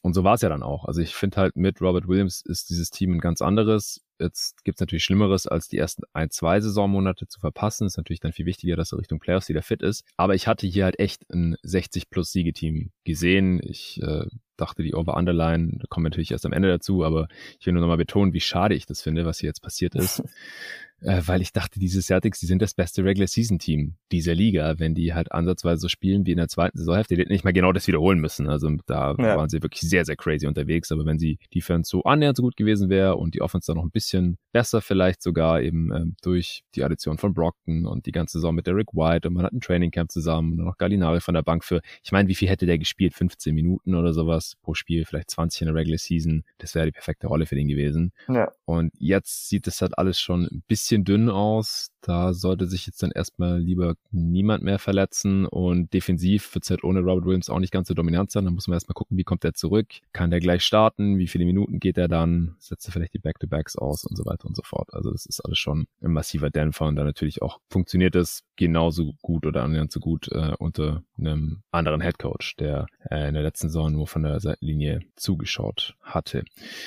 Und 0.02 0.14
so 0.14 0.24
war 0.24 0.36
es 0.36 0.42
ja 0.42 0.50
dann 0.50 0.62
auch. 0.62 0.86
Also 0.86 1.02
ich 1.02 1.16
finde 1.16 1.38
halt 1.38 1.56
mit 1.56 1.82
Robert 1.82 2.08
Williams 2.08 2.42
ist 2.42 2.70
dieses 2.70 2.92
Team 2.92 3.16
ein 3.16 3.20
ganz 3.20 3.42
anderes. 3.42 4.02
Jetzt 4.20 4.64
gibt's 4.64 4.80
natürlich 4.80 5.04
Schlimmeres, 5.04 5.48
als 5.48 5.68
die 5.68 5.78
ersten 5.78 6.04
ein, 6.14 6.30
zwei 6.30 6.60
Saisonmonate 6.60 7.28
zu 7.28 7.40
verpassen. 7.40 7.88
Ist 7.88 7.98
natürlich 7.98 8.20
dann 8.20 8.34
viel 8.34 8.46
wichtiger, 8.46 8.76
dass 8.76 8.92
er 8.92 9.00
Richtung 9.00 9.20
Playoffs 9.20 9.50
wieder 9.50 9.62
fit 9.62 9.82
ist. 9.82 10.04
Aber 10.18 10.36
ich 10.36 10.48
hatte 10.48 10.68
hier 10.68 10.86
halt 10.86 11.00
echt 11.00 11.30
ein 11.32 11.56
60 11.64 12.10
plus 12.10 12.32
Siegeteam 12.32 12.92
gesehen. 13.04 13.60
Ich 13.64 14.02
äh, 14.02 14.26
dachte, 14.58 14.84
die 14.84 14.96
Over-Underline, 14.96 15.78
da 15.80 15.86
kommen 15.88 16.06
wir 16.06 16.10
natürlich 16.10 16.32
erst 16.32 16.46
am 16.46 16.54
Ende 16.54 16.70
dazu, 16.70 17.04
aber 17.04 17.28
ich 17.60 17.66
will 17.66 17.74
nur 17.74 17.82
nochmal 17.82 17.98
betonen, 17.98 18.34
wie 18.34 18.42
schade 18.42 18.76
ich 18.76 18.86
das 18.86 19.02
finde, 19.02 19.26
was 19.26 19.40
hier 19.40 19.50
jetzt 19.50 19.62
passiert 19.62 19.96
ist. 19.96 20.24
äh, 21.02 21.22
weil 21.26 21.42
ich 21.42 21.54
dachte, 21.54 21.80
diese 21.80 22.02
Celtics, 22.02 22.40
die 22.40 22.48
sind 22.48 22.62
das 22.62 22.74
beste 22.74 23.04
Regular 23.04 23.28
Season 23.28 23.60
Team 23.60 23.96
dieser 24.12 24.34
Liga, 24.34 24.80
wenn 24.80 24.96
die 24.96 25.14
halt 25.14 25.32
ansatzweise 25.32 25.82
so 25.82 25.88
spielen 25.88 26.26
wie 26.26 26.32
in 26.32 26.38
der 26.38 26.48
zweiten 26.48 26.78
Saisonhälfte. 26.78 27.16
Die 27.16 27.22
hätten 27.22 27.32
nicht 27.32 27.44
mal 27.44 27.54
genau 27.54 27.72
das 27.72 27.88
wiederholen 27.88 28.20
müssen. 28.20 28.50
Also 28.50 28.70
da 28.88 29.14
ja. 29.18 29.38
waren 29.38 29.50
sie 29.50 29.62
wirklich 29.62 29.82
sehr, 29.82 30.06
sehr 30.06 30.16
crazy 30.16 30.48
unterwegs. 30.48 30.92
Aber 30.92 31.06
wenn 31.06 31.20
sie 31.20 31.38
Defense 31.54 31.90
so 31.90 32.04
annähernd 32.04 32.38
so 32.38 32.44
gut 32.44 32.58
gewesen 32.58 32.90
wäre 32.90 33.16
und 33.16 33.36
die 33.36 33.42
Offense 33.42 33.68
dann 33.68 33.78
noch 33.78 33.84
ein 33.84 33.92
bisschen 33.92 34.38
besser 34.52 34.82
vielleicht 34.82 35.22
sogar 35.22 35.62
eben 35.62 35.94
ähm, 35.94 36.16
durch 36.24 36.64
die 36.74 36.84
Addition 36.84 37.18
von 37.18 37.34
Brockton 37.34 37.86
und 37.86 38.06
die 38.08 38.12
ganze 38.12 38.40
Saison 38.40 38.56
mit 38.56 38.66
Derek 38.66 38.94
White 38.94 39.28
und 39.28 39.36
man 39.36 39.46
hat 39.46 39.54
ein 39.54 39.62
Training 39.62 39.92
Camp 39.92 40.12
zusammen 40.12 40.60
und 40.60 40.66
noch 40.66 40.78
Gallinari 40.78 41.22
von 41.22 41.36
der 41.36 41.44
Bank 41.44 41.64
für, 41.64 41.82
ich 42.04 42.12
meine, 42.12 42.28
wie 42.28 42.36
viel 42.36 42.50
hätte 42.50 42.66
der 42.66 42.80
gespielt? 42.80 43.14
15 43.14 43.54
Minuten 43.54 43.94
oder 43.94 44.14
sowas 44.14 44.56
pro 44.64 44.74
Spiel, 44.74 45.06
vielleicht 45.06 45.30
20 45.30 45.62
in 45.62 45.66
der 45.68 45.76
Regular 45.76 46.00
Season. 46.00 46.44
Das 46.58 46.74
wäre 46.74 46.88
die 46.88 46.92
perfekte 46.92 47.28
Rolle 47.28 47.46
für 47.46 47.56
den 47.56 47.68
gewesen. 47.68 48.14
Ja. 48.28 48.52
Und 48.66 48.94
jetzt 48.98 49.50
sieht 49.50 49.68
es 49.68 49.82
halt 49.82 49.98
alles 49.98 50.20
schon 50.20 50.46
ein 50.46 50.64
bisschen 50.68 50.87
dünn 50.90 51.30
aus. 51.30 51.92
Da 52.02 52.34
sollte 52.34 52.68
sich 52.68 52.86
jetzt 52.86 53.04
dann 53.04 53.12
erstmal 53.12 53.60
lieber 53.60 53.96
niemand 54.12 54.64
mehr 54.64 54.80
verletzen 54.80 55.46
und 55.46 55.94
defensiv 55.94 56.54
wird 56.56 56.64
es 56.64 56.70
halt 56.70 56.84
ohne 56.84 57.02
Robert 57.02 57.26
Williams 57.26 57.50
auch 57.50 57.60
nicht 57.60 57.74
ganz 57.74 57.90
so 57.90 57.94
dominant 57.94 58.32
sein. 58.32 58.46
Da 58.46 58.52
muss 58.52 58.68
man 58.68 58.76
erstmal 58.76 58.94
gucken, 58.94 59.18
wie 59.18 59.24
kommt 59.24 59.44
er 59.44 59.54
zurück? 59.54 59.88
Kann 60.14 60.32
der 60.32 60.40
gleich 60.40 60.64
starten? 60.64 61.18
Wie 61.18 61.28
viele 61.28 61.46
Minuten 61.46 61.80
geht 61.80 61.98
er 61.98 62.08
dann? 62.08 62.56
Setzt 62.60 62.88
er 62.88 62.94
vielleicht 62.94 63.14
die 63.14 63.20
Back-to-Backs 63.20 63.76
aus 63.76 64.06
und 64.06 64.16
so 64.16 64.26
weiter 64.26 64.46
und 64.46 64.56
so 64.56 64.64
fort. 64.64 64.94
Also 64.94 65.12
das 65.12 65.26
ist 65.26 65.42
alles 65.42 65.58
schon 65.58 65.88
ein 66.02 66.14
massiver 66.14 66.50
Dämpfer 66.50 66.86
und 66.86 66.96
dann 66.96 67.06
natürlich 67.06 67.42
auch 67.42 67.60
funktioniert 67.70 68.16
es 68.16 68.44
genauso 68.56 69.14
gut 69.22 69.46
oder 69.46 69.64
annähernd 69.64 69.92
so 69.92 70.00
gut 70.00 70.30
äh, 70.32 70.54
unter 70.60 71.04
einem 71.18 71.64
anderen 71.72 72.02
Headcoach, 72.02 72.56
der 72.60 72.88
äh, 73.10 73.28
in 73.28 73.34
der 73.34 73.44
letzten 73.44 73.68
Saison 73.68 73.92
nur 73.92 74.08
von 74.08 74.24
der 74.24 74.40
Seitenlinie 74.40 75.02
zugeschaut 75.16 75.96
hatte. 76.02 76.44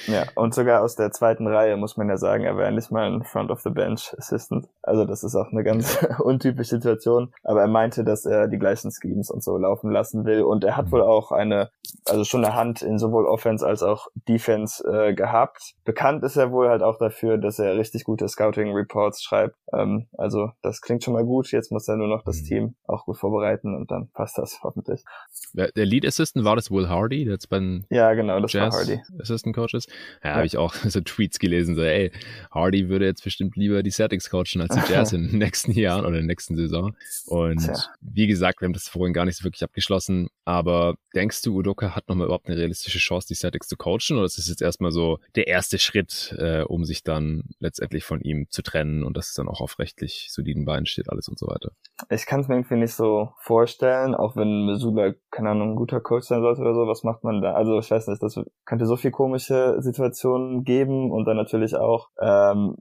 Ja, 0.07 0.25
und 0.35 0.55
sogar 0.55 0.83
aus 0.83 0.97
der 0.97 1.13
zweiten 1.13 1.47
Reihe 1.47 1.77
muss 1.77 1.97
man 1.97 2.09
ja 2.09 2.17
sagen, 2.17 2.45
er 2.45 2.57
wäre 2.57 2.73
nicht 2.73 2.91
mal 2.91 3.11
ein 3.11 3.23
Front 3.23 3.51
of 3.51 3.61
the 3.61 3.71
Bench 3.71 3.90
Assistant. 3.97 4.69
Also 4.83 5.05
das 5.05 5.23
ist 5.23 5.35
auch 5.35 5.51
eine 5.51 5.65
ganz 5.65 5.99
untypische 6.19 6.77
Situation. 6.77 7.33
Aber 7.43 7.63
er 7.63 7.69
meinte, 7.69 8.05
dass 8.05 8.27
er 8.27 8.49
die 8.49 8.59
gleichen 8.59 8.91
Schemes 8.91 9.31
und 9.31 9.43
so 9.43 9.57
laufen 9.57 9.91
lassen 9.91 10.25
will. 10.25 10.43
Und 10.43 10.65
er 10.65 10.77
hat 10.77 10.87
mhm. 10.87 10.93
wohl 10.93 11.03
auch 11.03 11.33
eine, 11.33 11.71
also 12.07 12.25
schon 12.25 12.45
eine 12.45 12.55
Hand 12.55 12.83
in 12.83 12.99
sowohl 12.99 13.27
Offense 13.27 13.67
als 13.67 13.83
auch 13.83 14.09
Defense 14.29 14.83
äh, 14.87 15.15
gehabt. 15.15 15.75
Bekannt 15.85 16.23
ist 16.25 16.37
er 16.37 16.53
wohl 16.53 16.69
halt 16.69 16.83
auch 16.83 16.99
dafür, 16.99 17.39
dass 17.39 17.59
er 17.59 17.77
richtig 17.77 18.05
gute 18.05 18.29
Scouting 18.29 18.73
Reports 18.73 19.23
schreibt. 19.23 19.57
Ähm, 19.73 20.09
also 20.17 20.51
das 20.63 20.81
klingt 20.81 21.05
schon 21.05 21.15
mal 21.15 21.25
gut. 21.25 21.51
Jetzt 21.51 21.73
muss 21.73 21.89
er 21.89 21.97
nur 21.97 22.09
noch 22.09 22.23
das 22.23 22.41
mhm. 22.43 22.45
Team 22.45 22.75
auch 22.87 23.05
gut 23.05 23.19
vorbereiten 23.19 23.75
und 23.75 23.91
dann 23.91 24.11
passt 24.13 24.39
das 24.39 24.61
hoffentlich. 24.63 25.05
Der, 25.53 25.73
der 25.73 25.87
Lead 25.87 26.07
Assistant 26.07 26.45
war 26.45 26.57
das 26.57 26.71
Will 26.71 26.89
Hardy, 26.89 27.25
der 27.25 27.35
jetzt 27.35 27.49
beim 27.49 27.85
ja 27.91 28.13
genau, 28.15 28.41
das 28.41 28.53
Jazz 28.53 28.73
war 28.73 28.81
Hardy. 28.81 29.01
Assistant 29.21 29.55
Coaches. 29.55 29.87
Ja, 30.23 30.31
ja. 30.31 30.37
habe 30.37 30.47
ich 30.47 30.57
auch 30.57 30.75
so 30.75 31.01
Tweets 31.01 31.39
gelesen, 31.39 31.75
so 31.75 31.83
ey, 31.83 32.13
Hardy 32.51 32.89
würde 32.89 33.07
jetzt 33.07 33.25
bestimmt 33.25 33.57
lieber 33.57 33.80
die 33.83 33.91
Celtics 33.91 34.31
coachen 34.31 34.61
als 34.61 34.75
die 34.75 34.93
Jazz 34.93 35.13
in 35.13 35.29
den 35.29 35.39
nächsten 35.39 35.73
Jahren 35.73 36.01
oder 36.01 36.17
in 36.17 36.23
der 36.23 36.27
nächsten 36.27 36.57
Saison. 36.57 36.95
Und 37.27 37.65
Tja. 37.65 37.75
wie 38.01 38.27
gesagt, 38.27 38.61
wir 38.61 38.67
haben 38.67 38.73
das 38.73 38.89
vorhin 38.89 39.13
gar 39.13 39.25
nicht 39.25 39.37
so 39.37 39.45
wirklich 39.45 39.63
abgeschlossen, 39.63 40.29
aber 40.45 40.97
denkst 41.15 41.43
du, 41.43 41.57
Udoka 41.57 41.95
hat 41.95 42.09
nochmal 42.09 42.27
überhaupt 42.27 42.49
eine 42.49 42.57
realistische 42.57 42.99
Chance, 42.99 43.29
die 43.29 43.35
Celtics 43.35 43.69
zu 43.69 43.77
coachen 43.77 44.17
oder 44.17 44.25
ist 44.25 44.39
das 44.39 44.49
jetzt 44.49 44.63
erstmal 44.63 44.93
so 44.93 45.19
der 45.37 45.47
erste 45.47 45.79
Schritt, 45.79 46.35
äh, 46.39 46.63
um 46.63 46.85
sich 46.85 47.03
dann 47.03 47.45
letztendlich 47.59 48.05
von 48.05 48.21
ihm 48.21 48.47
zu 48.51 48.63
trennen 48.63 49.05
und 49.05 49.17
dass 49.17 49.29
es 49.29 49.35
dann 49.35 49.49
auch 49.49 49.61
auf 49.61 49.79
rechtlich 49.79 50.29
soliden 50.31 50.65
Beinen 50.65 50.87
steht, 50.87 51.09
alles 51.09 51.29
und 51.29 51.39
so 51.39 51.47
weiter? 51.47 51.73
Ich 52.11 52.27
kann 52.27 52.41
es 52.41 52.49
mir 52.49 52.57
irgendwie 52.57 52.77
nicht 52.77 52.95
so 52.95 53.33
vorstellen, 53.39 54.15
auch 54.15 54.37
wenn 54.37 54.67
Missoula, 54.67 55.13
keine 55.31 55.51
Ahnung, 55.51 55.73
ein 55.73 55.77
guter 55.77 56.01
Coach 56.01 56.27
sein 56.27 56.43
sollte 56.43 56.63
oder 56.63 56.75
so, 56.75 56.87
was 56.87 57.05
macht 57.05 57.25
man 57.25 57.43
da? 57.43 57.55
Also 57.55 57.79
ich 57.79 57.91
weiß 57.91 58.09
nicht, 58.09 58.23
das 58.23 58.41
könnte 58.65 58.87
so 58.87 58.97
viel 58.97 59.11
komische 59.11 59.77
Situationen 59.81 60.65
geben 60.65 61.11
und 61.11 61.27
dann 61.27 61.37
natürlich 61.37 61.77
auch, 61.77 62.09
ähm, 62.21 62.77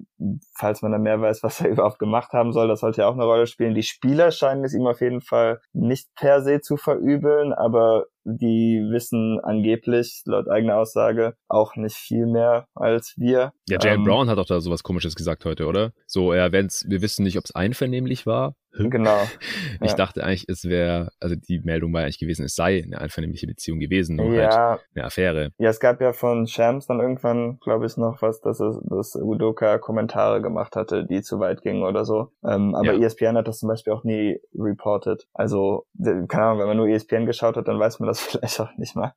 falls 0.54 0.82
man 0.82 0.89
da 0.92 0.98
mehr 0.98 1.22
weiß, 1.22 1.44
was 1.44 1.62
er 1.62 1.70
überhaupt 1.70 2.00
gemacht 2.00 2.34
haben 2.34 2.54
soll, 2.54 2.68
das 2.68 2.82
sollte 2.82 3.02
ja 3.02 3.08
auch 3.08 3.14
eine 3.14 3.26
Rolle 3.26 3.48
spielen. 3.48 3.76
Die 3.76 3.84
Spieler 3.84 4.32
scheinen 4.32 4.64
es 4.64 4.74
ihm 4.74 4.88
auf 4.88 5.02
jeden 5.02 5.22
Fall 5.22 5.62
nicht 5.74 6.08
per 6.16 6.42
se 6.42 6.62
zu 6.62 6.78
verübeln, 6.78 7.54
aber 7.54 8.06
die 8.24 8.86
wissen 8.92 9.40
angeblich, 9.42 10.22
laut 10.26 10.50
eigener 10.50 10.78
Aussage, 10.78 11.36
auch 11.48 11.76
nicht 11.76 11.96
viel 11.96 12.26
mehr 12.26 12.68
als 12.76 13.14
wir. 13.18 13.52
Ja, 13.68 13.80
Jalen 13.82 14.00
ähm, 14.00 14.04
Brown 14.06 14.30
hat 14.30 14.38
auch 14.38 14.46
da 14.46 14.62
sowas 14.62 14.84
komisches 14.84 15.16
gesagt 15.16 15.46
heute, 15.46 15.66
oder? 15.66 15.92
So, 16.06 16.34
ja, 16.34 16.52
wenn's, 16.52 16.86
wir 16.88 17.02
wissen 17.02 17.24
nicht, 17.24 17.38
ob 17.38 17.46
es 17.46 17.56
einvernehmlich 17.56 18.26
war, 18.26 18.56
Genau. 18.78 19.18
Ich 19.82 19.92
ja. 19.92 19.98
dachte 19.98 20.24
eigentlich, 20.24 20.46
es 20.50 20.66
wäre, 20.66 21.10
also 21.20 21.36
die 21.36 21.62
Meldung 21.62 21.94
war 21.94 22.02
eigentlich 22.02 22.20
gewesen, 22.20 22.44
es 22.44 22.56
sei 22.56 22.84
eine 22.84 23.00
einvernehmliche 23.00 23.48
Beziehung 23.48 23.80
gewesen, 23.80 24.18
nur 24.18 24.34
ja. 24.34 24.50
halt 24.50 24.82
eine 24.94 25.06
Affäre. 25.06 25.52
Ja, 25.58 25.70
es 25.70 25.80
gab 25.80 26.02
ja 26.02 26.12
von 26.12 26.48
Shams 26.48 26.88
dann 26.88 27.00
irgendwann, 27.00 27.60
glaube 27.60 27.86
ich, 27.86 27.96
noch 27.96 28.22
was, 28.22 28.42
dass 28.42 28.60
es, 28.60 28.78
dass 28.84 29.16
Udoka 29.16 29.78
Kommentare 29.78 30.42
gemacht 30.42 30.76
hatte, 30.76 31.06
die 31.06 31.22
zu 31.22 31.40
weit 31.40 31.62
gingen 31.62 31.84
oder 31.84 32.04
so. 32.04 32.32
Ähm, 32.44 32.76
aber 32.76 32.94
ja. 32.94 33.06
ESPN 33.06 33.38
hat 33.38 33.48
das 33.48 33.60
zum 33.60 33.70
Beispiel 33.70 33.94
auch 33.94 34.04
nie 34.04 34.40
reported. 34.54 35.28
Also, 35.34 35.86
keine 35.98 36.44
Ahnung, 36.44 36.60
wenn 36.60 36.68
man 36.68 36.78
nur 36.78 36.88
ESPN 36.88 37.26
geschaut 37.26 37.56
hat, 37.56 37.68
dann 37.68 37.80
weiß 37.80 38.00
man 38.00 38.08
das 38.10 38.20
vielleicht 38.22 38.60
auch 38.60 38.76
nicht 38.78 38.96
mal. 38.96 39.14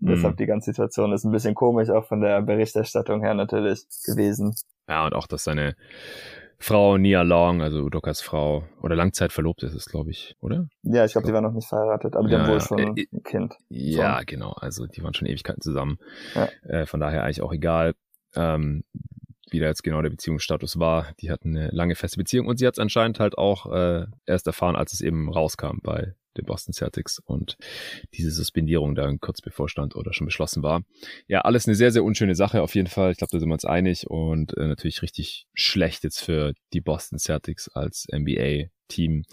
Mhm. 0.00 0.08
Deshalb 0.08 0.36
die 0.36 0.46
ganze 0.46 0.70
Situation 0.70 1.12
ist 1.12 1.24
ein 1.24 1.32
bisschen 1.32 1.54
komisch, 1.54 1.90
auch 1.90 2.06
von 2.06 2.20
der 2.20 2.42
Berichterstattung 2.42 3.22
her 3.22 3.34
natürlich 3.34 3.86
gewesen. 4.04 4.54
Ja, 4.88 5.06
und 5.06 5.14
auch, 5.14 5.26
dass 5.26 5.44
seine 5.44 5.76
Frau 6.58 6.96
Nia 6.96 7.22
Long, 7.22 7.62
also 7.62 7.80
Udokas 7.80 8.20
Frau, 8.20 8.64
oder 8.80 8.96
Langzeit 8.96 9.32
verlobt 9.32 9.62
ist 9.62 9.74
es, 9.74 9.86
glaube 9.86 10.10
ich, 10.10 10.36
oder? 10.40 10.68
Ja, 10.82 11.04
ich 11.04 11.12
glaube, 11.12 11.26
die 11.26 11.32
war 11.32 11.40
noch 11.40 11.52
nicht 11.52 11.68
verheiratet, 11.68 12.16
aber 12.16 12.26
die 12.26 12.34
ja, 12.34 12.40
haben 12.40 12.50
wohl 12.50 12.60
schon 12.60 12.96
äh, 12.96 13.06
ein 13.12 13.22
Kind. 13.22 13.54
Ja, 13.68 14.18
so. 14.18 14.24
genau, 14.26 14.52
also 14.52 14.86
die 14.86 15.02
waren 15.02 15.14
schon 15.14 15.28
Ewigkeiten 15.28 15.60
zusammen. 15.60 15.98
Ja. 16.34 16.48
Äh, 16.62 16.86
von 16.86 17.00
daher 17.00 17.24
eigentlich 17.24 17.42
auch 17.42 17.52
egal, 17.52 17.94
ähm, 18.34 18.84
wie 19.54 19.60
da 19.60 19.66
jetzt 19.66 19.84
genau 19.84 20.02
der 20.02 20.10
Beziehungsstatus 20.10 20.78
war. 20.78 21.14
Die 21.20 21.30
hatten 21.30 21.56
eine 21.56 21.70
lange 21.70 21.94
feste 21.94 22.18
Beziehung 22.18 22.46
und 22.46 22.58
sie 22.58 22.66
hat 22.66 22.74
es 22.74 22.80
anscheinend 22.80 23.20
halt 23.20 23.38
auch 23.38 23.72
äh, 23.72 24.06
erst 24.26 24.46
erfahren, 24.46 24.76
als 24.76 24.92
es 24.92 25.00
eben 25.00 25.32
rauskam 25.32 25.78
bei 25.82 26.14
den 26.36 26.44
Boston 26.44 26.72
Celtics 26.72 27.20
und 27.20 27.56
diese 28.14 28.32
Suspendierung 28.32 28.96
dann 28.96 29.20
kurz 29.20 29.40
bevorstand 29.40 29.94
oder 29.94 30.12
schon 30.12 30.26
beschlossen 30.26 30.64
war. 30.64 30.82
Ja, 31.28 31.42
alles 31.42 31.66
eine 31.68 31.76
sehr, 31.76 31.92
sehr 31.92 32.02
unschöne 32.02 32.34
Sache 32.34 32.60
auf 32.60 32.74
jeden 32.74 32.88
Fall. 32.88 33.12
Ich 33.12 33.18
glaube, 33.18 33.30
da 33.30 33.38
sind 33.38 33.48
wir 33.48 33.54
uns 33.54 33.64
einig 33.64 34.10
und 34.10 34.56
äh, 34.56 34.66
natürlich 34.66 35.02
richtig 35.02 35.46
schlecht 35.54 36.02
jetzt 36.02 36.20
für 36.20 36.54
die 36.72 36.80
Boston 36.80 37.20
Celtics 37.20 37.68
als 37.68 38.08
NBA-Team. 38.12 39.24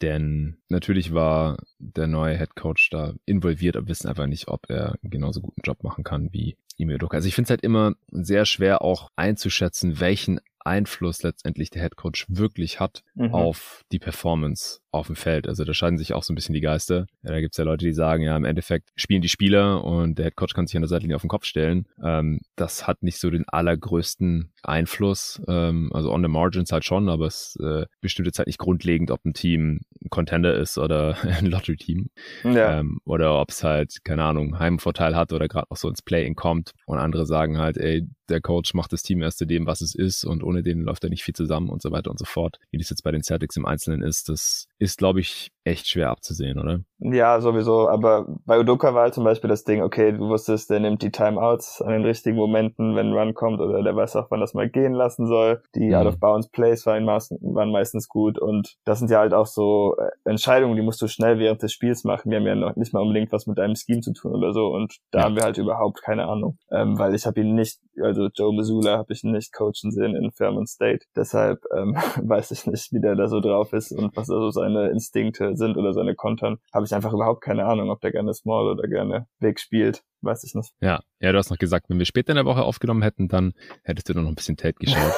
Denn 0.00 0.58
natürlich 0.68 1.14
war 1.14 1.58
der 1.78 2.08
neue 2.08 2.36
Head 2.36 2.56
Coach 2.56 2.90
da 2.90 3.14
involviert, 3.24 3.76
aber 3.76 3.86
wissen 3.86 4.08
einfach 4.08 4.26
nicht, 4.26 4.48
ob 4.48 4.68
er 4.68 4.96
genauso 5.02 5.40
guten 5.40 5.60
Job 5.62 5.84
machen 5.84 6.02
kann 6.02 6.32
wie 6.32 6.56
Ime 6.78 6.94
Udoka. 6.94 7.16
Also 7.16 7.28
ich 7.28 7.34
finde 7.34 7.46
es 7.46 7.50
halt 7.50 7.62
immer 7.62 7.94
sehr 8.10 8.44
schwer 8.44 8.82
auch 8.82 9.08
einzuschätzen, 9.16 10.00
welchen 10.00 10.40
Einfluss 10.60 11.22
letztendlich 11.22 11.70
der 11.70 11.82
Head 11.82 11.96
Coach 11.96 12.26
wirklich 12.28 12.80
hat 12.80 13.02
mhm. 13.14 13.34
auf 13.34 13.82
die 13.90 13.98
Performance 13.98 14.81
auf 14.92 15.06
dem 15.06 15.16
Feld. 15.16 15.48
Also 15.48 15.64
da 15.64 15.72
scheiden 15.74 15.98
sich 15.98 16.12
auch 16.12 16.22
so 16.22 16.32
ein 16.32 16.36
bisschen 16.36 16.54
die 16.54 16.60
Geister. 16.60 17.06
Ja, 17.22 17.30
da 17.30 17.40
gibt's 17.40 17.56
ja 17.56 17.64
Leute, 17.64 17.86
die 17.86 17.92
sagen, 17.92 18.22
ja, 18.22 18.36
im 18.36 18.44
Endeffekt 18.44 18.90
spielen 18.94 19.22
die 19.22 19.28
Spieler 19.28 19.82
und 19.82 20.18
der 20.18 20.26
Head 20.26 20.36
Coach 20.36 20.54
kann 20.54 20.66
sich 20.66 20.76
an 20.76 20.82
der 20.82 20.88
Seitlinie 20.88 21.16
auf 21.16 21.22
den 21.22 21.28
Kopf 21.28 21.44
stellen. 21.44 21.86
Ähm, 22.02 22.40
das 22.56 22.86
hat 22.86 23.02
nicht 23.02 23.18
so 23.18 23.30
den 23.30 23.48
allergrößten 23.48 24.52
Einfluss. 24.62 25.40
Ähm, 25.48 25.90
also 25.94 26.12
on 26.12 26.22
the 26.22 26.28
margins 26.28 26.72
halt 26.72 26.84
schon, 26.84 27.08
aber 27.08 27.26
es 27.26 27.56
äh, 27.56 27.86
bestimmt 28.00 28.26
jetzt 28.26 28.38
halt 28.38 28.46
nicht 28.46 28.58
grundlegend, 28.58 29.10
ob 29.10 29.24
ein 29.24 29.34
Team 29.34 29.80
ein 30.02 30.10
Contender 30.10 30.54
ist 30.54 30.76
oder 30.76 31.16
ein 31.22 31.46
Lottery-Team. 31.46 32.10
Ja. 32.44 32.78
Ähm, 32.78 33.00
oder 33.04 33.40
ob 33.40 33.50
es 33.50 33.64
halt, 33.64 34.04
keine 34.04 34.24
Ahnung, 34.24 34.58
Heimvorteil 34.58 35.16
hat 35.16 35.32
oder 35.32 35.48
gerade 35.48 35.68
noch 35.70 35.78
so 35.78 35.88
ins 35.88 36.02
Play-In 36.02 36.34
kommt. 36.34 36.72
Und 36.84 36.98
andere 36.98 37.24
sagen 37.24 37.58
halt, 37.58 37.78
ey, 37.78 38.06
der 38.28 38.40
Coach 38.40 38.74
macht 38.74 38.92
das 38.92 39.02
Team 39.02 39.22
erst 39.22 39.38
zu 39.38 39.46
dem, 39.46 39.66
was 39.66 39.80
es 39.80 39.94
ist 39.94 40.24
und 40.24 40.42
ohne 40.42 40.62
den 40.62 40.82
läuft 40.82 41.04
er 41.04 41.10
nicht 41.10 41.22
viel 41.22 41.34
zusammen 41.34 41.68
und 41.68 41.82
so 41.82 41.92
weiter 41.92 42.10
und 42.10 42.18
so 42.18 42.24
fort. 42.24 42.58
Wie 42.70 42.78
das 42.78 42.90
jetzt 42.90 43.02
bei 43.02 43.10
den 43.10 43.22
Celtics 43.22 43.56
im 43.56 43.66
Einzelnen 43.66 44.02
ist, 44.02 44.28
das 44.28 44.68
ist, 44.82 44.98
glaube 44.98 45.20
ich, 45.20 45.52
echt 45.64 45.86
schwer 45.86 46.10
abzusehen, 46.10 46.58
oder? 46.58 46.80
Ja, 46.98 47.40
sowieso. 47.40 47.88
Aber 47.88 48.26
bei 48.46 48.58
Udoka 48.58 48.94
war 48.94 49.02
halt 49.02 49.14
zum 49.14 49.24
Beispiel 49.24 49.48
das 49.48 49.64
Ding, 49.64 49.82
okay, 49.82 50.12
du 50.12 50.28
wusstest, 50.28 50.70
der 50.70 50.80
nimmt 50.80 51.02
die 51.02 51.10
Timeouts 51.10 51.82
an 51.82 51.92
den 51.92 52.04
richtigen 52.04 52.36
Momenten, 52.36 52.96
wenn 52.96 53.08
ein 53.08 53.12
Run 53.12 53.34
kommt, 53.34 53.60
oder 53.60 53.82
der 53.82 53.94
weiß 53.94 54.16
auch, 54.16 54.26
wann 54.30 54.40
das 54.40 54.54
mal 54.54 54.68
gehen 54.68 54.92
lassen 54.92 55.26
soll. 55.26 55.62
Die 55.74 55.88
mhm. 55.88 55.94
Out-of-Bounds-Plays 55.94 56.86
waren, 56.86 57.06
waren 57.06 57.70
meistens 57.70 58.08
gut. 58.08 58.38
Und 58.40 58.76
das 58.84 58.98
sind 58.98 59.10
ja 59.10 59.20
halt 59.20 59.34
auch 59.34 59.46
so 59.46 59.96
äh, 59.98 60.10
Entscheidungen, 60.28 60.76
die 60.76 60.82
musst 60.82 61.00
du 61.00 61.06
schnell 61.06 61.38
während 61.38 61.62
des 61.62 61.72
Spiels 61.72 62.02
machen. 62.02 62.30
Die 62.30 62.36
haben 62.36 62.46
ja 62.46 62.56
noch 62.56 62.74
nicht 62.76 62.92
mal 62.92 63.00
unbedingt 63.00 63.30
was 63.30 63.46
mit 63.46 63.58
deinem 63.58 63.76
Scheme 63.76 64.00
zu 64.00 64.12
tun 64.12 64.34
oder 64.34 64.52
so. 64.52 64.66
Und 64.66 64.98
da 65.12 65.20
ja. 65.20 65.24
haben 65.26 65.36
wir 65.36 65.44
halt 65.44 65.58
überhaupt 65.58 66.02
keine 66.02 66.26
Ahnung. 66.26 66.58
Ähm, 66.72 66.98
weil 66.98 67.14
ich 67.14 67.24
habe 67.24 67.40
ihn 67.40 67.54
nicht, 67.54 67.78
also 68.02 68.28
Joe 68.34 68.54
Missoula 68.54 68.98
habe 68.98 69.12
ich 69.12 69.22
nicht 69.22 69.52
coachen 69.52 69.92
sehen 69.92 70.16
in 70.16 70.32
Fairmont 70.32 70.68
State. 70.68 71.06
Deshalb 71.14 71.60
ähm, 71.76 71.94
weiß 72.22 72.50
ich 72.50 72.66
nicht, 72.66 72.92
wie 72.92 73.00
der 73.00 73.14
da 73.14 73.28
so 73.28 73.40
drauf 73.40 73.72
ist 73.72 73.92
und 73.92 74.16
was 74.16 74.26
da 74.26 74.34
so 74.34 74.50
seine 74.50 74.71
seine 74.72 74.90
Instinkte 74.90 75.56
sind 75.56 75.76
oder 75.76 75.92
seine 75.92 76.14
Kontern, 76.14 76.58
habe 76.72 76.84
ich 76.84 76.94
einfach 76.94 77.12
überhaupt 77.12 77.42
keine 77.42 77.66
Ahnung, 77.66 77.90
ob 77.90 78.00
der 78.00 78.12
gerne 78.12 78.34
Small 78.34 78.68
oder 78.68 78.88
gerne 78.88 79.26
Big 79.40 79.60
spielt. 79.60 80.02
Weiß 80.22 80.44
ich 80.44 80.54
nicht. 80.54 80.72
Ja, 80.80 81.00
ja, 81.20 81.32
du 81.32 81.38
hast 81.38 81.50
noch 81.50 81.58
gesagt, 81.58 81.90
wenn 81.90 81.98
wir 81.98 82.04
später 82.04 82.30
in 82.30 82.36
der 82.36 82.44
Woche 82.44 82.62
aufgenommen 82.62 83.02
hätten, 83.02 83.26
dann 83.26 83.54
hättest 83.82 84.08
du 84.08 84.14
noch 84.14 84.28
ein 84.28 84.36
bisschen 84.36 84.56
Tape 84.56 84.74
geschaut. 84.74 85.12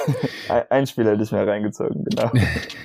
ein 0.71 0.87
Spiel 0.87 1.07
hätte 1.07 1.23
ich 1.23 1.31
mir 1.31 1.47
reingezogen, 1.47 2.05
genau. 2.05 2.33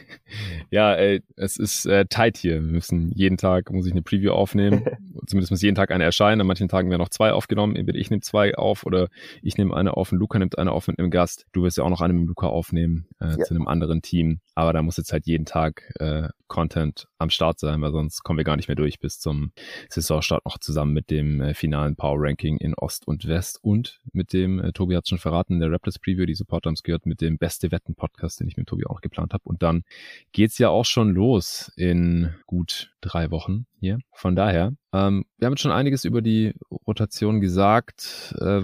ja, 0.69 0.93
ey, 0.95 1.23
es 1.37 1.55
ist 1.57 1.85
äh, 1.85 2.05
tight 2.05 2.35
hier. 2.35 2.55
Wir 2.55 2.73
müssen 2.73 3.11
jeden 3.15 3.37
Tag, 3.37 3.71
muss 3.71 3.85
ich 3.85 3.93
eine 3.93 4.01
Preview 4.01 4.31
aufnehmen. 4.31 4.85
Zumindest 5.27 5.51
muss 5.51 5.61
jeden 5.61 5.75
Tag 5.75 5.91
eine 5.91 6.03
erscheinen. 6.03 6.41
An 6.41 6.47
manchen 6.47 6.67
Tagen 6.67 6.89
werden 6.89 7.01
noch 7.01 7.09
zwei 7.09 7.31
aufgenommen. 7.31 7.77
Entweder 7.77 7.97
ich 7.97 8.09
nehme 8.09 8.21
zwei 8.21 8.55
auf 8.55 8.85
oder 8.85 9.07
ich 9.41 9.57
nehme 9.57 9.75
eine 9.75 9.95
auf 9.95 10.11
und 10.11 10.17
Luca 10.17 10.39
nimmt 10.39 10.57
eine 10.57 10.73
auf 10.73 10.87
mit 10.87 10.99
einem 10.99 11.11
Gast. 11.11 11.45
Du 11.53 11.63
wirst 11.63 11.77
ja 11.77 11.85
auch 11.85 11.89
noch 11.89 12.01
eine 12.01 12.13
mit 12.13 12.27
Luca 12.27 12.47
aufnehmen 12.47 13.07
äh, 13.21 13.29
ja. 13.29 13.37
zu 13.37 13.53
einem 13.53 13.67
anderen 13.67 14.01
Team. 14.01 14.41
Aber 14.55 14.73
da 14.73 14.81
muss 14.81 14.97
jetzt 14.97 15.13
halt 15.13 15.25
jeden 15.25 15.45
Tag 15.45 15.89
äh, 15.99 16.27
Content 16.59 17.07
am 17.19 17.29
Start 17.29 17.57
sein, 17.57 17.81
weil 17.81 17.93
sonst 17.93 18.23
kommen 18.23 18.37
wir 18.37 18.43
gar 18.43 18.57
nicht 18.57 18.67
mehr 18.67 18.75
durch 18.75 18.99
bis 18.99 19.17
zum 19.17 19.53
Saisonstart 19.87 20.43
noch 20.43 20.57
zusammen 20.57 20.91
mit 20.91 21.09
dem 21.09 21.39
äh, 21.39 21.53
finalen 21.53 21.95
Power 21.95 22.17
Ranking 22.19 22.57
in 22.57 22.73
Ost 22.73 23.07
und 23.07 23.29
West 23.29 23.59
und 23.61 24.01
mit 24.11 24.33
dem, 24.33 24.59
äh, 24.59 24.73
Tobi 24.73 24.97
hat 24.97 25.07
schon 25.07 25.19
verraten, 25.19 25.61
der 25.61 25.71
Raptors 25.71 25.99
Preview, 25.99 26.25
die 26.25 26.35
Supporter 26.35 26.67
haben 26.67 26.73
es 26.73 26.83
gehört, 26.83 27.05
mit 27.05 27.21
dem 27.21 27.37
Beste 27.37 27.71
Wetten 27.71 27.95
Podcast, 27.95 28.41
den 28.41 28.49
ich 28.49 28.57
mit 28.57 28.67
Tobi 28.67 28.85
auch 28.87 28.99
geplant 28.99 29.31
habe. 29.33 29.43
Und 29.45 29.63
dann 29.63 29.85
geht's 30.33 30.57
ja 30.57 30.67
auch 30.67 30.83
schon 30.83 31.11
los 31.11 31.71
in 31.77 32.35
gut 32.45 32.91
drei 32.99 33.31
Wochen 33.31 33.65
hier. 33.79 33.99
Von 34.13 34.35
daher, 34.35 34.73
ähm, 34.93 35.25
wir 35.37 35.45
haben 35.45 35.53
jetzt 35.53 35.61
schon 35.61 35.71
einiges 35.71 36.05
über 36.05 36.21
die 36.21 36.53
Rotation 36.87 37.41
gesagt. 37.41 38.35
Äh, 38.39 38.61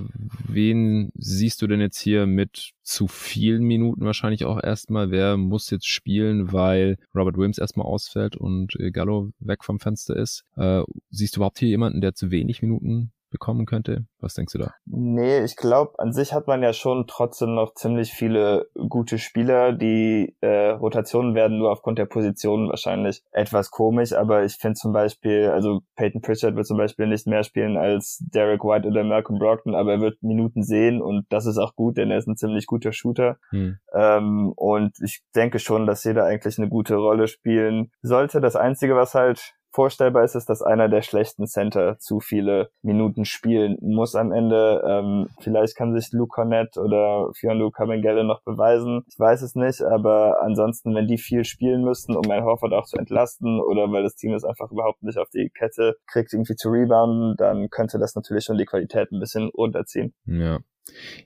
wen 0.47 1.12
siehst 1.15 1.62
du 1.62 1.67
denn 1.67 1.82
jetzt 1.82 1.99
hier 1.99 2.25
mit 2.25 2.71
zu 2.84 3.08
vielen 3.08 3.63
Minuten 3.63 4.06
wahrscheinlich 4.06 4.45
auch 4.45 4.62
erstmal? 4.62 5.12
Wer 5.12 5.38
muss 5.38 5.69
jetzt 5.69 5.88
spielen, 5.88 6.51
weil 6.51 6.97
Robert 7.15 7.38
Williams 7.38 7.58
erstmal 7.58 7.86
ausfällt 7.86 8.36
und 8.36 8.73
Gallo 8.91 9.32
weg 9.39 9.63
vom 9.63 9.80
Fenster 9.80 10.15
ist? 10.15 10.43
Äh, 10.56 10.84
siehst 11.10 11.36
du 11.36 11.39
überhaupt 11.39 11.60
hier 11.60 11.69
jemanden, 11.69 12.01
der 12.01 12.13
zu 12.13 12.32
wenig 12.32 12.62
Minuten 12.62 13.12
bekommen 13.36 13.65
könnte? 13.65 14.06
Was 14.19 14.34
denkst 14.34 14.54
du 14.54 14.60
da? 14.60 14.71
Nee, 14.86 15.43
ich 15.43 15.58
glaube, 15.58 16.00
an 16.00 16.13
sich 16.13 16.34
hat 16.34 16.48
man 16.48 16.63
ja 16.63 16.71
schon 16.71 17.06
trotzdem 17.06 17.54
noch 17.54 17.74
ziemlich 17.74 18.13
viele 18.13 18.67
gute 18.88 19.17
Spieler. 19.17 19.74
Die 19.74 20.36
äh, 20.39 20.69
Rotationen 20.69 21.36
werden 21.36 21.58
nur 21.58 21.71
aufgrund 21.71 22.00
der 22.00 22.06
Positionen 22.06 22.69
wahrscheinlich 22.69 23.24
etwas 23.32 23.71
komisch, 23.71 24.13
aber 24.13 24.45
ich 24.45 24.56
finde 24.56 24.76
zum 24.76 24.93
Beispiel, 24.93 25.50
also 25.50 25.82
Peyton 25.98 26.21
Pritchard 26.21 26.56
wird 26.56 26.65
zum 26.65 26.78
Beispiel 26.78 27.08
nicht 27.08 27.28
mehr 27.28 27.43
spielen 27.43 27.76
als 27.76 28.24
Derek 28.34 28.63
White 28.63 28.88
oder 28.88 29.04
Malcolm 29.04 29.38
Brockton, 29.38 29.76
aber 29.76 29.93
er 29.93 30.02
wird 30.02 30.24
Minuten 30.24 30.63
sehen 30.63 31.02
und 31.02 31.26
das 31.30 31.45
ist 31.45 31.58
auch 31.58 31.76
gut, 31.76 31.98
denn 31.98 32.10
er 32.10 32.17
ist 32.17 32.28
ein 32.28 32.38
ziemlich 32.38 32.67
guter 32.67 32.93
Shooter. 32.93 33.38
Hm. 33.50 33.78
Ähm, 33.93 34.54
und 34.56 34.93
ich 35.04 35.24
denke 35.36 35.60
schon, 35.60 35.86
dass 35.86 36.06
jeder 36.06 36.24
eigentlich 36.24 36.58
eine 36.58 36.69
gute 36.69 36.95
Rolle 36.95 37.28
spielen 37.28 37.91
sollte. 38.02 38.39
Das 38.39 38.56
Einzige, 38.56 38.95
was 38.95 39.13
halt 39.13 39.56
vorstellbar 39.75 40.23
ist 40.23 40.35
es, 40.35 40.45
dass 40.45 40.61
einer 40.61 40.88
der 40.88 41.01
schlechten 41.01 41.45
Center 41.47 41.97
zu 41.99 42.21
viele 42.21 42.69
Minuten 42.81 43.25
spielen 43.25 43.77
muss 43.81 44.15
am 44.15 44.31
Ende. 44.31 44.81
Ähm, 44.88 45.27
vielleicht 45.41 45.75
kann 45.75 45.93
sich 45.93 46.11
Luke 46.13 46.33
Cornett 46.33 46.77
oder 46.77 47.29
Fionlu 47.33 47.71
Kamengele 47.71 48.23
noch 48.23 48.41
beweisen. 48.43 49.03
Ich 49.07 49.19
weiß 49.19 49.41
es 49.41 49.53
nicht, 49.55 49.81
aber 49.81 50.41
ansonsten, 50.41 50.95
wenn 50.95 51.07
die 51.07 51.17
viel 51.17 51.43
spielen 51.43 51.83
müssten, 51.83 52.15
um 52.15 52.31
ein 52.31 52.45
Horford 52.45 52.73
auch 52.73 52.85
zu 52.85 52.97
entlasten 52.97 53.59
oder 53.59 53.91
weil 53.91 54.03
das 54.03 54.15
Team 54.15 54.33
es 54.33 54.45
einfach 54.45 54.71
überhaupt 54.71 55.03
nicht 55.03 55.17
auf 55.17 55.29
die 55.29 55.49
Kette 55.49 55.97
kriegt, 56.07 56.33
irgendwie 56.33 56.55
zu 56.55 56.69
rebounden, 56.69 57.35
dann 57.38 57.69
könnte 57.69 57.99
das 57.99 58.15
natürlich 58.15 58.45
schon 58.45 58.57
die 58.57 58.65
Qualität 58.65 59.11
ein 59.11 59.19
bisschen 59.19 59.49
runterziehen. 59.49 60.13
Ja, 60.25 60.59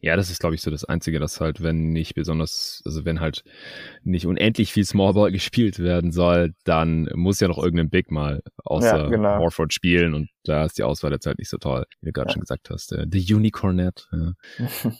ja, 0.02 0.15
das 0.15 0.30
ist, 0.30 0.39
glaube 0.39 0.56
ich, 0.56 0.62
so 0.62 0.72
das 0.72 0.86
Einzige, 0.86 1.19
dass 1.19 1.41
halt, 1.41 1.62
wenn 1.62 1.91
nicht 1.91 2.15
besonders, 2.15 2.82
also 2.86 3.06
wenn 3.06 3.19
halt 3.19 3.43
nicht 4.04 4.26
unendlich 4.26 4.74
viel 4.74 4.86
Smallball 4.86 5.32
gespielt 5.32 5.80
werden 5.80 6.12
soll, 6.12 6.54
dann 6.63 7.10
muss 7.13 7.39
ja 7.39 7.48
noch 7.48 7.58
irgendein 7.58 7.89
Big 7.89 8.12
mal 8.12 8.41
außer 8.63 9.04
ja, 9.04 9.10
genau. 9.10 9.39
Horford 9.39 9.74
spielen 9.74 10.13
und 10.13 10.30
da 10.49 10.65
ist 10.65 10.77
die 10.77 10.83
Auswahl 10.83 11.12
jetzt 11.12 11.25
halt 11.25 11.38
nicht 11.38 11.49
so 11.49 11.57
toll, 11.57 11.85
wie 12.01 12.07
du 12.07 12.12
gerade 12.12 12.29
ja. 12.29 12.33
schon 12.33 12.41
gesagt 12.41 12.69
hast. 12.69 12.91
Äh, 12.91 13.05
The 13.09 13.33
Unicornet, 13.33 14.09
ja. 14.12 14.33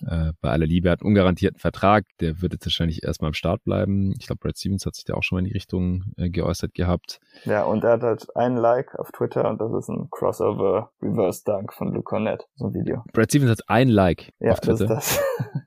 äh, 0.30 0.34
bei 0.42 0.50
aller 0.50 0.66
Liebe 0.66 0.90
hat 0.90 1.02
einen 1.02 1.10
ungarantierten 1.10 1.60
Vertrag, 1.60 2.06
der 2.20 2.42
wird 2.42 2.54
jetzt 2.54 2.66
wahrscheinlich 2.66 3.04
erstmal 3.04 3.30
am 3.30 3.34
Start 3.34 3.64
bleiben. 3.64 4.14
Ich 4.20 4.28
glaube, 4.28 4.40
Brad 4.40 4.58
Stevens 4.58 4.86
hat 4.86 4.96
sich 4.96 5.06
da 5.06 5.16
auch 5.16 5.24
schon 5.24 5.38
mal 5.38 5.40
in 5.40 5.46
die 5.46 5.54
Richtung 5.54 6.04
äh, 6.18 6.30
geäußert 6.30 6.74
gehabt. 6.74 7.20
Ja, 7.46 7.64
und 7.64 7.84
er 7.84 7.94
hat 7.94 8.04
halt 8.04 8.36
einen 8.36 8.58
Like 8.58 8.98
auf 9.00 9.12
Twitter 9.12 9.50
und 9.50 9.60
das 9.60 9.74
ist 9.74 9.90
ein 9.90 10.08
Crossover 10.12 10.92
Reverse 11.02 11.44
Dunk 11.44 11.74
von 11.74 11.94
Luke 11.94 12.04
Cornett, 12.04 12.48
so 12.56 12.68
ein 12.68 12.74
Video. 12.74 13.04
Brad 13.12 13.32
Stevens 13.32 13.52
hat 13.52 13.70
einen 13.70 13.92
Like 13.92 14.32
ja, 14.40 14.52
auf 14.52 14.60
Twitter. 14.60 14.86
Das 14.86 15.20
ist 15.20 15.22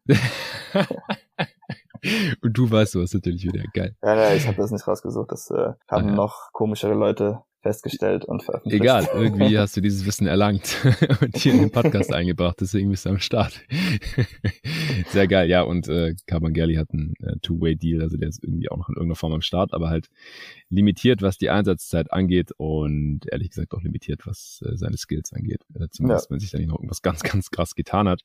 das. 0.06 0.88
Und 2.42 2.58
du 2.58 2.68
weißt 2.68 2.92
sowas 2.92 3.14
natürlich 3.14 3.44
wieder. 3.44 3.62
Geil. 3.72 3.94
Ja, 4.02 4.16
ja 4.16 4.34
ich 4.34 4.46
habe 4.48 4.56
das 4.56 4.72
nicht 4.72 4.86
rausgesucht. 4.86 5.30
Das 5.30 5.50
äh, 5.50 5.72
haben 5.88 6.06
ah, 6.06 6.10
ja. 6.10 6.14
noch 6.14 6.50
komischere 6.52 6.94
Leute 6.94 7.42
festgestellt 7.62 8.25
und 8.25 8.42
veröffentlicht. 8.42 8.83
Egal, 8.83 9.09
irgendwie 9.14 9.59
hast 9.59 9.77
du 9.77 9.81
dieses 9.81 10.05
Wissen 10.07 10.27
erlangt 10.27 10.77
und 11.20 11.37
hier 11.37 11.53
in 11.55 11.61
den 11.61 11.70
Podcast 11.70 12.12
eingebracht, 12.12 12.57
deswegen 12.61 12.90
bist 12.90 13.07
du 13.07 13.11
am 13.11 13.18
Start. 13.18 13.61
Sehr 15.09 15.29
geil, 15.29 15.48
ja, 15.48 15.62
und 15.62 15.88
äh, 15.88 16.14
Carban 16.27 16.53
Gerli 16.53 16.75
hat 16.75 16.90
einen 16.92 17.14
äh, 17.22 17.37
Two-Way-Deal, 17.42 18.03
also 18.03 18.16
der 18.16 18.29
ist 18.29 18.42
irgendwie 18.42 18.70
auch 18.70 18.77
noch 18.77 18.88
in 18.88 18.96
irgendeiner 18.96 19.16
Form 19.16 19.33
am 19.33 19.42
Start, 19.42 19.72
aber 19.72 19.88
halt 19.88 20.09
limitiert, 20.72 21.22
was 21.22 21.37
die 21.37 21.50
Einsatzzeit 21.50 22.12
angeht 22.12 22.52
und 22.56 23.20
ehrlich 23.30 23.50
gesagt 23.50 23.74
auch 23.74 23.82
limitiert, 23.82 24.26
was 24.26 24.64
äh, 24.66 24.76
seine 24.76 24.96
Skills 24.96 25.32
angeht. 25.32 25.61
Äh, 25.74 25.88
zumindest, 25.90 26.26
ja. 26.26 26.30
wenn 26.30 26.40
sich 26.40 26.50
da 26.50 26.58
nicht 26.58 26.68
noch 26.68 26.76
irgendwas 26.76 27.02
ganz, 27.02 27.22
ganz 27.22 27.50
krass 27.50 27.74
getan 27.74 28.08
hat, 28.08 28.22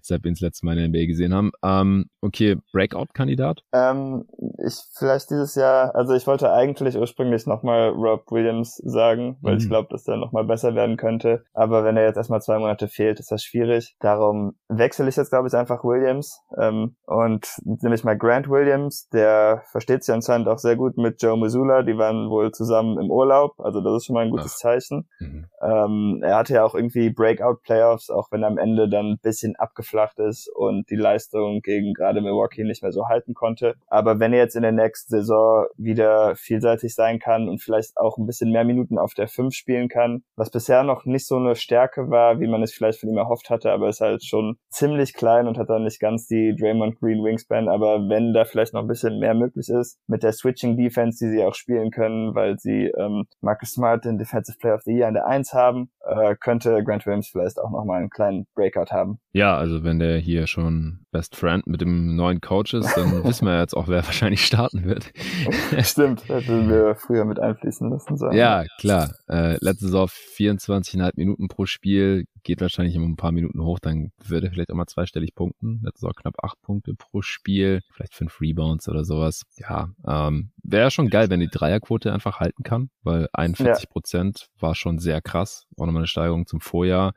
seit 0.00 0.24
wir 0.24 0.30
ihn 0.30 0.34
das 0.34 0.40
letzte 0.40 0.66
Mal 0.66 0.78
in 0.78 0.92
der 0.92 1.02
NBA 1.02 1.06
gesehen 1.06 1.34
haben. 1.34 1.52
Ähm, 1.62 2.06
okay, 2.22 2.56
Breakout-Kandidat? 2.72 3.62
Ähm, 3.72 4.24
ich 4.64 4.80
vielleicht 4.96 5.30
dieses 5.30 5.54
Jahr, 5.54 5.94
also 5.94 6.14
ich 6.14 6.26
wollte 6.26 6.52
eigentlich 6.52 6.96
ursprünglich 6.96 7.46
nochmal 7.46 7.90
Rob 7.90 8.30
Williams 8.30 8.76
sagen, 8.76 9.36
weil 9.42 9.54
mhm. 9.54 9.60
ich 9.60 9.68
glaube, 9.68 9.88
dass 9.90 10.04
der 10.04 10.16
nochmal 10.16 10.44
besser 10.44 10.74
werden 10.74 10.96
könnte. 10.96 11.44
Aber 11.52 11.84
wenn 11.84 11.96
er 11.96 12.06
jetzt 12.06 12.16
erstmal 12.16 12.40
zwei 12.40 12.58
Monate 12.58 12.88
fehlt, 12.88 13.20
ist 13.20 13.30
das 13.30 13.44
schwierig. 13.44 13.96
Darum 14.00 14.54
wechsle 14.68 15.08
ich 15.08 15.16
jetzt, 15.16 15.30
glaube 15.30 15.48
ich, 15.48 15.54
einfach 15.54 15.84
Williams 15.84 16.40
ähm, 16.56 16.96
und 17.04 17.48
nämlich 17.64 18.02
mal 18.02 18.16
Grant 18.16 18.48
Williams, 18.48 19.08
der 19.10 19.62
versteht 19.70 20.04
sich 20.04 20.14
anscheinend 20.14 20.48
auch 20.48 20.58
sehr 20.58 20.76
gut 20.76 20.96
mit 20.96 21.20
Joe 21.22 21.38
Missoula. 21.38 21.81
Die 21.84 21.98
waren 21.98 22.30
wohl 22.30 22.52
zusammen 22.52 22.98
im 22.98 23.10
Urlaub, 23.10 23.60
also 23.60 23.80
das 23.80 23.98
ist 23.98 24.06
schon 24.06 24.14
mal 24.14 24.24
ein 24.24 24.30
gutes 24.30 24.54
Ach. 24.56 24.60
Zeichen. 24.60 25.08
Mhm. 25.20 25.46
Ähm, 25.62 26.20
er 26.22 26.36
hatte 26.36 26.54
ja 26.54 26.64
auch 26.64 26.74
irgendwie 26.74 27.10
Breakout-Playoffs, 27.10 28.10
auch 28.10 28.28
wenn 28.30 28.42
er 28.42 28.48
am 28.48 28.58
Ende 28.58 28.88
dann 28.88 29.12
ein 29.12 29.18
bisschen 29.22 29.56
abgeflacht 29.56 30.18
ist 30.18 30.50
und 30.54 30.88
die 30.88 30.96
Leistung 30.96 31.60
gegen 31.60 31.92
gerade 31.92 32.22
Milwaukee 32.22 32.64
nicht 32.64 32.82
mehr 32.82 32.92
so 32.92 33.08
halten 33.08 33.34
konnte. 33.34 33.74
Aber 33.86 34.18
wenn 34.18 34.32
er 34.32 34.40
jetzt 34.40 34.56
in 34.56 34.62
der 34.62 34.72
nächsten 34.72 35.10
Saison 35.10 35.66
wieder 35.76 36.34
vielseitig 36.36 36.94
sein 36.94 37.18
kann 37.18 37.48
und 37.48 37.62
vielleicht 37.62 37.96
auch 37.98 38.16
ein 38.16 38.26
bisschen 38.26 38.50
mehr 38.50 38.62
mehr 38.64 38.74
Minuten 38.74 38.98
auf 38.98 39.14
der 39.14 39.28
5 39.28 39.54
spielen 39.54 39.88
kann, 39.88 40.22
was 40.36 40.50
bisher 40.50 40.82
noch 40.82 41.04
nicht 41.04 41.26
so 41.26 41.36
eine 41.36 41.56
Stärke 41.56 42.10
war, 42.10 42.40
wie 42.40 42.46
man 42.46 42.62
es 42.62 42.72
vielleicht 42.72 43.00
von 43.00 43.10
ihm 43.10 43.18
erhofft 43.18 43.50
hatte, 43.50 43.70
aber 43.72 43.88
ist 43.88 44.00
halt 44.00 44.24
schon 44.24 44.56
ziemlich 44.70 45.14
klein 45.14 45.46
und 45.46 45.58
hat 45.58 45.68
dann 45.68 45.84
nicht 45.84 46.00
ganz 46.00 46.26
die 46.26 46.54
Draymond 46.58 46.98
Green 47.00 47.24
Wingspan, 47.24 47.68
aber 47.68 48.08
wenn 48.08 48.32
da 48.32 48.44
vielleicht 48.44 48.74
noch 48.74 48.82
ein 48.82 48.88
bisschen 48.88 49.18
mehr 49.18 49.34
möglich 49.34 49.68
ist, 49.68 49.98
mit 50.06 50.22
der 50.22 50.32
Switching 50.32 50.76
Defense, 50.76 51.24
die 51.24 51.30
sie 51.30 51.44
auch 51.44 51.54
spielen 51.54 51.71
können, 51.90 52.34
weil 52.34 52.58
sie 52.58 52.86
ähm, 52.86 53.24
Marcus 53.40 53.72
Smart 53.72 54.04
den 54.04 54.18
Defensive 54.18 54.58
Player 54.58 54.74
of 54.74 54.82
the 54.82 54.92
Year 54.92 55.08
in 55.08 55.14
der 55.14 55.26
1 55.26 55.52
haben, 55.52 55.90
äh, 56.04 56.34
könnte 56.36 56.82
Grant 56.84 57.06
Williams 57.06 57.28
vielleicht 57.28 57.58
auch 57.58 57.70
nochmal 57.70 58.00
einen 58.00 58.10
kleinen 58.10 58.46
Breakout 58.54 58.92
haben. 58.92 59.18
Ja, 59.32 59.56
also 59.56 59.84
wenn 59.84 59.98
der 59.98 60.18
hier 60.18 60.46
schon 60.46 61.01
Best 61.12 61.36
Friend 61.36 61.66
mit 61.66 61.80
dem 61.80 62.16
neuen 62.16 62.40
Coach 62.40 62.74
ist, 62.74 62.96
dann 62.96 63.22
wissen 63.24 63.46
wir 63.46 63.60
jetzt 63.60 63.76
auch, 63.76 63.86
wer 63.86 64.04
wahrscheinlich 64.04 64.44
starten 64.44 64.84
wird. 64.84 65.12
Stimmt, 65.82 66.28
hätten 66.28 66.68
wir 66.68 66.96
früher 66.96 67.24
mit 67.24 67.38
einfließen 67.38 67.88
müssen. 67.88 68.16
Sagen. 68.16 68.36
Ja, 68.36 68.64
klar. 68.78 69.14
Äh, 69.28 69.58
letzte 69.60 69.86
Saison 69.86 70.08
24,5 70.08 71.12
Minuten 71.16 71.48
pro 71.48 71.66
Spiel, 71.66 72.24
geht 72.42 72.60
wahrscheinlich 72.60 72.94
immer 72.94 73.06
ein 73.06 73.16
paar 73.16 73.32
Minuten 73.32 73.62
hoch, 73.62 73.78
dann 73.78 74.12
würde 74.24 74.48
er 74.48 74.52
vielleicht 74.52 74.70
auch 74.70 74.76
mal 74.76 74.86
zweistellig 74.86 75.34
punkten. 75.34 75.80
Letzte 75.84 76.00
Saison 76.00 76.14
knapp 76.14 76.42
acht 76.42 76.60
Punkte 76.62 76.94
pro 76.94 77.22
Spiel, 77.22 77.82
vielleicht 77.92 78.14
fünf 78.14 78.40
Rebounds 78.40 78.88
oder 78.88 79.04
sowas. 79.04 79.42
Ja, 79.56 79.90
ähm, 80.06 80.50
wäre 80.62 80.90
schon 80.90 81.08
geil, 81.08 81.30
wenn 81.30 81.40
die 81.40 81.48
Dreierquote 81.48 82.12
einfach 82.12 82.40
halten 82.40 82.62
kann, 82.62 82.90
weil 83.02 83.28
41 83.32 83.88
Prozent 83.88 84.48
ja. 84.56 84.62
war 84.62 84.74
schon 84.74 84.98
sehr 84.98 85.20
krass. 85.20 85.66
Auch 85.76 85.86
nochmal 85.86 86.00
eine 86.00 86.06
Steigerung 86.06 86.46
zum 86.46 86.60
Vorjahr. 86.60 87.14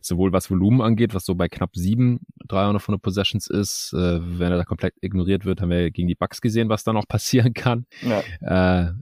Sowohl 0.00 0.32
was 0.32 0.50
Volumen 0.50 0.80
angeht, 0.80 1.14
was 1.14 1.24
so 1.24 1.34
bei 1.34 1.48
knapp 1.48 1.70
sieben 1.74 2.20
300 2.48 2.80
von 2.80 2.94
der 2.94 3.00
Possessions 3.38 3.46
ist. 3.48 3.92
Äh, 3.92 4.20
wenn 4.38 4.52
er 4.52 4.58
da 4.58 4.64
komplett 4.64 4.94
ignoriert 5.00 5.44
wird, 5.44 5.60
haben 5.60 5.70
wir 5.70 5.90
gegen 5.90 6.08
die 6.08 6.14
Bucks 6.14 6.40
gesehen, 6.40 6.68
was 6.68 6.84
da 6.84 6.92
noch 6.92 7.06
passieren 7.08 7.54
kann. 7.54 7.86
Ja. 8.02 8.88
Äh, 8.88 8.92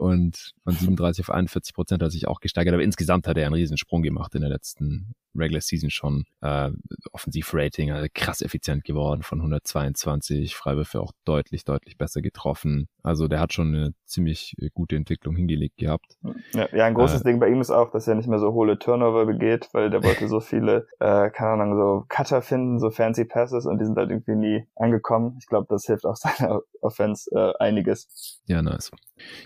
und 0.00 0.54
von 0.64 0.72
37 0.72 1.24
auf 1.24 1.30
41 1.30 1.74
Prozent 1.74 2.02
hat 2.02 2.10
sich 2.10 2.26
auch 2.26 2.40
gesteigert. 2.40 2.72
Aber 2.72 2.82
insgesamt 2.82 3.26
hat 3.26 3.36
er 3.36 3.44
einen 3.44 3.54
riesen 3.54 3.76
Sprung 3.76 4.02
gemacht 4.02 4.34
in 4.34 4.40
der 4.40 4.50
letzten 4.50 5.14
Regular 5.36 5.60
Season 5.60 5.90
schon 5.90 6.24
äh, 6.40 6.70
Offensivrating, 7.12 7.92
also 7.92 8.08
krass 8.12 8.42
effizient 8.42 8.84
geworden 8.84 9.22
von 9.22 9.38
122, 9.38 10.56
Freiwürfe 10.56 11.00
auch 11.00 11.12
deutlich, 11.24 11.64
deutlich 11.64 11.98
besser 11.98 12.20
getroffen. 12.20 12.88
Also 13.02 13.28
der 13.28 13.40
hat 13.40 13.52
schon 13.52 13.74
eine 13.74 13.94
ziemlich 14.06 14.56
gute 14.74 14.96
Entwicklung 14.96 15.36
hingelegt 15.36 15.76
gehabt. 15.76 16.18
Ja, 16.52 16.68
ja 16.72 16.84
ein 16.84 16.94
großes 16.94 17.22
äh, 17.22 17.24
Ding 17.24 17.38
bei 17.38 17.48
ihm 17.48 17.60
ist 17.60 17.70
auch, 17.70 17.90
dass 17.90 18.08
er 18.08 18.14
nicht 18.16 18.28
mehr 18.28 18.38
so 18.38 18.52
hohle 18.52 18.78
Turnover 18.78 19.26
begeht, 19.26 19.68
weil 19.72 19.90
der 19.90 20.02
wollte 20.02 20.26
so 20.28 20.40
viele, 20.40 20.86
äh, 20.98 21.30
keine 21.30 21.62
Ahnung, 21.62 21.76
so 21.76 22.04
Cutter 22.08 22.42
finden, 22.42 22.80
so 22.80 22.90
fancy 22.90 23.24
Passes 23.24 23.66
und 23.66 23.78
die 23.78 23.84
sind 23.84 23.96
halt 23.96 24.10
irgendwie 24.10 24.34
nie 24.34 24.66
angekommen. 24.76 25.36
Ich 25.38 25.46
glaube, 25.46 25.66
das 25.68 25.84
hilft 25.86 26.06
auch 26.06 26.16
seiner 26.16 26.62
Offense 26.80 27.30
äh, 27.32 27.52
einiges. 27.62 28.40
Ja, 28.46 28.62
nice. 28.62 28.90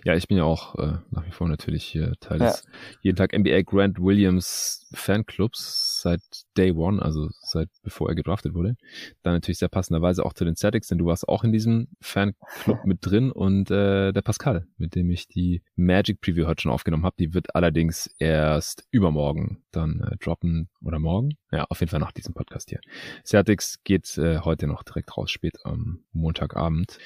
Ja, 0.04 0.14
ich 0.14 0.28
bin 0.28 0.38
ja 0.38 0.43
auch 0.44 0.74
äh, 0.76 0.98
nach 1.10 1.26
wie 1.26 1.30
vor 1.30 1.48
natürlich 1.48 1.84
hier 1.84 2.12
Teil 2.20 2.40
ja. 2.40 2.46
des 2.50 2.64
jeden 3.02 3.16
Tag 3.16 3.36
NBA 3.36 3.62
Grant 3.62 4.00
Williams 4.00 4.86
Fanclubs 4.92 5.93
seit 6.04 6.20
Day 6.56 6.70
One, 6.72 7.02
also 7.02 7.30
seit 7.40 7.68
bevor 7.82 8.10
er 8.10 8.14
gedraftet 8.14 8.54
wurde. 8.54 8.76
Dann 9.22 9.32
natürlich 9.32 9.58
sehr 9.58 9.68
passenderweise 9.68 10.24
auch 10.24 10.34
zu 10.34 10.44
den 10.44 10.54
Celtics, 10.54 10.88
denn 10.88 10.98
du 10.98 11.06
warst 11.06 11.26
auch 11.26 11.44
in 11.44 11.52
diesem 11.52 11.88
Fanclub 12.00 12.36
mit 12.84 12.98
drin 13.00 13.32
und 13.32 13.70
äh, 13.70 14.12
der 14.12 14.22
Pascal, 14.22 14.66
mit 14.76 14.94
dem 14.94 15.10
ich 15.10 15.28
die 15.28 15.62
Magic 15.76 16.20
Preview 16.20 16.46
heute 16.46 16.62
schon 16.62 16.72
aufgenommen 16.72 17.04
habe, 17.04 17.16
die 17.18 17.32
wird 17.34 17.54
allerdings 17.54 18.06
erst 18.18 18.86
übermorgen 18.90 19.64
dann 19.72 20.00
äh, 20.00 20.16
droppen 20.18 20.68
oder 20.82 20.98
morgen. 20.98 21.36
Ja, 21.50 21.64
auf 21.68 21.80
jeden 21.80 21.90
Fall 21.90 22.00
nach 22.00 22.12
diesem 22.12 22.34
Podcast 22.34 22.68
hier. 22.68 22.80
Celtics 23.24 23.82
geht 23.84 24.18
äh, 24.18 24.40
heute 24.40 24.66
noch 24.66 24.82
direkt 24.82 25.16
raus, 25.16 25.30
spät 25.30 25.58
am 25.64 26.00
Montagabend. 26.12 26.98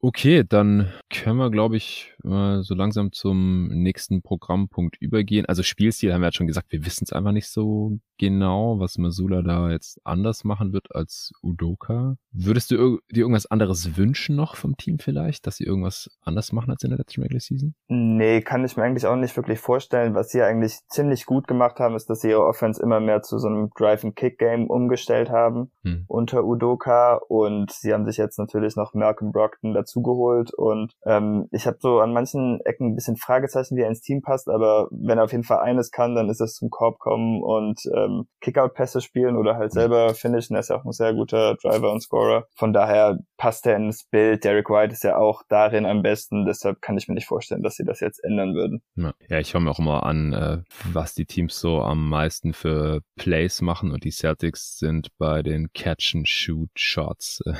Okay, 0.00 0.44
dann 0.46 0.92
können 1.10 1.38
wir, 1.38 1.50
glaube 1.50 1.76
ich, 1.76 2.12
äh, 2.22 2.60
so 2.60 2.74
langsam 2.74 3.12
zum 3.12 3.68
nächsten 3.68 4.22
Programmpunkt 4.22 4.96
übergehen. 5.00 5.46
Also 5.46 5.62
Spielstil 5.62 6.12
haben 6.12 6.20
wir 6.20 6.26
jetzt 6.26 6.36
schon 6.36 6.46
gesagt, 6.46 6.70
wir 6.70 6.84
wissen 6.84 7.04
es 7.04 7.12
einfach 7.12 7.32
nicht 7.32 7.48
so 7.48 7.98
genau, 8.18 8.43
was 8.48 8.98
Masula 8.98 9.42
da 9.42 9.70
jetzt 9.70 10.00
anders 10.04 10.44
machen 10.44 10.72
wird 10.72 10.94
als 10.94 11.32
Udoka. 11.42 12.16
Würdest 12.32 12.70
du 12.70 13.00
dir 13.10 13.20
irgendwas 13.20 13.46
anderes 13.46 13.96
wünschen 13.96 14.36
noch 14.36 14.56
vom 14.56 14.76
Team 14.76 14.98
vielleicht, 14.98 15.46
dass 15.46 15.56
sie 15.56 15.64
irgendwas 15.64 16.10
anders 16.22 16.52
machen 16.52 16.70
als 16.70 16.82
in 16.82 16.90
der 16.90 16.98
letzten 16.98 17.22
Regular 17.22 17.40
Season? 17.40 17.74
Nee, 17.88 18.40
kann 18.40 18.64
ich 18.64 18.76
mir 18.76 18.82
eigentlich 18.82 19.06
auch 19.06 19.16
nicht 19.16 19.36
wirklich 19.36 19.60
vorstellen. 19.60 20.14
Was 20.14 20.30
sie 20.30 20.42
eigentlich 20.42 20.80
ziemlich 20.88 21.26
gut 21.26 21.46
gemacht 21.46 21.78
haben, 21.78 21.94
ist, 21.94 22.10
dass 22.10 22.20
sie 22.20 22.30
ihre 22.30 22.44
Offense 22.44 22.82
immer 22.82 23.00
mehr 23.00 23.22
zu 23.22 23.38
so 23.38 23.48
einem 23.48 23.70
Drive-and-Kick-Game 23.76 24.68
umgestellt 24.68 25.30
haben 25.30 25.70
hm. 25.82 26.04
unter 26.08 26.44
Udoka 26.44 27.20
und 27.28 27.70
sie 27.70 27.92
haben 27.92 28.04
sich 28.04 28.16
jetzt 28.16 28.38
natürlich 28.38 28.76
noch 28.76 28.94
Malcolm 28.94 29.32
Brockton 29.32 29.74
dazugeholt 29.74 30.52
und 30.54 30.92
ähm, 31.04 31.48
ich 31.50 31.66
habe 31.66 31.78
so 31.80 32.00
an 32.00 32.12
manchen 32.12 32.60
Ecken 32.64 32.88
ein 32.88 32.94
bisschen 32.94 33.16
Fragezeichen, 33.16 33.76
wie 33.76 33.82
er 33.82 33.88
ins 33.88 34.00
Team 34.00 34.22
passt, 34.22 34.48
aber 34.48 34.88
wenn 34.90 35.18
er 35.18 35.24
auf 35.24 35.32
jeden 35.32 35.44
Fall 35.44 35.60
eines 35.60 35.90
kann, 35.90 36.14
dann 36.14 36.28
ist 36.28 36.40
es 36.40 36.54
zum 36.54 36.70
Korb 36.70 36.98
kommen 36.98 37.42
und 37.42 37.80
ähm, 37.94 38.26
Kickout-Pässe 38.40 39.00
spielen 39.00 39.36
oder 39.36 39.56
halt 39.56 39.72
selber 39.72 40.14
finishen. 40.14 40.54
Er 40.56 40.60
ist 40.60 40.70
ja 40.70 40.76
auch 40.76 40.84
ein 40.84 40.92
sehr 40.92 41.14
guter 41.14 41.56
Driver 41.56 41.92
und 41.92 42.00
Scorer. 42.00 42.46
Von 42.54 42.72
daher 42.72 43.18
passt 43.36 43.66
er 43.66 43.76
ins 43.76 44.04
Bild. 44.04 44.44
Derek 44.44 44.68
White 44.70 44.92
ist 44.92 45.04
ja 45.04 45.16
auch 45.16 45.42
darin 45.48 45.86
am 45.86 46.02
besten. 46.02 46.44
Deshalb 46.46 46.82
kann 46.82 46.98
ich 46.98 47.08
mir 47.08 47.14
nicht 47.14 47.26
vorstellen, 47.26 47.62
dass 47.62 47.76
sie 47.76 47.84
das 47.84 48.00
jetzt 48.00 48.22
ändern 48.22 48.54
würden. 48.54 48.82
Ja, 49.28 49.38
ich 49.38 49.54
höre 49.54 49.60
mir 49.60 49.70
auch 49.70 49.78
immer 49.78 50.04
an, 50.04 50.32
äh, 50.32 50.58
was 50.92 51.14
die 51.14 51.26
Teams 51.26 51.58
so 51.58 51.80
am 51.80 52.08
meisten 52.08 52.52
für 52.52 53.00
Plays 53.16 53.62
machen 53.62 53.90
und 53.92 54.04
die 54.04 54.10
Celtics 54.10 54.78
sind 54.78 55.08
bei 55.18 55.42
den 55.42 55.72
Catch-and-Shoot-Shots 55.72 57.42
äh, 57.46 57.54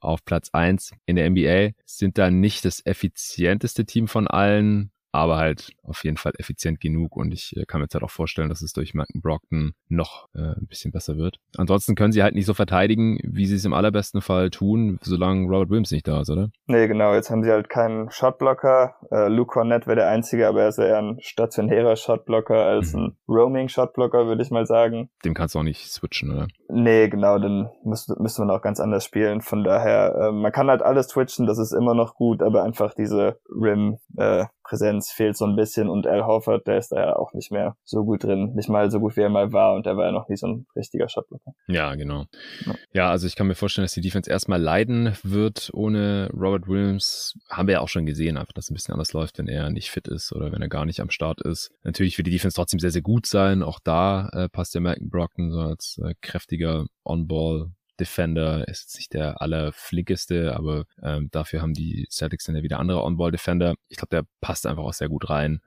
auf 0.00 0.24
Platz 0.24 0.50
eins 0.52 0.92
in 1.06 1.16
der 1.16 1.30
NBA, 1.30 1.70
sind 1.84 2.18
da 2.18 2.30
nicht 2.30 2.64
das 2.64 2.84
effizienteste 2.84 3.84
Team 3.84 4.08
von 4.08 4.26
allen, 4.26 4.92
aber 5.12 5.36
halt 5.36 5.72
auf 5.82 6.04
jeden 6.04 6.16
Fall 6.16 6.32
effizient 6.38 6.80
genug 6.80 7.16
und 7.16 7.32
ich 7.32 7.56
äh, 7.56 7.64
kann 7.64 7.80
mir 7.80 7.84
jetzt 7.84 7.94
halt 7.94 8.04
auch 8.04 8.10
vorstellen, 8.10 8.48
dass 8.48 8.62
es 8.62 8.72
durch 8.72 8.94
Malcolm 8.94 9.20
Brockton 9.20 9.72
noch 9.88 10.28
äh, 10.34 10.40
ein 10.40 10.66
bisschen 10.68 10.92
besser 10.92 11.16
wird. 11.16 11.38
Ansonsten 11.56 11.94
können 11.94 12.12
sie 12.12 12.22
halt 12.22 12.34
nicht 12.34 12.46
so 12.46 12.54
verteidigen, 12.54 13.18
wie 13.24 13.46
sie 13.46 13.56
es 13.56 13.64
im 13.64 13.74
allerbesten 13.74 14.20
Fall 14.20 14.50
tun, 14.50 14.98
solange 15.02 15.46
Robert 15.46 15.70
Williams 15.70 15.90
nicht 15.90 16.06
da 16.06 16.20
ist, 16.20 16.30
oder? 16.30 16.50
Nee, 16.66 16.86
genau, 16.86 17.14
jetzt 17.14 17.30
haben 17.30 17.42
sie 17.42 17.50
halt 17.50 17.68
keinen 17.68 18.10
Shotblocker. 18.10 18.94
Äh, 19.10 19.28
Luke 19.28 19.52
Cornett 19.52 19.86
wäre 19.86 19.96
der 19.96 20.08
Einzige, 20.08 20.46
aber 20.46 20.62
er 20.62 20.68
ist 20.68 20.78
eher 20.78 20.98
ein 20.98 21.18
stationärer 21.20 21.96
Shotblocker 21.96 22.64
als 22.64 22.92
mhm. 22.92 23.00
ein 23.00 23.16
Roaming-Shotblocker, 23.28 24.26
würde 24.26 24.42
ich 24.42 24.50
mal 24.50 24.66
sagen. 24.66 25.10
Dem 25.24 25.34
kannst 25.34 25.54
du 25.54 25.58
auch 25.58 25.64
nicht 25.64 25.90
switchen, 25.90 26.30
oder? 26.30 26.48
Nee, 26.68 27.08
genau, 27.08 27.38
dann 27.38 27.70
müsste, 27.84 28.14
müsste 28.20 28.42
man 28.42 28.50
auch 28.50 28.62
ganz 28.62 28.78
anders 28.78 29.04
spielen. 29.04 29.40
Von 29.40 29.64
daher, 29.64 30.28
äh, 30.28 30.32
man 30.32 30.52
kann 30.52 30.70
halt 30.70 30.82
alles 30.82 31.08
switchen, 31.08 31.46
das 31.46 31.58
ist 31.58 31.72
immer 31.72 31.94
noch 31.94 32.14
gut, 32.14 32.42
aber 32.42 32.62
einfach 32.62 32.94
diese 32.94 33.40
Rim, 33.48 33.98
äh, 34.16 34.44
Präsenz 34.70 35.10
fehlt 35.10 35.36
so 35.36 35.44
ein 35.46 35.56
bisschen 35.56 35.88
und 35.88 36.06
Al 36.06 36.24
Horford, 36.24 36.64
der 36.68 36.78
ist 36.78 36.92
da 36.92 37.00
ja 37.00 37.16
auch 37.16 37.32
nicht 37.32 37.50
mehr 37.50 37.76
so 37.82 38.04
gut 38.04 38.22
drin. 38.22 38.52
Nicht 38.54 38.68
mal 38.68 38.88
so 38.88 39.00
gut, 39.00 39.16
wie 39.16 39.22
er 39.22 39.28
mal 39.28 39.52
war 39.52 39.74
und 39.74 39.84
der 39.84 39.96
war 39.96 40.06
ja 40.06 40.12
noch 40.12 40.28
nie 40.28 40.36
so 40.36 40.46
ein 40.46 40.66
richtiger 40.76 41.08
Shotblocker. 41.08 41.52
Ja, 41.66 41.96
genau. 41.96 42.26
Ja. 42.64 42.74
ja, 42.92 43.10
also 43.10 43.26
ich 43.26 43.34
kann 43.34 43.48
mir 43.48 43.56
vorstellen, 43.56 43.82
dass 43.84 43.94
die 43.94 44.00
Defense 44.00 44.30
erstmal 44.30 44.62
leiden 44.62 45.16
wird 45.24 45.70
ohne 45.74 46.30
Robert 46.32 46.68
Williams. 46.68 47.36
Haben 47.50 47.66
wir 47.66 47.74
ja 47.74 47.80
auch 47.80 47.88
schon 47.88 48.06
gesehen, 48.06 48.36
einfach, 48.36 48.52
dass 48.52 48.66
es 48.66 48.70
ein 48.70 48.74
bisschen 48.74 48.92
anders 48.92 49.12
läuft, 49.12 49.38
wenn 49.38 49.48
er 49.48 49.70
nicht 49.70 49.90
fit 49.90 50.06
ist 50.06 50.32
oder 50.32 50.52
wenn 50.52 50.62
er 50.62 50.68
gar 50.68 50.84
nicht 50.84 51.00
am 51.00 51.10
Start 51.10 51.40
ist. 51.40 51.72
Natürlich 51.82 52.16
wird 52.16 52.28
die 52.28 52.32
Defense 52.32 52.54
trotzdem 52.54 52.78
sehr, 52.78 52.92
sehr 52.92 53.02
gut 53.02 53.26
sein. 53.26 53.64
Auch 53.64 53.80
da 53.82 54.28
äh, 54.28 54.48
passt 54.48 54.76
der 54.76 54.82
Malcolm 54.82 55.10
Brockton 55.10 55.50
so 55.50 55.58
als 55.58 56.00
äh, 56.04 56.14
kräftiger 56.20 56.86
On-Ball 57.04 57.72
Defender 58.00 58.66
ist 58.66 58.82
jetzt 58.82 58.96
nicht 58.96 59.14
der 59.14 59.40
allerflinkeste, 59.40 60.56
aber 60.56 60.84
ähm, 61.02 61.28
dafür 61.30 61.62
haben 61.62 61.74
die 61.74 62.06
Celtics 62.10 62.44
dann 62.44 62.56
ja 62.56 62.62
wieder 62.62 62.80
andere 62.80 63.04
On-Ball-Defender. 63.04 63.74
Ich 63.88 63.98
glaube, 63.98 64.10
der 64.10 64.24
passt 64.40 64.66
einfach 64.66 64.82
auch 64.82 64.92
sehr 64.92 65.08
gut 65.08 65.30
rein. 65.30 65.60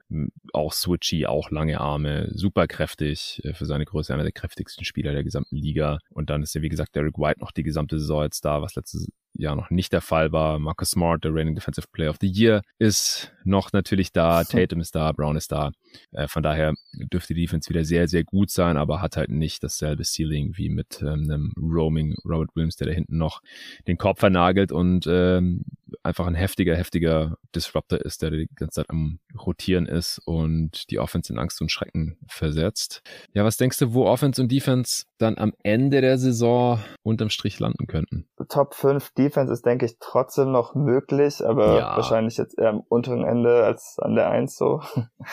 Auch 0.52 0.72
switchy, 0.72 1.26
auch 1.26 1.50
lange 1.50 1.80
Arme, 1.80 2.30
super 2.32 2.66
kräftig, 2.66 3.40
äh, 3.44 3.54
für 3.54 3.66
seine 3.66 3.84
Größe 3.84 4.12
einer 4.12 4.24
der 4.24 4.32
kräftigsten 4.32 4.84
Spieler 4.84 5.12
der 5.12 5.24
gesamten 5.24 5.56
Liga. 5.56 5.98
Und 6.10 6.30
dann 6.30 6.42
ist 6.42 6.54
ja, 6.54 6.62
wie 6.62 6.68
gesagt, 6.68 6.94
Derek 6.94 7.18
White 7.18 7.40
noch 7.40 7.52
die 7.52 7.62
gesamte 7.62 7.98
Saison 7.98 8.24
jetzt 8.24 8.44
da, 8.44 8.60
was 8.60 8.74
letztes 8.74 9.08
ja 9.34 9.54
noch 9.54 9.70
nicht 9.70 9.92
der 9.92 10.00
Fall 10.00 10.32
war. 10.32 10.58
Marcus 10.58 10.90
Smart, 10.90 11.24
der 11.24 11.34
Reigning 11.34 11.54
Defensive 11.54 11.86
Player 11.92 12.10
of 12.10 12.16
the 12.20 12.30
Year, 12.30 12.62
ist 12.78 13.32
noch 13.44 13.72
natürlich 13.72 14.12
da. 14.12 14.44
Tatum 14.44 14.80
ist 14.80 14.94
da, 14.94 15.12
Brown 15.12 15.36
ist 15.36 15.52
da. 15.52 15.72
Äh, 16.12 16.28
von 16.28 16.42
daher 16.42 16.74
dürfte 17.12 17.34
die 17.34 17.42
Defense 17.42 17.68
wieder 17.68 17.84
sehr, 17.84 18.08
sehr 18.08 18.24
gut 18.24 18.50
sein, 18.50 18.76
aber 18.76 19.00
hat 19.00 19.16
halt 19.16 19.30
nicht 19.30 19.62
dasselbe 19.62 20.04
Ceiling 20.04 20.56
wie 20.56 20.68
mit 20.68 21.00
ähm, 21.02 21.24
einem 21.24 21.52
Roaming 21.56 22.16
Robert 22.24 22.54
Williams, 22.54 22.76
der 22.76 22.88
da 22.88 22.92
hinten 22.92 23.18
noch 23.18 23.40
den 23.86 23.98
Kopf 23.98 24.20
vernagelt 24.20 24.72
und 24.72 25.06
ähm, 25.08 25.64
einfach 26.02 26.26
ein 26.26 26.34
heftiger, 26.34 26.76
heftiger 26.76 27.36
Disruptor 27.54 28.00
ist, 28.00 28.22
der 28.22 28.30
die 28.30 28.48
ganze 28.54 28.80
Zeit 28.80 28.90
am 28.90 29.18
Rotieren 29.38 29.86
ist 29.86 30.20
und 30.24 30.90
die 30.90 30.98
Offense 30.98 31.32
in 31.32 31.38
Angst 31.38 31.60
und 31.60 31.70
Schrecken 31.70 32.16
versetzt. 32.26 33.02
Ja, 33.32 33.44
was 33.44 33.56
denkst 33.56 33.78
du, 33.78 33.94
wo 33.94 34.06
Offense 34.06 34.40
und 34.40 34.50
Defense 34.50 35.04
dann 35.18 35.38
am 35.38 35.52
Ende 35.62 36.00
der 36.00 36.18
Saison 36.18 36.80
unterm 37.02 37.30
Strich 37.30 37.58
landen 37.58 37.86
könnten? 37.86 38.26
Top 38.48 38.74
5 38.74 39.10
Defense 39.10 39.23
ist, 39.50 39.66
denke 39.66 39.86
ich, 39.86 39.98
trotzdem 40.00 40.52
noch 40.52 40.74
möglich, 40.74 41.44
aber 41.44 41.76
ja. 41.78 41.96
wahrscheinlich 41.96 42.36
jetzt 42.36 42.58
eher 42.58 42.70
am 42.70 42.80
unteren 42.80 43.24
Ende 43.24 43.64
als 43.64 43.96
an 44.00 44.14
der 44.14 44.30
1 44.30 44.56
so. 44.56 44.80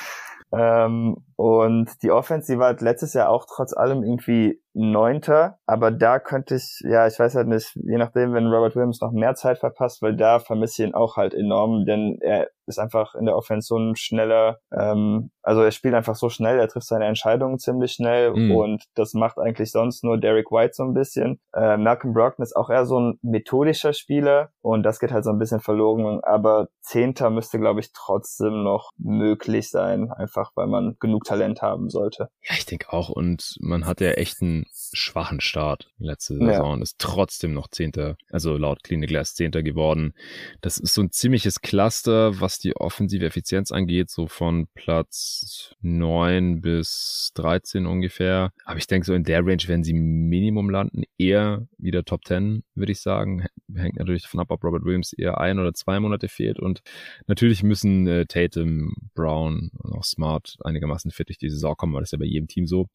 ähm, 0.52 1.18
und 1.42 2.04
die 2.04 2.12
Offense, 2.12 2.54
die 2.54 2.60
war 2.60 2.68
halt 2.68 2.82
letztes 2.82 3.16
Jahr 3.16 3.30
auch 3.30 3.48
trotz 3.50 3.74
allem 3.76 4.04
irgendwie 4.04 4.62
Neunter, 4.74 5.58
aber 5.66 5.92
da 5.92 6.20
könnte 6.20 6.56
ich, 6.56 6.80
ja, 6.82 7.06
ich 7.08 7.20
weiß 7.20 7.36
halt 7.36 7.48
nicht, 7.48 7.76
je 7.76 7.98
nachdem, 7.98 8.34
wenn 8.34 8.48
Robert 8.48 8.76
Williams 8.76 9.02
noch 9.02 9.12
mehr 9.12 9.36
Zeit 9.36 9.58
verpasst, 9.58 10.02
weil 10.02 10.16
da 10.16 10.40
vermisse 10.40 10.84
ich 10.84 10.90
ihn 10.90 10.96
auch 10.96 11.18
halt 11.18 11.34
enorm, 11.34 11.86
denn 11.86 12.18
er 12.22 12.48
ist 12.68 12.80
einfach 12.80 13.16
in 13.16 13.26
der 13.26 13.36
Offense 13.36 13.68
so 13.68 13.78
ein 13.78 13.96
schneller, 13.98 14.60
ähm, 14.72 15.32
also 15.42 15.62
er 15.62 15.72
spielt 15.72 15.94
einfach 15.94 16.16
so 16.16 16.30
schnell, 16.30 16.58
er 16.58 16.70
trifft 16.70 16.88
seine 16.88 17.06
Entscheidungen 17.06 17.60
ziemlich 17.60 17.92
schnell 17.92 18.34
mhm. 18.34 18.56
und 18.56 18.84
das 18.96 19.14
macht 19.14 19.40
eigentlich 19.40 19.72
sonst 19.72 20.06
nur 20.06 20.18
Derek 20.18 20.52
White 20.52 20.74
so 20.76 20.84
ein 20.84 20.94
bisschen. 20.94 21.40
Äh, 21.54 21.76
Malcolm 21.76 22.14
Brockton 22.14 22.44
ist 22.44 22.56
auch 22.56 22.70
eher 22.70 22.86
so 22.86 22.98
ein 22.98 23.20
methodischer 23.24 23.92
Spieler 23.92 24.52
und 24.62 24.84
das 24.84 25.00
geht 25.00 25.12
halt 25.12 25.26
so 25.26 25.32
ein 25.32 25.40
bisschen 25.40 25.60
verloren, 25.60 26.22
aber 26.24 26.70
Zehnter 26.82 27.30
müsste, 27.30 27.60
glaube 27.60 27.82
ich, 27.82 27.92
trotzdem 27.94 28.64
noch 28.64 28.92
möglich 28.98 29.70
sein, 29.70 30.12
einfach 30.12 30.52
weil 30.56 30.68
man 30.68 30.96
genug 31.02 31.26
Talent 31.32 31.62
haben 31.62 31.90
sollte. 31.90 32.30
Ja, 32.44 32.56
ich 32.58 32.66
denke 32.66 32.92
auch 32.92 33.08
und 33.08 33.56
man 33.62 33.86
hat 33.86 34.02
ja 34.02 34.12
echt 34.12 34.42
einen 34.42 34.66
schwachen 34.72 35.40
Start 35.40 35.90
letzte 35.98 36.34
Saison 36.34 36.78
ja. 36.78 36.84
ist 36.84 37.00
trotzdem 37.00 37.54
noch 37.54 37.70
Zehnter, 37.70 38.18
also 38.30 38.58
laut 38.58 38.84
Clean 38.84 39.02
Glass 39.02 39.34
Zehnter 39.34 39.64
geworden. 39.64 40.14
Das 40.60 40.78
ist 40.78 40.94
so 40.94 41.02
ein 41.02 41.12
ziemliches 41.12 41.62
Cluster, 41.62 42.42
was 42.42 42.60
die 42.60 42.76
offensive 42.76 43.26
Effizienz 43.26 43.72
angeht, 43.72 44.10
so 44.10 44.28
von 44.28 44.68
Platz 44.74 45.74
neun 45.80 46.60
bis 46.60 47.32
13 47.36 47.86
ungefähr. 47.86 48.52
Aber 48.66 48.78
ich 48.78 48.88
denke, 48.88 49.06
so 49.06 49.14
in 49.14 49.24
der 49.24 49.40
Range 49.40 49.64
werden 49.68 49.84
sie 49.84 49.94
Minimum 49.94 50.70
landen, 50.70 51.04
eher 51.18 51.66
wieder 51.78 52.04
Top 52.04 52.26
10, 52.26 52.64
würde 52.76 52.92
ich 52.92 53.02
sagen. 53.02 53.46
Hängt 53.74 53.96
natürlich 53.96 54.24
davon 54.24 54.42
ab, 54.42 54.52
ob 54.52 54.64
Robert 54.64 54.84
Williams 54.84 55.14
eher 55.14 55.40
ein 55.40 55.60
oder 55.60 55.74
zwei 55.74 56.00
Monate 56.00 56.28
fehlt. 56.28 56.60
Und 56.60 56.82
natürlich 57.28 57.64
müssen 57.64 58.06
äh, 58.08 58.26
Tatum, 58.26 58.94
Brown 59.16 59.72
und 59.78 59.94
auch 59.94 60.04
Smart 60.04 60.58
einigermaßen 60.64 61.12
fit 61.12 61.21
fit 61.22 61.30
durch 61.30 61.38
die 61.38 61.50
Saison 61.50 61.76
kommen, 61.76 61.94
weil 61.94 62.02
das 62.02 62.08
ist 62.08 62.14
ja 62.14 62.18
bei 62.18 62.26
jedem 62.26 62.48
Team 62.48 62.66
so, 62.66 62.88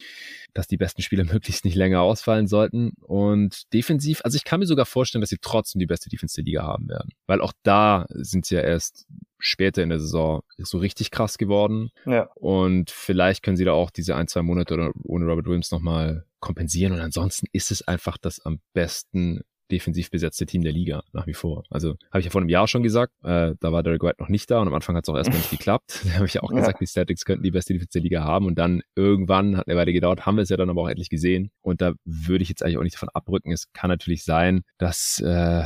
dass 0.53 0.67
die 0.67 0.77
besten 0.77 1.01
Spieler 1.01 1.23
möglichst 1.31 1.65
nicht 1.65 1.75
länger 1.75 2.01
ausfallen 2.01 2.47
sollten. 2.47 2.91
Und 3.01 3.71
defensiv, 3.73 4.21
also 4.23 4.35
ich 4.35 4.43
kann 4.43 4.59
mir 4.59 4.65
sogar 4.65 4.85
vorstellen, 4.85 5.21
dass 5.21 5.29
sie 5.29 5.37
trotzdem 5.41 5.79
die 5.79 5.85
beste 5.85 6.09
Defense 6.09 6.35
der 6.35 6.43
Liga 6.43 6.63
haben 6.63 6.89
werden. 6.89 7.11
Weil 7.25 7.41
auch 7.41 7.53
da 7.63 8.05
sind 8.09 8.45
sie 8.45 8.55
ja 8.55 8.61
erst 8.61 9.07
später 9.39 9.83
in 9.83 9.89
der 9.89 9.99
Saison 9.99 10.41
so 10.57 10.77
richtig 10.77 11.11
krass 11.11 11.37
geworden. 11.37 11.91
Ja. 12.05 12.29
Und 12.35 12.89
vielleicht 12.91 13.43
können 13.43 13.57
sie 13.57 13.65
da 13.65 13.73
auch 13.73 13.91
diese 13.91 14.15
ein, 14.15 14.27
zwei 14.27 14.41
Monate 14.41 14.91
ohne 15.03 15.25
Robert 15.25 15.45
Williams 15.45 15.71
nochmal 15.71 16.25
kompensieren. 16.39 16.93
Und 16.93 16.99
ansonsten 16.99 17.47
ist 17.51 17.71
es 17.71 17.87
einfach 17.87 18.17
das 18.17 18.39
am 18.39 18.59
besten 18.73 19.41
defensiv 19.71 20.09
besetzte 20.09 20.45
Team 20.45 20.63
der 20.63 20.71
Liga 20.71 21.03
nach 21.13 21.27
wie 21.27 21.33
vor. 21.33 21.63
Also 21.69 21.95
habe 22.11 22.19
ich 22.19 22.25
ja 22.25 22.31
vor 22.31 22.41
einem 22.41 22.49
Jahr 22.49 22.67
schon 22.67 22.83
gesagt, 22.83 23.13
äh, 23.23 23.53
da 23.59 23.71
war 23.71 23.83
Derek 23.83 24.03
White 24.03 24.17
noch 24.19 24.29
nicht 24.29 24.49
da 24.49 24.59
und 24.59 24.67
am 24.67 24.73
Anfang 24.73 24.95
hat 24.95 25.05
es 25.05 25.09
auch 25.09 25.17
erstmal 25.17 25.37
nicht 25.37 25.49
geklappt. 25.51 26.01
Da 26.05 26.13
habe 26.13 26.25
ich 26.25 26.33
ja 26.35 26.43
auch 26.43 26.49
gesagt, 26.49 26.81
die 26.81 26.87
Statics 26.87 27.25
könnten 27.25 27.43
die 27.43 27.51
beste 27.51 27.73
Defense 27.73 27.91
der 27.93 28.01
Liga 28.01 28.23
haben 28.23 28.45
und 28.45 28.55
dann 28.55 28.81
irgendwann 28.95 29.57
hat 29.57 29.67
eine 29.67 29.77
Weile 29.77 29.93
gedauert, 29.93 30.25
haben 30.25 30.37
wir 30.37 30.43
es 30.43 30.49
ja 30.49 30.57
dann 30.57 30.69
aber 30.69 30.81
auch 30.81 30.89
endlich 30.89 31.09
gesehen 31.09 31.51
und 31.61 31.81
da 31.81 31.93
würde 32.05 32.43
ich 32.43 32.49
jetzt 32.49 32.63
eigentlich 32.63 32.77
auch 32.77 32.83
nicht 32.83 32.95
davon 32.95 33.09
abrücken. 33.09 33.51
Es 33.51 33.71
kann 33.73 33.89
natürlich 33.89 34.23
sein, 34.23 34.63
dass 34.77 35.19
äh, 35.19 35.63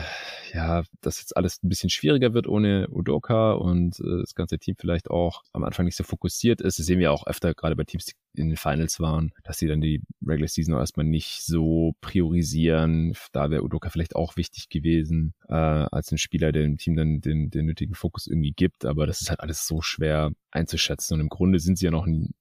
ja, 0.53 0.83
dass 1.01 1.19
jetzt 1.19 1.35
alles 1.37 1.61
ein 1.63 1.69
bisschen 1.69 1.89
schwieriger 1.89 2.33
wird 2.33 2.47
ohne 2.47 2.87
Udoka 2.89 3.53
und 3.53 3.99
äh, 3.99 4.19
das 4.21 4.35
ganze 4.35 4.59
Team 4.59 4.75
vielleicht 4.77 5.09
auch 5.09 5.43
am 5.53 5.63
Anfang 5.63 5.85
nicht 5.85 5.95
so 5.95 6.03
fokussiert 6.03 6.61
ist. 6.61 6.79
Das 6.79 6.85
sehen 6.85 6.99
wir 6.99 7.11
auch 7.11 7.27
öfter, 7.27 7.53
gerade 7.53 7.75
bei 7.75 7.83
Teams, 7.83 8.05
die 8.05 8.13
in 8.33 8.49
den 8.49 8.57
Finals 8.57 8.99
waren, 8.99 9.33
dass 9.43 9.57
sie 9.57 9.67
dann 9.67 9.81
die 9.81 10.01
Regular 10.25 10.47
Season 10.47 10.73
auch 10.75 10.79
erstmal 10.79 11.05
nicht 11.05 11.43
so 11.43 11.95
priorisieren. 12.01 13.13
Da 13.31 13.49
wäre 13.49 13.63
Udoka 13.63 13.89
vielleicht 13.89 14.15
auch 14.15 14.37
wichtig 14.37 14.69
gewesen, 14.69 15.33
äh, 15.49 15.53
als 15.53 16.11
ein 16.11 16.17
Spieler, 16.17 16.51
der 16.51 16.63
dem 16.63 16.77
Team 16.77 16.95
dann 16.95 17.21
den, 17.21 17.49
den 17.49 17.65
nötigen 17.65 17.95
Fokus 17.95 18.27
irgendwie 18.27 18.53
gibt. 18.53 18.85
Aber 18.85 19.07
das 19.07 19.21
ist 19.21 19.29
halt 19.29 19.41
alles 19.41 19.67
so 19.67 19.81
schwer 19.81 20.31
einzuschätzen. 20.51 21.15
Und 21.15 21.21
im 21.21 21.29
Grunde 21.29 21.59
sind 21.59 21.77
sie 21.77 21.85
ja 21.85 21.91
noch 21.91 22.05
ein 22.05 22.33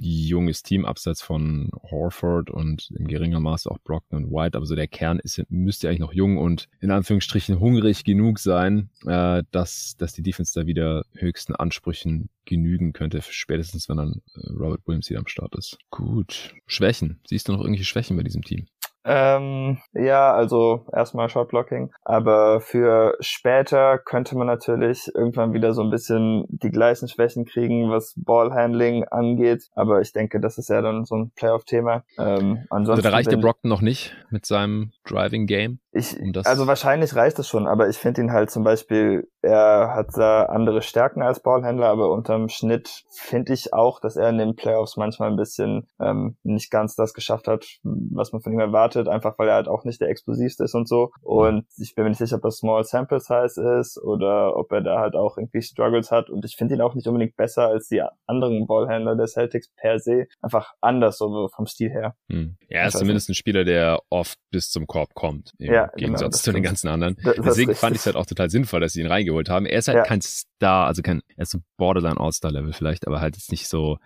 junges 0.00 0.62
Team, 0.62 0.84
abseits 0.84 1.22
von 1.22 1.70
Horford 1.90 2.50
und 2.50 2.90
in 2.96 3.08
geringer 3.08 3.40
Maße 3.40 3.70
auch 3.70 3.78
Brockton 3.78 4.24
und 4.24 4.30
White. 4.30 4.56
Aber 4.56 4.66
so 4.66 4.74
der 4.74 4.88
Kern 4.88 5.18
ist, 5.18 5.42
müsste 5.48 5.88
eigentlich 5.88 6.00
noch 6.00 6.12
jung 6.12 6.38
und 6.38 6.68
in 6.80 6.90
Anführungsstrichen 6.90 7.58
hungrig 7.60 8.04
genug 8.04 8.38
sein, 8.38 8.90
äh, 9.06 9.42
dass, 9.50 9.96
dass 9.96 10.12
die 10.12 10.22
Defense 10.22 10.58
da 10.58 10.66
wieder 10.66 11.04
höchsten 11.14 11.54
Ansprüchen 11.54 12.28
genügen 12.44 12.92
könnte, 12.92 13.20
spätestens 13.22 13.88
wenn 13.88 13.96
dann 13.96 14.22
äh, 14.34 14.50
Robert 14.52 14.86
Williams 14.86 15.10
wieder 15.10 15.20
am 15.20 15.26
Start 15.26 15.54
ist. 15.56 15.78
Gut. 15.90 16.54
Schwächen. 16.66 17.20
Siehst 17.26 17.48
du 17.48 17.52
noch 17.52 17.60
irgendwelche 17.60 17.84
Schwächen 17.84 18.16
bei 18.16 18.22
diesem 18.22 18.42
Team? 18.42 18.66
Ähm, 19.08 19.78
ja, 19.94 20.34
also 20.34 20.84
erstmal 20.92 21.30
Shotblocking. 21.30 21.90
Aber 22.02 22.60
für 22.60 23.16
später 23.20 23.98
könnte 23.98 24.36
man 24.36 24.46
natürlich 24.46 25.10
irgendwann 25.14 25.54
wieder 25.54 25.72
so 25.72 25.82
ein 25.82 25.90
bisschen 25.90 26.44
die 26.48 26.70
gleichen 26.70 27.08
Schwächen 27.08 27.46
kriegen, 27.46 27.90
was 27.90 28.12
Ballhandling 28.16 29.04
angeht. 29.04 29.68
Aber 29.74 30.02
ich 30.02 30.12
denke, 30.12 30.40
das 30.40 30.58
ist 30.58 30.68
ja 30.68 30.82
dann 30.82 31.06
so 31.06 31.16
ein 31.16 31.32
Playoff-Thema. 31.34 32.04
Ähm, 32.18 32.66
ansonsten 32.68 32.90
also 32.90 33.02
da 33.02 33.10
reicht 33.10 33.32
der 33.32 33.38
Brockton 33.38 33.70
noch 33.70 33.80
nicht 33.80 34.14
mit 34.30 34.44
seinem 34.44 34.92
Driving 35.06 35.46
Game? 35.46 35.80
Ich, 35.90 36.20
um 36.20 36.32
also 36.44 36.66
wahrscheinlich 36.66 37.16
reicht 37.16 37.38
es 37.38 37.48
schon, 37.48 37.66
aber 37.66 37.88
ich 37.88 37.96
finde 37.96 38.20
ihn 38.20 38.32
halt 38.32 38.50
zum 38.50 38.62
Beispiel, 38.62 39.28
er 39.40 39.94
hat 39.94 40.08
da 40.16 40.44
andere 40.44 40.82
Stärken 40.82 41.22
als 41.22 41.40
Ballhändler, 41.40 41.88
aber 41.88 42.10
unterm 42.10 42.48
Schnitt 42.48 43.04
finde 43.10 43.52
ich 43.52 43.72
auch, 43.72 43.98
dass 43.98 44.16
er 44.16 44.28
in 44.28 44.38
den 44.38 44.54
Playoffs 44.54 44.96
manchmal 44.96 45.30
ein 45.30 45.36
bisschen 45.36 45.88
ähm, 45.98 46.36
nicht 46.42 46.70
ganz 46.70 46.94
das 46.94 47.14
geschafft 47.14 47.48
hat, 47.48 47.64
was 47.82 48.32
man 48.32 48.42
von 48.42 48.52
ihm 48.52 48.60
erwartet, 48.60 48.97
einfach 49.06 49.38
weil 49.38 49.48
er 49.48 49.54
halt 49.54 49.68
auch 49.68 49.84
nicht 49.84 50.00
der 50.00 50.08
explosivste 50.08 50.64
ist 50.64 50.74
und 50.74 50.88
so. 50.88 51.10
Und 51.22 51.66
ich 51.76 51.94
bin 51.94 52.04
mir 52.04 52.10
nicht 52.10 52.18
sicher, 52.18 52.36
ob 52.36 52.42
das 52.42 52.58
Small 52.58 52.82
Sample 52.82 53.20
Size 53.20 53.78
ist 53.78 54.02
oder 54.02 54.56
ob 54.56 54.72
er 54.72 54.80
da 54.80 54.98
halt 54.98 55.14
auch 55.14 55.36
irgendwie 55.36 55.62
Struggles 55.62 56.10
hat. 56.10 56.30
Und 56.30 56.44
ich 56.44 56.56
finde 56.56 56.74
ihn 56.74 56.80
auch 56.80 56.94
nicht 56.94 57.06
unbedingt 57.06 57.36
besser 57.36 57.68
als 57.68 57.88
die 57.88 58.02
anderen 58.26 58.66
Ballhändler 58.66 59.14
der 59.14 59.26
Celtics 59.26 59.68
per 59.76 59.98
se. 59.98 60.26
Einfach 60.42 60.72
anders, 60.80 61.18
so 61.18 61.48
vom 61.54 61.66
Stil 61.66 61.90
her. 61.90 62.14
Hm. 62.30 62.56
Ja, 62.68 62.80
er 62.80 62.88
ist 62.88 62.98
zumindest 62.98 63.28
ein 63.28 63.34
Spieler, 63.34 63.64
der 63.64 64.00
oft 64.10 64.38
bis 64.50 64.70
zum 64.70 64.86
Korb 64.86 65.14
kommt. 65.14 65.52
Ja, 65.58 65.66
im 65.66 65.72
genau, 65.72 65.92
Gegensatz 65.96 66.42
genau, 66.42 66.42
zu 66.42 66.52
den 66.52 66.62
ganzen 66.62 66.88
anderen. 66.88 67.16
Das, 67.22 67.36
Deswegen 67.36 67.74
fand 67.74 67.94
ich 67.94 68.00
es 68.00 68.06
halt 68.06 68.16
auch 68.16 68.26
total 68.26 68.50
sinnvoll, 68.50 68.80
dass 68.80 68.94
sie 68.94 69.00
ihn 69.00 69.06
reingeholt 69.06 69.48
haben. 69.48 69.66
Er 69.66 69.78
ist 69.78 69.88
halt 69.88 69.98
ja. 69.98 70.02
kein 70.04 70.20
Star, 70.20 70.86
also 70.86 71.02
kein, 71.02 71.20
er 71.36 71.42
ist 71.42 71.50
so 71.50 71.58
Borderline 71.76 72.18
All-Star-Level 72.18 72.72
vielleicht, 72.72 73.06
aber 73.06 73.20
halt 73.20 73.36
jetzt 73.36 73.50
nicht 73.50 73.68
so 73.68 73.98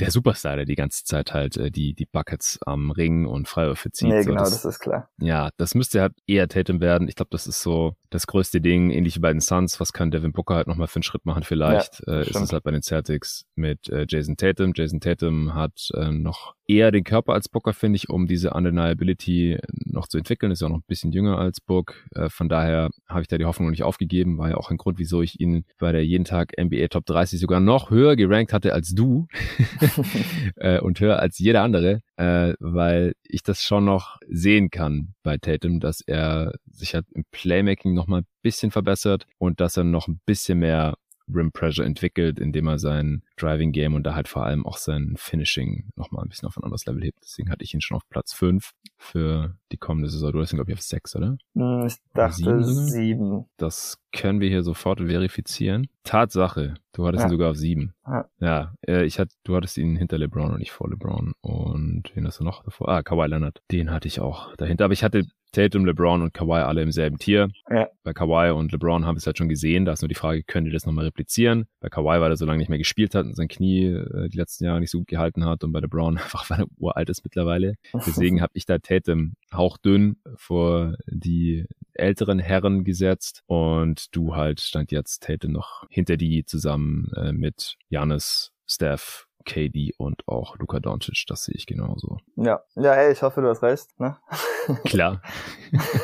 der 0.00 0.10
Superstar, 0.10 0.56
der 0.56 0.64
die 0.64 0.74
ganze 0.74 1.04
Zeit 1.04 1.32
halt 1.32 1.56
äh, 1.56 1.70
die, 1.70 1.94
die 1.94 2.06
Buckets 2.06 2.58
am 2.66 2.90
Ring 2.90 3.26
und 3.26 3.48
Freiwürfe 3.48 3.90
zieht. 3.90 4.08
Nee, 4.08 4.21
so, 4.24 4.30
genau, 4.30 4.42
das, 4.42 4.62
das, 4.62 4.64
ist 4.64 4.78
klar. 4.80 5.08
Ja, 5.18 5.50
das 5.56 5.74
müsste 5.74 6.00
halt 6.00 6.12
eher 6.26 6.48
Tatum 6.48 6.80
werden. 6.80 7.08
Ich 7.08 7.16
glaube, 7.16 7.30
das 7.30 7.46
ist 7.46 7.62
so 7.62 7.94
das 8.10 8.26
größte 8.26 8.60
Ding, 8.60 8.90
ähnlich 8.90 9.16
wie 9.16 9.20
bei 9.20 9.32
den 9.32 9.40
Suns. 9.40 9.80
Was 9.80 9.92
kann 9.92 10.10
Devin 10.10 10.32
Booker 10.32 10.54
halt 10.54 10.66
nochmal 10.66 10.86
für 10.86 10.96
einen 10.96 11.02
Schritt 11.02 11.24
machen 11.24 11.42
vielleicht? 11.42 12.02
Ja, 12.06 12.14
äh, 12.14 12.28
ist 12.28 12.36
es 12.36 12.52
halt 12.52 12.64
bei 12.64 12.70
den 12.70 12.82
Celtics 12.82 13.44
mit 13.54 13.88
äh, 13.88 14.06
Jason 14.08 14.36
Tatum. 14.36 14.72
Jason 14.74 15.00
Tatum 15.00 15.54
hat 15.54 15.88
äh, 15.94 16.10
noch 16.10 16.54
eher 16.66 16.90
den 16.90 17.04
Körper 17.04 17.32
als 17.32 17.48
Booker, 17.48 17.72
finde 17.72 17.96
ich, 17.96 18.08
um 18.08 18.26
diese 18.26 18.50
Undeniability 18.50 19.58
noch 19.84 20.06
zu 20.08 20.18
entwickeln. 20.18 20.52
Ist 20.52 20.60
ja 20.60 20.66
auch 20.68 20.72
noch 20.72 20.78
ein 20.78 20.86
bisschen 20.86 21.12
jünger 21.12 21.38
als 21.38 21.60
Book. 21.60 21.94
Äh, 22.14 22.28
von 22.28 22.48
daher 22.48 22.90
habe 23.08 23.22
ich 23.22 23.28
da 23.28 23.38
die 23.38 23.44
Hoffnung 23.44 23.68
noch 23.68 23.72
nicht 23.72 23.82
aufgegeben. 23.82 24.38
War 24.38 24.50
ja 24.50 24.56
auch 24.56 24.70
ein 24.70 24.76
Grund, 24.76 24.98
wieso 24.98 25.22
ich 25.22 25.40
ihn 25.40 25.64
bei 25.78 25.92
der 25.92 26.04
jeden 26.04 26.24
Tag 26.24 26.52
NBA 26.58 26.88
Top 26.88 27.06
30 27.06 27.40
sogar 27.40 27.60
noch 27.60 27.90
höher 27.90 28.16
gerankt 28.16 28.52
hatte 28.52 28.72
als 28.72 28.94
du 28.94 29.26
äh, 30.56 30.80
und 30.80 31.00
höher 31.00 31.18
als 31.18 31.38
jeder 31.38 31.62
andere, 31.62 32.00
äh, 32.16 32.54
weil 32.60 33.14
ich 33.24 33.42
das 33.42 33.62
schon 33.62 33.84
noch 33.84 34.11
sehen 34.28 34.70
kann 34.70 35.14
bei 35.22 35.38
Tatum, 35.38 35.80
dass 35.80 36.00
er 36.00 36.52
sich 36.70 36.94
halt 36.94 37.06
im 37.12 37.24
Playmaking 37.30 37.94
noch 37.94 38.06
mal 38.06 38.20
ein 38.20 38.26
bisschen 38.42 38.70
verbessert 38.70 39.26
und 39.38 39.60
dass 39.60 39.76
er 39.76 39.84
noch 39.84 40.08
ein 40.08 40.20
bisschen 40.26 40.58
mehr 40.58 40.94
Rim 41.32 41.52
Pressure 41.52 41.84
entwickelt, 41.84 42.38
indem 42.38 42.68
er 42.68 42.78
sein 42.78 43.22
Driving 43.36 43.72
Game 43.72 43.94
und 43.94 44.04
da 44.04 44.14
halt 44.14 44.28
vor 44.28 44.44
allem 44.44 44.66
auch 44.66 44.76
sein 44.76 45.14
Finishing 45.16 45.90
nochmal 45.96 46.24
ein 46.24 46.28
bisschen 46.28 46.48
auf 46.48 46.56
ein 46.56 46.64
anderes 46.64 46.86
Level 46.86 47.02
hebt. 47.02 47.18
Deswegen 47.22 47.50
hatte 47.50 47.64
ich 47.64 47.74
ihn 47.74 47.80
schon 47.80 47.96
auf 47.96 48.08
Platz 48.08 48.32
5 48.32 48.72
für 48.96 49.56
die 49.72 49.76
kommende 49.76 50.08
Saison. 50.08 50.32
Du 50.32 50.40
hast 50.40 50.52
ihn, 50.52 50.56
glaube 50.56 50.70
ich, 50.70 50.78
auf 50.78 50.82
6, 50.82 51.16
oder? 51.16 51.36
Hm, 51.54 51.86
ich 51.86 51.96
dachte 52.14 52.62
7. 52.62 53.44
Das 53.56 53.98
können 54.12 54.40
wir 54.40 54.48
hier 54.48 54.62
sofort 54.62 55.00
verifizieren. 55.00 55.88
Tatsache, 56.04 56.74
du 56.92 57.06
hattest 57.06 57.22
ja. 57.22 57.28
ihn 57.28 57.30
sogar 57.30 57.50
auf 57.50 57.56
7. 57.56 57.94
Ja, 58.06 58.28
ja 58.40 58.74
äh, 58.86 59.04
ich 59.04 59.18
hatte, 59.18 59.34
du 59.44 59.56
hattest 59.56 59.78
ihn 59.78 59.96
hinter 59.96 60.18
LeBron 60.18 60.52
und 60.52 60.58
nicht 60.58 60.72
vor 60.72 60.88
LeBron. 60.88 61.32
Und 61.40 62.10
wen 62.14 62.26
hast 62.26 62.40
du 62.40 62.44
noch 62.44 62.62
davor? 62.64 62.88
Ah, 62.88 63.02
Kawhi 63.02 63.26
Leonard. 63.26 63.62
Den 63.70 63.90
hatte 63.90 64.08
ich 64.08 64.20
auch 64.20 64.54
dahinter. 64.56 64.84
Aber 64.84 64.94
ich 64.94 65.04
hatte 65.04 65.26
Tatum, 65.52 65.84
LeBron 65.84 66.22
und 66.22 66.34
Kawhi 66.34 66.62
alle 66.62 66.82
im 66.82 66.92
selben 66.92 67.18
Tier. 67.18 67.48
Ja. 67.70 67.88
Bei 68.02 68.12
Kawhi 68.12 68.50
und 68.50 68.72
LeBron 68.72 69.04
haben 69.04 69.16
wir 69.16 69.18
es 69.18 69.26
halt 69.26 69.38
schon 69.38 69.48
gesehen. 69.48 69.84
Da 69.84 69.92
ist 69.92 70.02
nur 70.02 70.08
die 70.08 70.14
Frage, 70.14 70.42
können 70.42 70.64
die 70.64 70.72
das 70.72 70.86
nochmal 70.86 71.04
replizieren? 71.04 71.66
Bei 71.80 71.88
Kawhi, 71.88 72.20
weil 72.20 72.30
er 72.30 72.36
so 72.36 72.46
lange 72.46 72.58
nicht 72.58 72.68
mehr 72.68 72.78
gespielt 72.78 73.14
hat 73.14 73.26
und 73.26 73.36
sein 73.36 73.48
Knie 73.48 73.84
äh, 73.84 74.28
die 74.28 74.36
letzten 74.36 74.64
Jahre 74.64 74.80
nicht 74.80 74.90
so 74.90 74.98
gut 74.98 75.08
gehalten 75.08 75.44
hat 75.44 75.62
und 75.62 75.72
bei 75.72 75.80
LeBron 75.80 76.18
einfach, 76.18 76.48
weil 76.50 76.60
er 76.60 76.66
uralt 76.78 77.10
ist 77.10 77.24
mittlerweile. 77.24 77.74
Deswegen 78.06 78.40
habe 78.40 78.52
ich 78.54 78.66
da 78.66 78.78
Tatum 78.78 79.34
hauchdünn 79.52 80.16
vor 80.36 80.94
die 81.06 81.66
älteren 81.94 82.38
Herren 82.38 82.84
gesetzt 82.84 83.42
und 83.46 84.14
du 84.16 84.34
halt 84.34 84.60
stand 84.60 84.90
jetzt 84.92 85.22
Tatum 85.22 85.52
noch 85.52 85.84
hinter 85.90 86.16
die 86.16 86.44
zusammen 86.44 87.10
äh, 87.16 87.32
mit 87.32 87.76
Janis, 87.88 88.52
Steph, 88.66 89.26
KD 89.42 89.94
und 89.98 90.26
auch 90.26 90.56
Luka 90.58 90.80
Doncic, 90.80 91.24
das 91.28 91.44
sehe 91.44 91.54
ich 91.54 91.66
genauso. 91.66 92.18
Ja, 92.36 92.62
ja, 92.74 92.94
ey, 92.94 93.12
ich 93.12 93.22
hoffe, 93.22 93.42
du 93.42 93.48
hast 93.48 93.62
recht. 93.62 93.88
Ne? 93.98 94.16
Klar, 94.84 95.22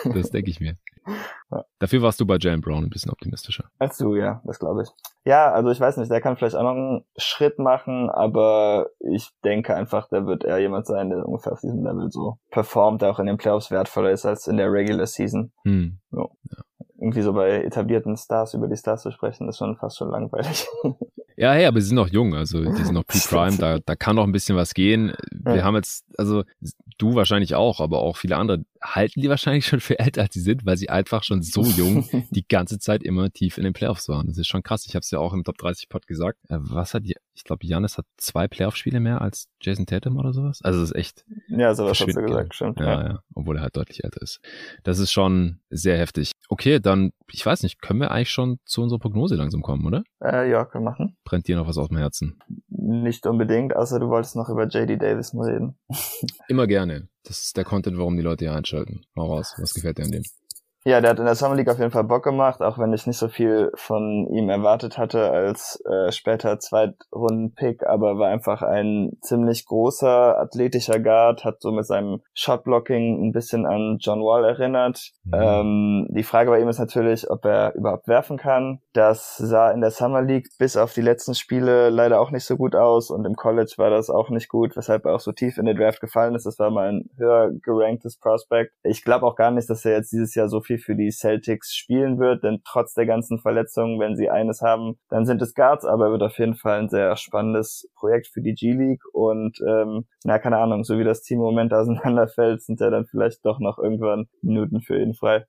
das 0.05 0.31
denke 0.31 0.51
ich 0.51 0.61
mir. 0.61 0.75
Ja. 1.51 1.65
Dafür 1.79 2.03
warst 2.03 2.21
du 2.21 2.27
bei 2.27 2.37
Jalen 2.39 2.61
Brown 2.61 2.85
ein 2.85 2.91
bisschen 2.91 3.11
optimistischer. 3.11 3.71
Als 3.79 3.97
du, 3.97 4.15
ja, 4.15 4.43
das 4.45 4.59
glaube 4.59 4.83
ich. 4.83 4.89
Ja, 5.25 5.51
also 5.53 5.71
ich 5.71 5.81
weiß 5.81 5.97
nicht, 5.97 6.11
der 6.11 6.21
kann 6.21 6.37
vielleicht 6.37 6.57
auch 6.57 6.63
noch 6.63 6.75
einen 6.75 7.05
Schritt 7.17 7.59
machen, 7.59 8.11
aber 8.11 8.91
ich 9.01 9.31
denke 9.45 9.75
einfach, 9.75 10.09
der 10.09 10.27
wird 10.27 10.45
eher 10.45 10.59
jemand 10.59 10.87
sein, 10.87 11.11
der 11.11 11.27
ungefähr 11.27 11.53
auf 11.53 11.61
diesem 11.61 11.85
Level 11.85 12.11
so 12.11 12.39
performt, 12.51 13.03
der 13.03 13.11
auch 13.11 13.19
in 13.19 13.27
den 13.27 13.39
Playoffs 13.39 13.71
wertvoller 13.71 14.11
ist 14.11 14.27
als 14.27 14.47
in 14.47 14.59
der 14.59 14.71
Regular 14.71 15.07
Season. 15.07 15.53
Hm. 15.65 15.99
So. 16.11 16.31
Ja. 16.51 16.65
Irgendwie 16.99 17.23
so 17.23 17.33
bei 17.33 17.63
etablierten 17.63 18.17
Stars 18.17 18.55
über 18.55 18.69
die 18.69 18.77
Stars 18.77 19.03
zu 19.03 19.13
sprechen, 19.13 19.49
ist 19.49 19.59
schon 19.59 19.77
fast 19.77 19.99
schon 19.99 20.11
langweilig. 20.11 20.67
Ja, 21.39 21.53
hey, 21.53 21.67
aber 21.67 21.81
sie 21.81 21.87
sind 21.87 21.95
noch 21.95 22.09
jung, 22.09 22.35
also 22.35 22.65
die 22.65 22.83
sind 22.83 22.95
noch 22.95 23.07
pre-prime, 23.07 23.59
da, 23.59 23.79
da 23.79 23.95
kann 23.95 24.17
noch 24.17 24.25
ein 24.25 24.33
bisschen 24.33 24.57
was 24.57 24.75
gehen. 24.75 25.13
Wir 25.31 25.59
ja. 25.59 25.63
haben 25.63 25.77
jetzt, 25.77 26.05
also 26.19 26.43
du 26.99 27.15
wahrscheinlich 27.15 27.55
auch, 27.55 27.79
aber 27.79 28.01
auch 28.01 28.17
viele 28.17 28.37
andere 28.37 28.65
halten 28.83 29.21
die 29.21 29.29
wahrscheinlich 29.29 29.67
schon 29.67 29.81
für 29.81 29.99
älter, 29.99 30.23
als 30.23 30.35
sie 30.35 30.41
sind, 30.41 30.67
weil 30.67 30.77
sie 30.77 30.91
einfach 30.91 31.23
schon 31.23 31.43
so 31.43 31.63
jung 31.63 32.09
die 32.31 32.47
ganze 32.47 32.79
Zeit 32.79 33.03
immer 33.03 33.31
tief 33.31 33.59
in 33.59 33.65
den 33.65 33.73
Playoffs 33.73 34.09
waren. 34.09 34.27
Das 34.27 34.39
ist 34.39 34.49
schon 34.49 34.63
krass. 34.63 34.85
Ich 34.87 34.95
habe 34.95 35.01
es 35.01 35.11
ja 35.11 35.19
auch 35.19 35.33
im 35.33 35.45
Top 35.45 35.59
30 35.59 35.89
Pod 35.89 36.07
gesagt. 36.07 36.39
Äh, 36.49 36.59
was 36.59 36.95
hat, 36.95 37.05
ich 37.05 37.45
glaube, 37.45 37.67
Janis 37.67 37.99
hat 37.99 38.07
zwei 38.17 38.49
Playoff-Spiele 38.49 39.01
mehr 39.01 39.21
als 39.21 39.49
Jason 39.61 39.87
Tatum 39.87 40.17
oder 40.17 40.33
sowas. 40.33 40.61
Also 40.63 40.81
das 40.81 40.91
ist 40.91 40.97
echt. 40.97 41.25
Ja, 41.49 41.75
sowas 41.75 42.01
hast 42.01 42.17
du 42.17 42.23
gesagt, 42.23 42.55
stimmt. 42.55 42.81
Ja, 42.81 42.87
ja, 42.87 43.09
ja, 43.09 43.23
obwohl 43.35 43.57
er 43.57 43.63
halt 43.63 43.77
deutlich 43.77 44.05
älter 44.05 44.23
ist. 44.23 44.41
Das 44.83 44.99
ist 44.99 45.13
schon 45.13 45.61
sehr 45.71 45.99
heftig. 45.99 46.33
Okay, 46.49 46.81
dann, 46.89 47.13
ich 47.31 47.45
weiß 47.45 47.63
nicht, 47.63 47.83
können 47.83 48.01
wir 48.01 48.11
eigentlich 48.11 48.31
schon 48.31 48.59
zu 48.65 48.83
unserer 48.83 48.99
Prognose 48.99 49.37
langsam 49.37 49.63
kommen, 49.63 49.87
oder? 49.87 50.03
Äh, 50.23 50.51
ja, 50.51 50.65
können 50.65 50.85
wir 50.85 50.91
machen. 50.91 51.17
Brennt 51.25 51.47
dir 51.47 51.57
noch 51.57 51.69
was 51.69 51.77
auf 51.77 51.89
dem 51.89 51.99
Herzen? 51.99 52.39
Nicht 52.69 53.27
unbedingt, 53.27 53.77
außer 53.77 54.01
du 54.01 54.09
wolltest 54.09 54.37
noch 54.37 54.49
über 54.49 54.67
JD 54.67 55.01
Davis 55.01 55.35
mal 55.35 55.51
reden. 55.51 55.79
Immer 56.49 56.67
gerne. 56.67 57.09
Das 57.25 57.43
ist 57.43 57.57
der 57.57 57.65
Content, 57.65 57.99
warum 57.99 58.17
die 58.17 58.23
Leute 58.23 58.47
hier 58.47 58.55
einschalten. 58.55 59.03
Hau 59.17 59.35
raus, 59.35 59.55
was 59.59 59.75
gefällt 59.75 59.99
dir 59.99 60.05
an 60.05 60.13
dem? 60.13 60.23
Ja, 60.89 61.03
der 61.03 61.11
hat 61.11 61.19
in 61.19 61.27
der 61.27 61.35
Summer 61.35 61.55
League 61.55 61.69
auf 61.69 61.79
jeden 61.79 61.91
Fall 61.91 62.05
Bock 62.05 62.25
gemacht, 62.25 62.63
auch 62.63 62.79
wenn 62.79 62.95
ich 62.95 63.07
nicht 63.07 63.19
so 63.19 63.29
viel 63.29 63.71
von 63.75 64.27
ihm 64.33 64.49
erwartet 64.49 64.97
hatte 64.97 65.31
als 65.31 65.85
äh, 65.85 66.11
später 66.13 66.59
Zweitrunden-Pick, 66.59 67.87
aber 67.87 68.19
war 68.19 68.31
einfach 68.31 68.63
ein 68.63 69.11
ziemlich 69.21 69.67
großer, 69.67 70.39
athletischer 70.39 70.99
Guard, 70.99 71.45
hat 71.45 71.61
so 71.61 71.73
mit 71.73 71.85
seinem 71.85 72.23
Shotblocking 72.33 73.23
ein 73.23 73.33
bisschen 73.33 73.67
an 73.67 73.99
John 74.01 74.21
Wall 74.21 74.47
erinnert. 74.47 75.11
Mhm. 75.25 75.35
Ähm, 75.35 76.07
die 76.09 76.23
Frage 76.23 76.49
bei 76.49 76.59
ihm 76.59 76.69
ist 76.71 76.79
natürlich, 76.79 77.31
ob 77.31 77.45
er 77.45 77.75
überhaupt 77.75 78.09
werfen 78.09 78.39
kann. 78.39 78.81
Das 78.95 79.37
sah 79.37 79.71
in 79.71 79.83
der 79.83 79.91
Summer 79.91 80.23
League 80.23 80.49
bis 80.59 80.79
auf 80.79 80.95
die 80.95 81.03
letzten 81.03 81.35
Spiele 81.35 81.91
leider 81.91 82.19
auch 82.19 82.31
nicht 82.31 82.47
so 82.47 82.57
gut 82.57 82.75
aus 82.75 83.11
und 83.11 83.27
im 83.27 83.35
College 83.35 83.75
war 83.77 83.91
das 83.91 84.09
auch 84.09 84.31
nicht 84.31 84.49
gut, 84.49 84.75
weshalb 84.75 85.05
er 85.05 85.17
auch 85.17 85.21
so 85.21 85.33
tief 85.33 85.59
in 85.59 85.67
den 85.67 85.77
Draft 85.77 86.01
gefallen 86.01 86.35
ist. 86.35 86.47
Das 86.47 86.59
war 86.59 86.71
mal 86.71 86.89
ein 86.89 87.11
höher 87.19 87.51
geranktes 87.63 88.17
Prospect. 88.17 88.73
Ich 88.85 89.05
glaube 89.05 89.27
auch 89.27 89.37
gar 89.37 89.51
nicht, 89.51 89.69
dass 89.69 89.85
er 89.85 89.93
jetzt 89.93 90.13
dieses 90.13 90.35
Jahr 90.35 90.49
so 90.49 90.63
viel 90.63 90.78
für 90.79 90.97
die 90.97 91.11
Celtics 91.11 91.75
spielen 91.75 92.19
wird, 92.19 92.45
denn 92.45 92.61
trotz 92.65 92.95
der 92.95 93.07
ganzen 93.07 93.39
Verletzungen, 93.39 94.01
wenn 94.01 94.17
sie 94.17 94.31
eines 94.31 94.63
haben, 94.63 94.99
dann 95.09 95.27
sind 95.27 95.43
es 95.43 95.55
Guards, 95.55 95.85
aber 95.85 96.07
er 96.07 96.13
wird 96.13 96.23
auf 96.23 96.39
jeden 96.39 96.55
Fall 96.55 96.81
ein 96.81 96.89
sehr 96.89 97.17
spannendes 97.17 97.91
Projekt 97.95 98.29
für 98.29 98.41
die 98.41 98.55
G-League 98.55 99.03
und 99.13 99.59
ähm, 99.67 100.07
na, 100.25 100.39
keine 100.39 100.59
Ahnung, 100.59 100.85
so 100.85 100.99
wie 100.99 101.05
das 101.05 101.23
Team 101.23 101.39
im 101.39 101.45
Moment 101.45 101.73
auseinanderfällt, 101.75 102.63
sind 102.63 102.81
ja 102.81 102.91
dann 102.91 103.07
vielleicht 103.07 103.45
doch 103.45 103.61
noch 103.61 103.79
irgendwann 103.79 104.29
Minuten 104.43 104.81
für 104.81 105.01
ihn 105.01 105.15
frei. 105.15 105.45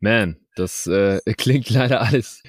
Man, 0.00 0.36
das 0.56 0.86
äh, 0.86 1.20
klingt 1.36 1.70
leider 1.70 2.02
alles 2.02 2.42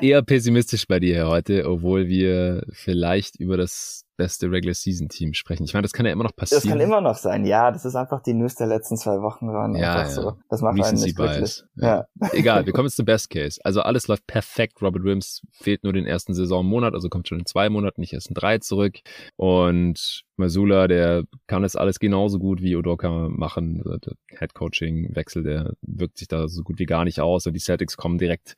eher 0.00 0.22
pessimistisch 0.22 0.86
bei 0.86 1.00
dir 1.00 1.26
heute, 1.28 1.68
obwohl 1.68 2.08
wir 2.08 2.64
vielleicht 2.72 3.36
über 3.36 3.56
das 3.56 4.04
beste 4.16 4.50
Regular 4.50 4.74
Season 4.74 5.08
Team 5.08 5.34
sprechen. 5.34 5.64
Ich 5.64 5.74
meine, 5.74 5.82
das 5.82 5.92
kann 5.92 6.06
ja 6.06 6.12
immer 6.12 6.24
noch 6.24 6.36
passieren. 6.36 6.62
Das 6.62 6.70
kann 6.70 6.80
immer 6.80 7.00
noch 7.00 7.16
sein, 7.16 7.44
ja. 7.44 7.70
Das 7.70 7.84
ist 7.84 7.96
einfach 7.96 8.22
die 8.22 8.34
News 8.34 8.54
der 8.54 8.66
letzten 8.66 8.96
zwei 8.96 9.20
Wochen 9.20 9.48
waren. 9.48 9.74
Ja, 9.74 9.94
einfach 9.94 10.16
ja. 10.16 10.22
so. 10.22 10.36
Das 10.48 10.60
macht 10.60 10.80
einen 10.80 11.00
nicht 11.00 11.18
wirklich. 11.18 11.64
Ja. 11.76 12.06
ja. 12.20 12.28
Egal, 12.32 12.66
wir 12.66 12.72
kommen 12.72 12.86
jetzt 12.86 12.96
zum 12.96 13.06
Best 13.06 13.30
Case. 13.30 13.60
Also 13.64 13.80
alles 13.80 14.08
läuft 14.08 14.26
perfekt. 14.26 14.80
Robert 14.80 15.02
Williams 15.02 15.42
fehlt 15.50 15.82
nur 15.82 15.92
den 15.92 16.06
ersten 16.06 16.34
Saisonmonat, 16.34 16.94
also 16.94 17.08
kommt 17.08 17.26
schon 17.26 17.40
in 17.40 17.46
zwei 17.46 17.68
Monaten, 17.68 18.00
nicht 18.00 18.12
erst 18.12 18.28
in 18.28 18.34
drei 18.34 18.58
zurück. 18.58 19.00
Und 19.36 20.22
Masula, 20.36 20.88
der 20.88 21.24
kann 21.46 21.62
das 21.62 21.76
alles 21.76 21.98
genauso 21.98 22.38
gut 22.38 22.62
wie 22.62 22.76
Udoka 22.76 23.28
machen. 23.28 23.82
Der 23.84 24.14
Head 24.38 24.54
Coaching 24.54 25.14
Wechsel, 25.14 25.42
der 25.42 25.72
wirkt 25.82 26.18
sich 26.18 26.28
da 26.28 26.48
so 26.54 26.62
gut 26.62 26.78
wie 26.78 26.86
gar 26.86 27.04
nicht 27.04 27.20
aus. 27.20 27.46
Und 27.46 27.54
die 27.54 27.60
Celtics 27.60 27.96
kommen 27.96 28.18
direkt 28.18 28.56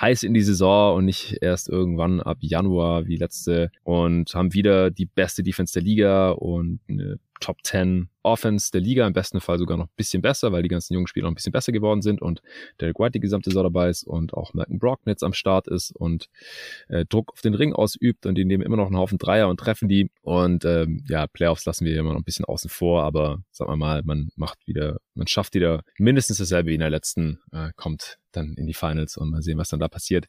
heiß 0.00 0.22
in 0.22 0.34
die 0.34 0.42
Saison 0.42 0.96
und 0.96 1.04
nicht 1.04 1.38
erst 1.40 1.68
irgendwann 1.68 2.20
ab 2.20 2.38
Januar 2.40 3.06
wie 3.06 3.16
letzte 3.16 3.70
und 3.82 4.34
haben 4.34 4.54
wieder 4.54 4.90
die 4.90 5.06
beste 5.06 5.42
Defense 5.42 5.72
der 5.74 5.82
Liga 5.82 6.30
und 6.30 6.80
eine 6.88 7.18
Top 7.44 7.58
10 7.62 8.08
Offense 8.22 8.70
der 8.72 8.80
Liga, 8.80 9.06
im 9.06 9.12
besten 9.12 9.38
Fall 9.38 9.58
sogar 9.58 9.76
noch 9.76 9.84
ein 9.84 9.96
bisschen 9.96 10.22
besser, 10.22 10.50
weil 10.50 10.62
die 10.62 10.70
ganzen 10.70 10.94
jungen 10.94 11.06
Spieler 11.06 11.24
noch 11.24 11.32
ein 11.32 11.34
bisschen 11.34 11.52
besser 11.52 11.72
geworden 11.72 12.00
sind 12.00 12.22
und 12.22 12.40
Derek 12.80 12.98
White 12.98 13.12
die 13.12 13.20
gesamte 13.20 13.50
Saison 13.50 13.64
dabei 13.64 13.90
ist 13.90 14.02
und 14.02 14.32
auch 14.32 14.54
Malcolm 14.54 14.78
Brockton 14.78 15.10
jetzt 15.10 15.22
am 15.22 15.34
Start 15.34 15.68
ist 15.68 15.94
und 15.94 16.30
äh, 16.88 17.04
Druck 17.04 17.34
auf 17.34 17.42
den 17.42 17.52
Ring 17.52 17.74
ausübt 17.74 18.24
und 18.24 18.36
die 18.36 18.46
nehmen 18.46 18.62
immer 18.62 18.78
noch 18.78 18.86
einen 18.86 18.96
Haufen 18.96 19.18
Dreier 19.18 19.50
und 19.50 19.60
treffen 19.60 19.90
die 19.90 20.10
und 20.22 20.64
ähm, 20.64 21.04
ja, 21.06 21.26
Playoffs 21.26 21.66
lassen 21.66 21.84
wir 21.84 21.94
immer 21.98 22.14
noch 22.14 22.20
ein 22.20 22.24
bisschen 22.24 22.46
außen 22.46 22.70
vor, 22.70 23.02
aber 23.02 23.42
sagen 23.50 23.70
wir 23.70 23.76
mal, 23.76 24.00
man 24.04 24.30
macht 24.36 24.66
wieder, 24.66 24.96
man 25.12 25.26
schafft 25.26 25.54
wieder 25.54 25.82
mindestens 25.98 26.38
dasselbe 26.38 26.70
wie 26.70 26.74
in 26.74 26.80
der 26.80 26.88
letzten, 26.88 27.40
äh, 27.52 27.72
kommt 27.76 28.18
dann 28.36 28.54
in 28.54 28.66
die 28.66 28.74
Finals 28.74 29.16
und 29.16 29.30
mal 29.30 29.42
sehen, 29.42 29.58
was 29.58 29.68
dann 29.68 29.80
da 29.80 29.88
passiert. 29.88 30.26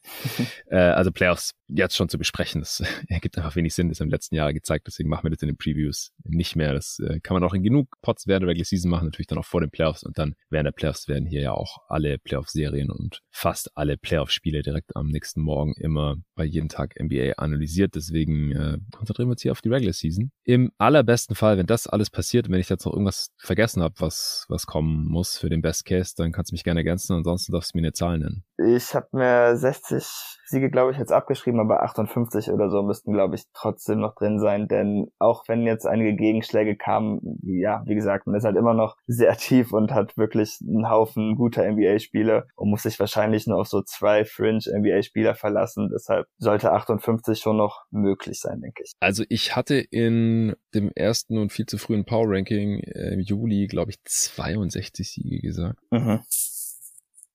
äh, 0.66 0.76
also 0.76 1.12
Playoffs 1.12 1.52
jetzt 1.68 1.96
schon 1.96 2.08
zu 2.08 2.18
besprechen, 2.18 2.60
das 2.60 2.82
ergibt 3.08 3.36
einfach 3.38 3.56
wenig 3.56 3.74
Sinn, 3.74 3.88
das 3.88 4.00
haben 4.00 4.06
im 4.06 4.12
letzten 4.12 4.34
Jahr 4.34 4.52
gezeigt, 4.52 4.86
deswegen 4.86 5.08
machen 5.08 5.24
wir 5.24 5.30
das 5.30 5.42
in 5.42 5.48
den 5.48 5.56
Previews 5.56 6.12
nicht 6.24 6.56
mehr. 6.56 6.72
Das 6.72 6.98
äh, 7.00 7.20
kann 7.20 7.34
man 7.34 7.44
auch 7.44 7.54
in 7.54 7.62
genug 7.62 7.88
Pots 8.02 8.26
während 8.26 8.42
der 8.42 8.50
Regular 8.50 8.64
Season 8.64 8.90
machen, 8.90 9.06
natürlich 9.06 9.26
dann 9.26 9.38
auch 9.38 9.44
vor 9.44 9.60
den 9.60 9.70
Playoffs 9.70 10.02
und 10.02 10.18
dann 10.18 10.34
während 10.50 10.66
der 10.66 10.72
Playoffs 10.72 11.08
werden 11.08 11.26
hier 11.26 11.40
ja 11.40 11.52
auch 11.52 11.78
alle 11.88 12.18
Playoff-Serien 12.18 12.90
und 12.90 13.20
fast 13.30 13.76
alle 13.76 13.96
Playoff-Spiele 13.96 14.62
direkt 14.62 14.96
am 14.96 15.08
nächsten 15.08 15.40
Morgen 15.40 15.74
immer 15.74 16.16
bei 16.34 16.44
jedem 16.44 16.68
Tag 16.68 16.94
NBA 17.00 17.32
analysiert. 17.36 17.94
Deswegen 17.94 18.52
äh, 18.52 18.78
konzentrieren 18.92 19.28
wir 19.28 19.32
uns 19.32 19.42
hier 19.42 19.52
auf 19.52 19.62
die 19.62 19.68
Regular 19.68 19.92
Season. 19.92 20.30
Im 20.44 20.70
allerbesten 20.78 21.34
Fall, 21.34 21.58
wenn 21.58 21.66
das 21.66 21.86
alles 21.86 22.10
passiert, 22.10 22.48
wenn 22.48 22.60
ich 22.60 22.68
jetzt 22.68 22.84
noch 22.84 22.92
irgendwas 22.92 23.32
vergessen 23.38 23.82
habe, 23.82 23.94
was, 23.98 24.46
was 24.48 24.66
kommen 24.66 25.06
muss 25.06 25.38
für 25.38 25.50
den 25.50 25.62
Best 25.62 25.84
Case, 25.84 26.14
dann 26.16 26.32
kannst 26.32 26.52
du 26.52 26.54
mich 26.54 26.64
gerne 26.64 26.80
ergänzen. 26.80 27.14
Ansonsten 27.14 27.52
darfst 27.52 27.74
du 27.74 27.78
mir 27.78 27.82
eine 27.82 27.92
Zahl 27.96 28.18
nennen. 28.18 28.44
Ich 28.58 28.94
habe 28.94 29.08
mir 29.12 29.56
60 29.56 30.04
Siege, 30.46 30.70
glaube 30.70 30.92
ich, 30.92 30.98
jetzt 30.98 31.12
abgeschrieben, 31.12 31.60
aber 31.60 31.82
58 31.82 32.50
oder 32.50 32.70
so 32.70 32.82
müssten, 32.82 33.12
glaube 33.12 33.34
ich, 33.34 33.44
trotzdem 33.52 34.00
noch 34.00 34.14
drin 34.14 34.38
sein. 34.38 34.66
Denn 34.66 35.08
auch 35.18 35.44
wenn 35.48 35.66
jetzt 35.66 35.86
einige 35.86 36.14
Gegenschläge 36.14 36.76
kamen, 36.76 37.20
ja, 37.42 37.82
wie 37.84 37.94
gesagt, 37.94 38.26
man 38.26 38.36
ist 38.36 38.44
halt 38.44 38.56
immer 38.56 38.72
noch 38.72 38.96
sehr 39.06 39.36
tief 39.36 39.72
und 39.72 39.92
hat 39.92 40.16
wirklich 40.16 40.58
einen 40.66 40.88
Haufen 40.88 41.36
guter 41.36 41.70
NBA-Spieler 41.70 42.46
und 42.54 42.70
muss 42.70 42.84
sich 42.84 42.98
wahrscheinlich 42.98 43.46
nur 43.46 43.58
auf 43.58 43.68
so 43.68 43.82
zwei 43.82 44.24
Fringe-NBA-Spieler 44.24 45.34
verlassen. 45.34 45.90
Deshalb 45.92 46.26
sollte 46.38 46.72
58 46.72 47.38
schon 47.38 47.58
noch 47.58 47.84
möglich 47.90 48.40
sein, 48.40 48.60
denke 48.60 48.84
ich. 48.84 48.92
Also 49.00 49.24
ich 49.28 49.54
hatte 49.54 49.74
in 49.74 50.54
dem 50.74 50.90
ersten 50.94 51.36
und 51.38 51.52
viel 51.52 51.66
zu 51.66 51.76
frühen 51.76 52.06
Power-Ranking 52.06 52.78
im 52.78 53.20
Juli, 53.20 53.66
glaube 53.66 53.90
ich, 53.90 53.98
62 54.04 55.10
Siege 55.10 55.40
gesagt. 55.40 55.78
Mhm. 55.90 56.20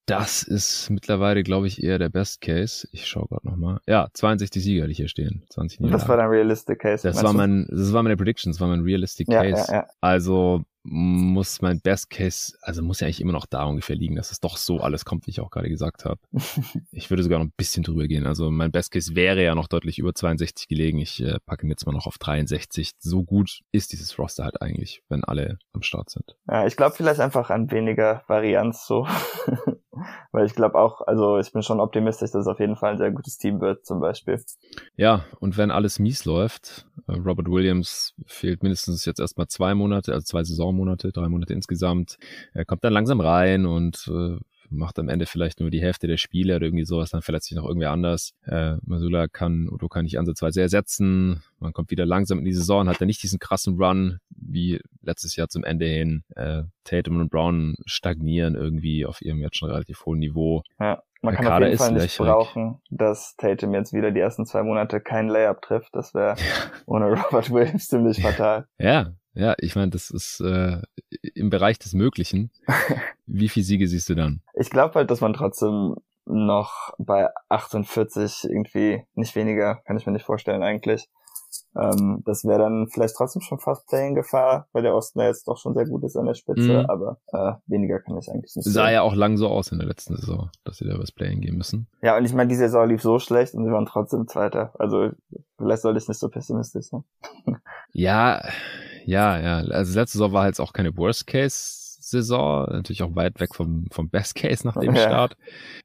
Das 0.06 0.44
ist 0.44 0.90
mittlerweile, 0.90 1.44
glaube 1.44 1.68
ich, 1.68 1.84
eher 1.84 2.00
der 2.00 2.10
Best 2.10 2.42
Case. 2.42 2.88
Ich 2.92 3.08
schaue 3.08 3.28
gerade 3.28 3.48
nochmal. 3.48 3.80
Ja, 3.88 4.10
62 4.14 4.64
Sieger 4.64 4.88
ich 4.88 4.98
hier 4.98 5.08
stehen. 5.08 5.44
20 5.50 5.80
Das 5.90 6.08
war 6.08 6.18
dein 6.18 6.28
Realistic 6.28 6.80
Case. 6.80 7.08
Das 7.08 7.24
war 7.24 7.34
mein, 7.34 7.68
das 7.70 7.94
war 7.94 8.04
meine 8.04 8.18
Prediction, 8.18 8.52
das 8.52 8.60
war 8.60 8.68
mein 8.68 8.82
Realistic 8.82 9.28
Case. 9.28 9.50
Ja, 9.50 9.74
ja, 9.74 9.74
ja. 9.74 9.88
Also 10.02 10.64
muss 10.84 11.62
mein 11.62 11.80
Best 11.80 12.10
Case, 12.10 12.58
also 12.62 12.82
muss 12.82 13.00
ja 13.00 13.06
eigentlich 13.06 13.22
immer 13.22 13.34
noch 13.34 13.46
da 13.46 13.66
ungefähr 13.66 13.96
liegen, 13.96 14.16
dass 14.16 14.32
es 14.32 14.40
doch 14.40 14.58
so 14.58 14.80
alles 14.80 15.06
kommt, 15.06 15.28
wie 15.28 15.32
ich 15.32 15.40
auch 15.40 15.52
gerade 15.52 15.70
gesagt 15.70 16.06
habe. 16.06 16.20
ich 16.92 17.10
würde 17.10 17.24
sogar 17.24 17.40
noch 17.40 17.46
ein 17.46 17.54
bisschen 17.56 17.84
drüber 17.84 18.08
gehen. 18.08 18.26
Also 18.26 18.50
mein 18.50 18.72
Best 18.72 18.92
Case 18.92 19.16
wäre 19.16 19.44
ja 19.44 19.54
noch 19.54 19.68
deutlich 19.68 20.00
über 20.00 20.14
62 20.14 20.68
gelegen. 20.68 20.98
Ich 20.98 21.22
äh, 21.22 21.38
packe 21.46 21.66
ihn 21.66 21.70
jetzt 21.70 21.86
mal 21.86 21.92
noch 21.92 22.08
auf 22.08 22.18
63. 22.18 22.94
So 22.98 23.24
gut 23.24 23.62
ist 23.72 23.92
dieses 23.94 24.18
Roster 24.18 24.44
halt 24.44 24.62
eigentlich, 24.62 25.04
wenn 25.08 25.24
alle 25.24 25.60
am 25.74 25.84
Start 25.84 26.10
sind. 26.10 26.36
Ja, 26.48 26.66
ich 26.66 26.76
glaube 26.76 26.96
vielleicht 26.96 27.20
einfach 27.20 27.52
an 27.52 27.70
weniger 27.70 28.24
Varianz 28.28 28.88
so. 28.88 29.08
Weil 30.32 30.46
ich 30.46 30.56
glaube 30.56 30.80
auch, 30.80 31.02
also 31.02 31.38
ich 31.38 31.52
bin 31.52 31.64
schon 31.64 31.82
optimistisch, 31.82 32.32
dass 32.32 32.42
es 32.42 32.48
auf 32.48 32.60
jeden 32.60 32.78
Fall 32.78 32.94
ein 32.94 32.98
sehr 32.98 33.12
gutes 33.12 33.38
Team 33.38 33.60
wird, 33.60 33.86
zum 33.86 34.00
Beispiel. 34.00 34.42
Ja, 34.96 35.26
und 35.40 35.58
wenn 35.58 35.70
alles 35.70 36.00
mies 36.00 36.24
läuft, 36.26 36.88
äh, 37.08 37.14
Robert 37.14 37.50
Williams 37.50 38.14
fehlt 38.26 38.64
mindestens 38.64 39.04
jetzt 39.06 39.20
erstmal 39.20 39.48
zwei 39.48 39.76
Monate, 39.76 40.14
also 40.14 40.24
zwei 40.24 40.44
Saisonmonate, 40.44 41.12
drei 41.12 41.28
Monate 41.28 41.54
insgesamt. 41.54 42.18
Er 42.54 42.64
kommt 42.66 42.84
dann 42.84 42.94
langsam 42.94 43.20
rein 43.20 43.66
und 43.66 44.08
äh, 44.08 44.38
macht 44.72 44.98
am 45.00 45.10
Ende 45.10 45.26
vielleicht 45.26 45.60
nur 45.60 45.70
die 45.70 45.82
Hälfte 45.82 46.08
der 46.08 46.18
Spiele 46.18 46.56
oder 46.56 46.66
irgendwie 46.66 46.86
sowas, 46.86 47.12
dann 47.12 47.22
verletzt 47.22 47.48
sich 47.48 47.58
noch 47.58 47.66
irgendwer 47.66 47.92
anders. 47.92 48.34
Äh, 48.46 48.78
Masula 48.84 49.28
kann 49.28 49.70
Odo 49.70 49.88
kann 49.88 50.04
nicht 50.04 50.18
ansatzweise 50.18 50.62
ersetzen. 50.62 51.44
Man 51.60 51.74
kommt 51.74 51.92
wieder 51.92 52.06
langsam 52.06 52.40
in 52.40 52.46
die 52.46 52.54
Saison, 52.54 52.88
hat 52.88 53.02
dann 53.02 53.08
nicht 53.08 53.22
diesen 53.22 53.40
krassen 53.40 53.76
Run 53.82 54.20
wie 54.30 54.80
letztes 55.02 55.36
Jahr 55.36 55.50
zum 55.50 55.64
Ende 55.64 55.86
hin. 55.86 56.24
Äh, 56.36 56.64
Tatum 56.84 57.20
und 57.20 57.30
Brown 57.30 57.76
stagnieren 57.86 58.56
irgendwie 58.56 59.06
auf 59.06 59.22
ihrem 59.22 59.40
jetzt 59.40 59.58
schon 59.58 59.70
relativ 59.70 60.06
hohen 60.06 60.20
Niveau. 60.20 60.64
Ja. 60.80 61.04
Man 61.24 61.36
kann 61.36 61.48
auf 61.48 61.60
jeden 61.60 61.78
Fall 61.78 61.92
nicht 61.92 62.18
brauchen, 62.18 62.82
dass 62.90 63.36
Tatum 63.36 63.76
jetzt 63.76 63.94
wieder 63.94 64.10
die 64.10 64.20
ersten 64.20 64.48
zwei 64.48 64.64
Monate 64.64 65.00
kein 65.00 65.28
Layup 65.28 65.62
trifft. 65.62 65.96
Das 65.96 66.16
wäre 66.16 66.36
ohne 66.88 67.06
Robert 67.06 67.52
Williams 67.52 67.88
ziemlich 67.88 68.24
fatal. 68.24 68.66
Ja, 68.80 69.14
ja, 69.34 69.56
ich 69.60 69.76
meine, 69.76 69.92
das 69.92 70.10
ist 70.10 70.42
äh, 70.42 70.82
im 71.36 71.50
Bereich 71.50 71.80
des 71.80 71.94
Möglichen. 71.94 72.52
Wie 73.26 73.50
viele 73.50 73.66
Siege 73.66 73.88
siehst 73.88 74.10
du 74.10 74.16
dann? 74.16 74.42
Ich 74.54 74.70
glaube 74.70 74.96
halt, 74.96 75.12
dass 75.12 75.22
man 75.22 75.34
trotzdem 75.34 75.96
noch 76.26 76.94
bei 76.98 77.30
48 77.50 78.46
irgendwie 78.46 79.04
nicht 79.16 79.36
weniger, 79.36 79.82
kann 79.86 79.98
ich 79.98 80.06
mir 80.06 80.12
nicht 80.14 80.26
vorstellen 80.26 80.64
eigentlich. 80.64 81.10
Ähm, 81.76 82.22
das 82.26 82.46
wäre 82.46 82.60
dann 82.60 82.88
vielleicht 82.88 83.16
trotzdem 83.16 83.42
schon 83.42 83.60
fast 83.60 83.88
Playing-Gefahr, 83.88 84.68
weil 84.72 84.84
der 84.84 84.96
Osten 84.96 85.20
ja 85.20 85.28
jetzt 85.28 85.48
doch 85.48 85.58
schon 85.58 85.74
sehr 85.74 85.86
gut 85.86 86.04
ist 86.04 86.16
an 86.16 86.26
der 86.26 86.34
Spitze, 86.34 86.80
mhm. 86.80 86.86
aber 86.88 87.18
äh, 87.28 87.54
weniger 87.68 88.00
kann 88.00 88.18
ich 88.18 88.30
eigentlich 88.30 88.56
nicht 88.56 88.66
Sah 88.66 88.86
sehen. 88.86 88.94
ja 88.94 89.02
auch 89.02 89.16
lang 89.16 89.38
so 89.38 89.48
aus 89.48 89.72
in 89.72 89.80
der 89.80 89.88
letzten 89.88 90.16
Saison, 90.16 90.50
dass 90.64 90.78
sie 90.78 90.86
da 90.86 90.98
was 91.00 91.12
Playing 91.12 91.42
gehen 91.42 91.58
müssen. 91.58 91.88
Ja, 92.02 92.18
und 92.18 92.26
ich 92.26 92.34
meine, 92.34 92.50
die 92.50 92.56
Saison 92.56 92.88
lief 92.88 93.02
so 93.02 93.20
schlecht 93.20 93.54
und 93.54 93.66
sie 93.66 93.72
waren 93.72 93.86
trotzdem 93.86 94.28
Zweiter. 94.28 94.74
Also 94.80 95.12
vielleicht 95.58 95.82
sollte 95.82 96.00
ich 96.00 96.08
nicht 96.08 96.20
so 96.20 96.30
pessimistisch 96.30 96.88
sein. 96.88 97.04
ja, 97.92 98.42
ja, 99.06 99.40
ja. 99.40 99.58
Also 99.70 100.00
letzte 100.00 100.18
Saison 100.18 100.34
war 100.34 100.44
halt 100.44 100.60
auch 100.60 100.74
keine 100.74 100.96
Worst 100.98 101.28
Case 101.28 101.82
Saison, 102.02 102.68
natürlich 102.70 103.04
auch 103.04 103.16
weit 103.16 103.40
weg 103.40 103.56
vom, 103.56 103.86
vom 103.92 104.10
Best 104.10 104.36
Case 104.36 104.66
nach 104.66 104.76
dem 104.76 104.96
ja. 104.96 105.02
Start. 105.02 105.38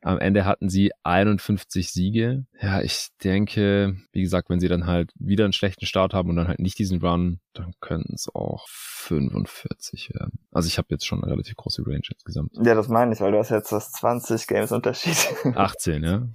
Am 0.02 0.18
Ende 0.18 0.44
hatten 0.44 0.68
sie 0.68 0.90
51 1.04 1.92
Siege. 1.92 2.46
Ja, 2.60 2.80
ich 2.80 3.08
denke, 3.22 3.96
wie 4.12 4.22
gesagt, 4.22 4.50
wenn 4.50 4.60
sie 4.60 4.68
dann 4.68 4.86
halt 4.86 5.12
wieder 5.18 5.44
einen 5.44 5.52
schlechten 5.52 5.86
Start 5.86 6.14
haben 6.14 6.30
und 6.30 6.36
dann 6.36 6.48
halt 6.48 6.58
nicht 6.58 6.78
diesen 6.78 7.00
Run, 7.00 7.40
dann 7.58 7.72
könnten 7.80 8.14
es 8.14 8.28
auch 8.34 8.66
45 8.68 10.10
werden. 10.14 10.38
Also 10.52 10.68
ich 10.68 10.78
habe 10.78 10.88
jetzt 10.90 11.06
schon 11.06 11.22
eine 11.22 11.32
relativ 11.32 11.56
große 11.56 11.82
Range 11.86 12.02
insgesamt. 12.10 12.52
Ja, 12.62 12.74
das 12.74 12.88
meine 12.88 13.12
ich, 13.12 13.20
weil 13.20 13.32
du 13.32 13.38
hast 13.38 13.50
jetzt 13.50 13.72
das 13.72 13.92
20 13.92 14.46
Games 14.46 14.72
Unterschied. 14.72 15.16
18, 15.54 16.02
ja. 16.02 16.28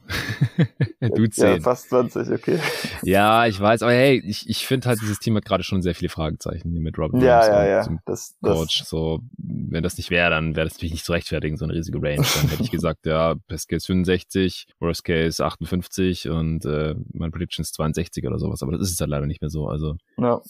du 0.99 1.27
10. 1.27 1.45
Ja, 1.45 1.59
fast 1.59 1.89
20, 1.89 2.29
okay. 2.31 2.59
Ja, 3.03 3.45
ich 3.47 3.59
weiß, 3.59 3.83
aber 3.83 3.93
hey, 3.93 4.21
ich, 4.25 4.49
ich 4.49 4.65
finde 4.65 4.89
halt, 4.89 5.01
dieses 5.01 5.19
Team 5.19 5.35
hat 5.35 5.45
gerade 5.45 5.63
schon 5.63 5.81
sehr 5.81 5.95
viele 5.95 6.09
Fragezeichen 6.09 6.71
hier 6.71 6.81
mit 6.81 6.97
Robin 6.97 7.21
ja, 7.21 7.45
ja, 7.45 7.65
ja. 7.65 7.99
Das, 8.05 8.35
Coach. 8.41 8.79
Das, 8.79 8.89
so, 8.89 9.21
wenn 9.37 9.83
das 9.83 9.97
nicht 9.97 10.09
wäre, 10.09 10.29
dann 10.29 10.55
wäre 10.55 10.65
das 10.65 10.75
natürlich 10.75 10.93
nicht 10.93 11.05
zu 11.05 11.11
rechtfertigen, 11.11 11.57
so 11.57 11.65
eine 11.65 11.73
riesige 11.73 12.01
Range. 12.01 12.25
Dann 12.41 12.49
hätte 12.49 12.63
ich 12.63 12.71
gesagt, 12.71 13.05
ja, 13.05 13.35
Best 13.47 13.69
Case 13.69 13.85
65, 13.85 14.67
Worst 14.79 15.03
Case 15.03 15.43
58 15.43 16.29
und 16.29 16.65
äh, 16.65 16.95
mein 17.13 17.31
Prediction 17.31 17.63
ist 17.63 17.73
62 17.75 18.25
oder 18.25 18.39
sowas. 18.39 18.63
Aber 18.63 18.71
das 18.71 18.81
ist 18.81 18.93
es 18.93 18.99
halt 18.99 19.09
leider 19.09 19.27
nicht 19.27 19.41
mehr 19.41 19.49
so. 19.49 19.67
Also 19.67 19.97
ja. 20.17 20.41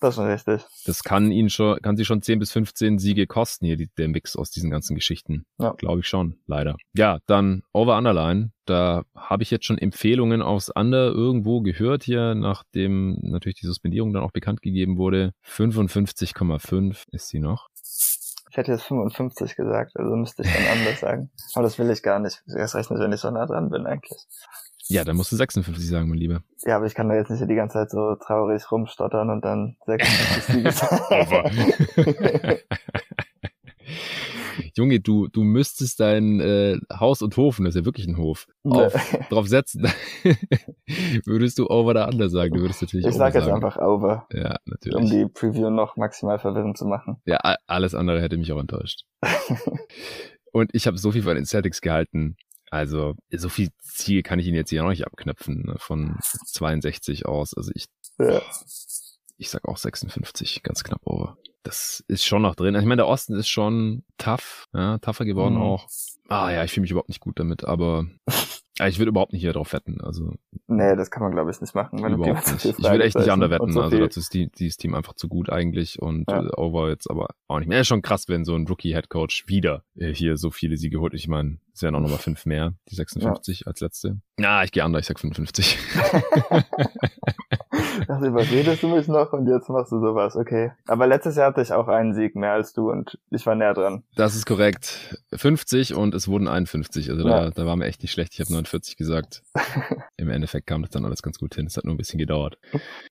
Das 0.00 0.16
ist 0.16 0.24
richtig. 0.24 0.62
Das 0.86 1.02
kann 1.02 1.32
ihn 1.32 1.50
schon, 1.50 1.80
kann 1.82 1.96
sie 1.96 2.04
schon 2.04 2.22
10 2.22 2.38
bis 2.38 2.52
15 2.52 2.98
Siege 2.98 3.26
kosten, 3.26 3.66
hier, 3.66 3.76
die, 3.76 3.88
der 3.98 4.08
Mix 4.08 4.36
aus 4.36 4.50
diesen 4.50 4.70
ganzen 4.70 4.94
Geschichten. 4.94 5.44
Ja. 5.58 5.72
Glaube 5.72 6.00
ich 6.00 6.06
schon, 6.06 6.38
leider. 6.46 6.76
Ja, 6.94 7.18
dann 7.26 7.62
Over 7.72 7.96
Underline. 7.96 8.52
Da 8.64 9.02
habe 9.16 9.42
ich 9.42 9.50
jetzt 9.50 9.64
schon 9.64 9.78
Empfehlungen 9.78 10.42
aufs 10.42 10.68
Under 10.68 11.08
irgendwo 11.08 11.62
gehört 11.62 12.04
hier, 12.04 12.34
nachdem 12.34 13.18
natürlich 13.22 13.58
die 13.58 13.66
Suspendierung 13.66 14.12
dann 14.12 14.22
auch 14.22 14.30
bekannt 14.30 14.62
gegeben 14.62 14.98
wurde. 14.98 15.32
55,5 15.44 17.04
ist 17.10 17.28
sie 17.28 17.40
noch. 17.40 17.68
Ich 18.50 18.56
hätte 18.56 18.72
jetzt 18.72 18.84
55 18.84 19.56
gesagt, 19.56 19.96
also 19.96 20.14
müsste 20.16 20.42
ich 20.42 20.52
dann 20.52 20.78
anders 20.78 21.00
sagen. 21.00 21.30
Aber 21.54 21.62
das 21.62 21.78
will 21.78 21.90
ich 21.90 22.02
gar 22.02 22.18
nicht. 22.18 22.42
Erst 22.46 22.74
rechnet, 22.74 23.00
wenn 23.00 23.12
ich 23.12 23.20
so 23.20 23.30
nah 23.30 23.46
dran 23.46 23.70
bin 23.70 23.86
eigentlich. 23.86 24.18
Ja, 24.88 25.04
dann 25.04 25.16
musst 25.16 25.32
du 25.32 25.36
56 25.36 25.86
sagen, 25.86 26.08
mein 26.08 26.18
Lieber. 26.18 26.42
Ja, 26.64 26.76
aber 26.76 26.86
ich 26.86 26.94
kann 26.94 27.08
da 27.08 27.14
jetzt 27.14 27.30
nicht 27.30 27.48
die 27.48 27.54
ganze 27.54 27.74
Zeit 27.74 27.90
so 27.90 28.14
traurig 28.14 28.70
rumstottern 28.70 29.30
und 29.30 29.44
dann 29.44 29.76
56 29.86 30.44
Siege 30.44 30.72
sagen. 30.72 32.58
Junge, 34.76 35.00
du, 35.00 35.28
du 35.28 35.42
müsstest 35.44 36.00
dein 36.00 36.40
äh, 36.40 36.78
Haus 36.92 37.22
und 37.22 37.36
Hof, 37.36 37.58
das 37.58 37.68
ist 37.68 37.74
ja 37.76 37.84
wirklich 37.84 38.06
ein 38.06 38.16
Hof, 38.16 38.46
auf, 38.64 38.92
drauf 39.28 39.48
setzen. 39.48 39.86
würdest 41.24 41.58
du 41.58 41.68
over 41.68 41.90
oder 41.90 42.08
under 42.08 42.28
sagen? 42.28 42.54
Du 42.54 42.60
würdest 42.60 42.82
natürlich 42.82 43.06
Ich 43.06 43.14
sag 43.14 43.34
jetzt 43.34 43.48
einfach 43.48 43.76
over. 43.78 44.26
Ja, 44.32 44.56
natürlich. 44.66 44.96
Um 44.96 45.06
die 45.10 45.26
Preview 45.26 45.70
noch 45.70 45.96
maximal 45.96 46.38
verwirrend 46.38 46.78
zu 46.78 46.86
machen. 46.86 47.16
Ja, 47.26 47.38
alles 47.66 47.94
andere 47.94 48.20
hätte 48.20 48.36
mich 48.36 48.52
auch 48.52 48.60
enttäuscht. 48.60 49.04
und 50.52 50.70
ich 50.74 50.86
habe 50.86 50.98
so 50.98 51.12
viel 51.12 51.22
von 51.22 51.34
den 51.34 51.44
Celtics 51.44 51.80
gehalten. 51.80 52.36
Also 52.70 53.14
so 53.30 53.48
viel 53.48 53.70
Ziel 53.80 54.22
kann 54.22 54.38
ich 54.38 54.46
ihn 54.46 54.54
jetzt 54.54 54.70
hier 54.70 54.82
noch 54.82 54.90
nicht 54.90 55.06
abknöpfen 55.06 55.62
ne, 55.66 55.74
von 55.78 56.16
62 56.20 57.26
aus. 57.26 57.54
Also 57.54 57.70
ich, 57.74 57.86
ja. 58.18 58.42
ich 59.36 59.50
sag 59.50 59.66
auch 59.66 59.76
56, 59.76 60.62
ganz 60.62 60.84
knapp 60.84 61.00
over. 61.04 61.38
Das 61.62 62.02
ist 62.08 62.24
schon 62.24 62.42
noch 62.42 62.54
drin. 62.54 62.74
Also 62.74 62.84
ich 62.84 62.88
meine, 62.88 63.00
der 63.00 63.08
Osten 63.08 63.34
ist 63.34 63.48
schon 63.48 64.04
tough, 64.16 64.66
ja, 64.72 64.98
tougher 64.98 65.24
geworden 65.24 65.56
mhm. 65.56 65.62
auch. 65.62 65.88
Ah 66.28 66.50
ja, 66.50 66.64
ich 66.64 66.72
fühle 66.72 66.82
mich 66.82 66.90
überhaupt 66.90 67.08
nicht 67.08 67.20
gut 67.20 67.38
damit, 67.40 67.64
aber 67.64 68.06
ich 68.86 68.98
würde 68.98 69.10
überhaupt 69.10 69.32
nicht 69.32 69.42
hier 69.42 69.52
drauf 69.52 69.72
wetten. 69.72 70.00
Also 70.00 70.34
nee, 70.66 70.94
das 70.94 71.10
kann 71.10 71.22
man 71.22 71.32
glaube 71.32 71.50
ich 71.50 71.60
nicht 71.60 71.74
machen. 71.74 72.02
Wenn 72.02 72.14
überhaupt 72.14 72.52
nicht. 72.52 72.64
Ich 72.64 72.78
würde 72.78 73.04
echt 73.04 73.16
nicht 73.16 73.30
underwetten. 73.30 73.72
So 73.72 73.82
also 73.82 73.98
dazu 73.98 74.20
ist 74.20 74.32
die, 74.34 74.50
dieses 74.50 74.76
Team 74.76 74.94
einfach 74.94 75.14
zu 75.14 75.28
gut 75.28 75.50
eigentlich 75.50 76.00
und 76.00 76.30
ja. 76.30 76.42
äh, 76.42 76.50
Over 76.56 76.90
jetzt 76.90 77.10
aber 77.10 77.28
auch 77.48 77.58
nicht 77.58 77.68
mehr. 77.68 77.80
Ist 77.80 77.88
schon 77.88 78.02
krass, 78.02 78.28
wenn 78.28 78.44
so 78.44 78.54
ein 78.54 78.66
Rookie-Headcoach 78.66 79.44
wieder 79.46 79.84
äh, 79.96 80.12
hier 80.12 80.36
so 80.36 80.50
viele 80.50 80.76
Siege 80.76 81.00
holt. 81.00 81.14
Ich 81.14 81.28
meine, 81.28 81.58
es 81.78 81.82
wären 81.82 81.94
auch 81.94 82.00
nochmal 82.00 82.18
fünf 82.18 82.44
mehr, 82.44 82.74
die 82.90 82.96
56 82.96 83.60
ja. 83.60 83.66
als 83.68 83.78
letzte. 83.78 84.16
Na, 84.36 84.64
ich 84.64 84.72
gehe 84.72 84.84
under, 84.84 84.98
ich 84.98 85.06
sag 85.06 85.20
55. 85.20 85.78
das 88.08 88.22
überredest 88.26 88.82
du 88.82 88.88
mich 88.88 89.06
noch 89.06 89.32
und 89.32 89.46
jetzt 89.46 89.68
machst 89.68 89.92
du 89.92 90.00
sowas, 90.00 90.34
okay. 90.34 90.72
Aber 90.88 91.06
letztes 91.06 91.36
Jahr 91.36 91.50
hatte 91.50 91.62
ich 91.62 91.72
auch 91.72 91.86
einen 91.86 92.14
Sieg 92.14 92.34
mehr 92.34 92.50
als 92.50 92.72
du 92.72 92.90
und 92.90 93.20
ich 93.30 93.46
war 93.46 93.54
näher 93.54 93.74
dran. 93.74 94.02
Das 94.16 94.34
ist 94.34 94.44
korrekt. 94.44 95.22
50 95.32 95.94
und 95.94 96.14
es 96.14 96.26
wurden 96.26 96.48
51. 96.48 97.10
Also 97.10 97.28
ja. 97.28 97.44
da, 97.44 97.50
da 97.50 97.64
war 97.64 97.76
mir 97.76 97.84
echt 97.84 98.02
nicht 98.02 98.10
schlecht. 98.10 98.34
Ich 98.34 98.40
habe 98.40 98.52
49 98.52 98.96
gesagt. 98.96 99.44
Im 100.16 100.30
Endeffekt 100.30 100.66
kam 100.66 100.82
das 100.82 100.90
dann 100.90 101.04
alles 101.04 101.22
ganz 101.22 101.38
gut 101.38 101.54
hin. 101.54 101.66
Es 101.66 101.76
hat 101.76 101.84
nur 101.84 101.94
ein 101.94 101.98
bisschen 101.98 102.18
gedauert. 102.18 102.58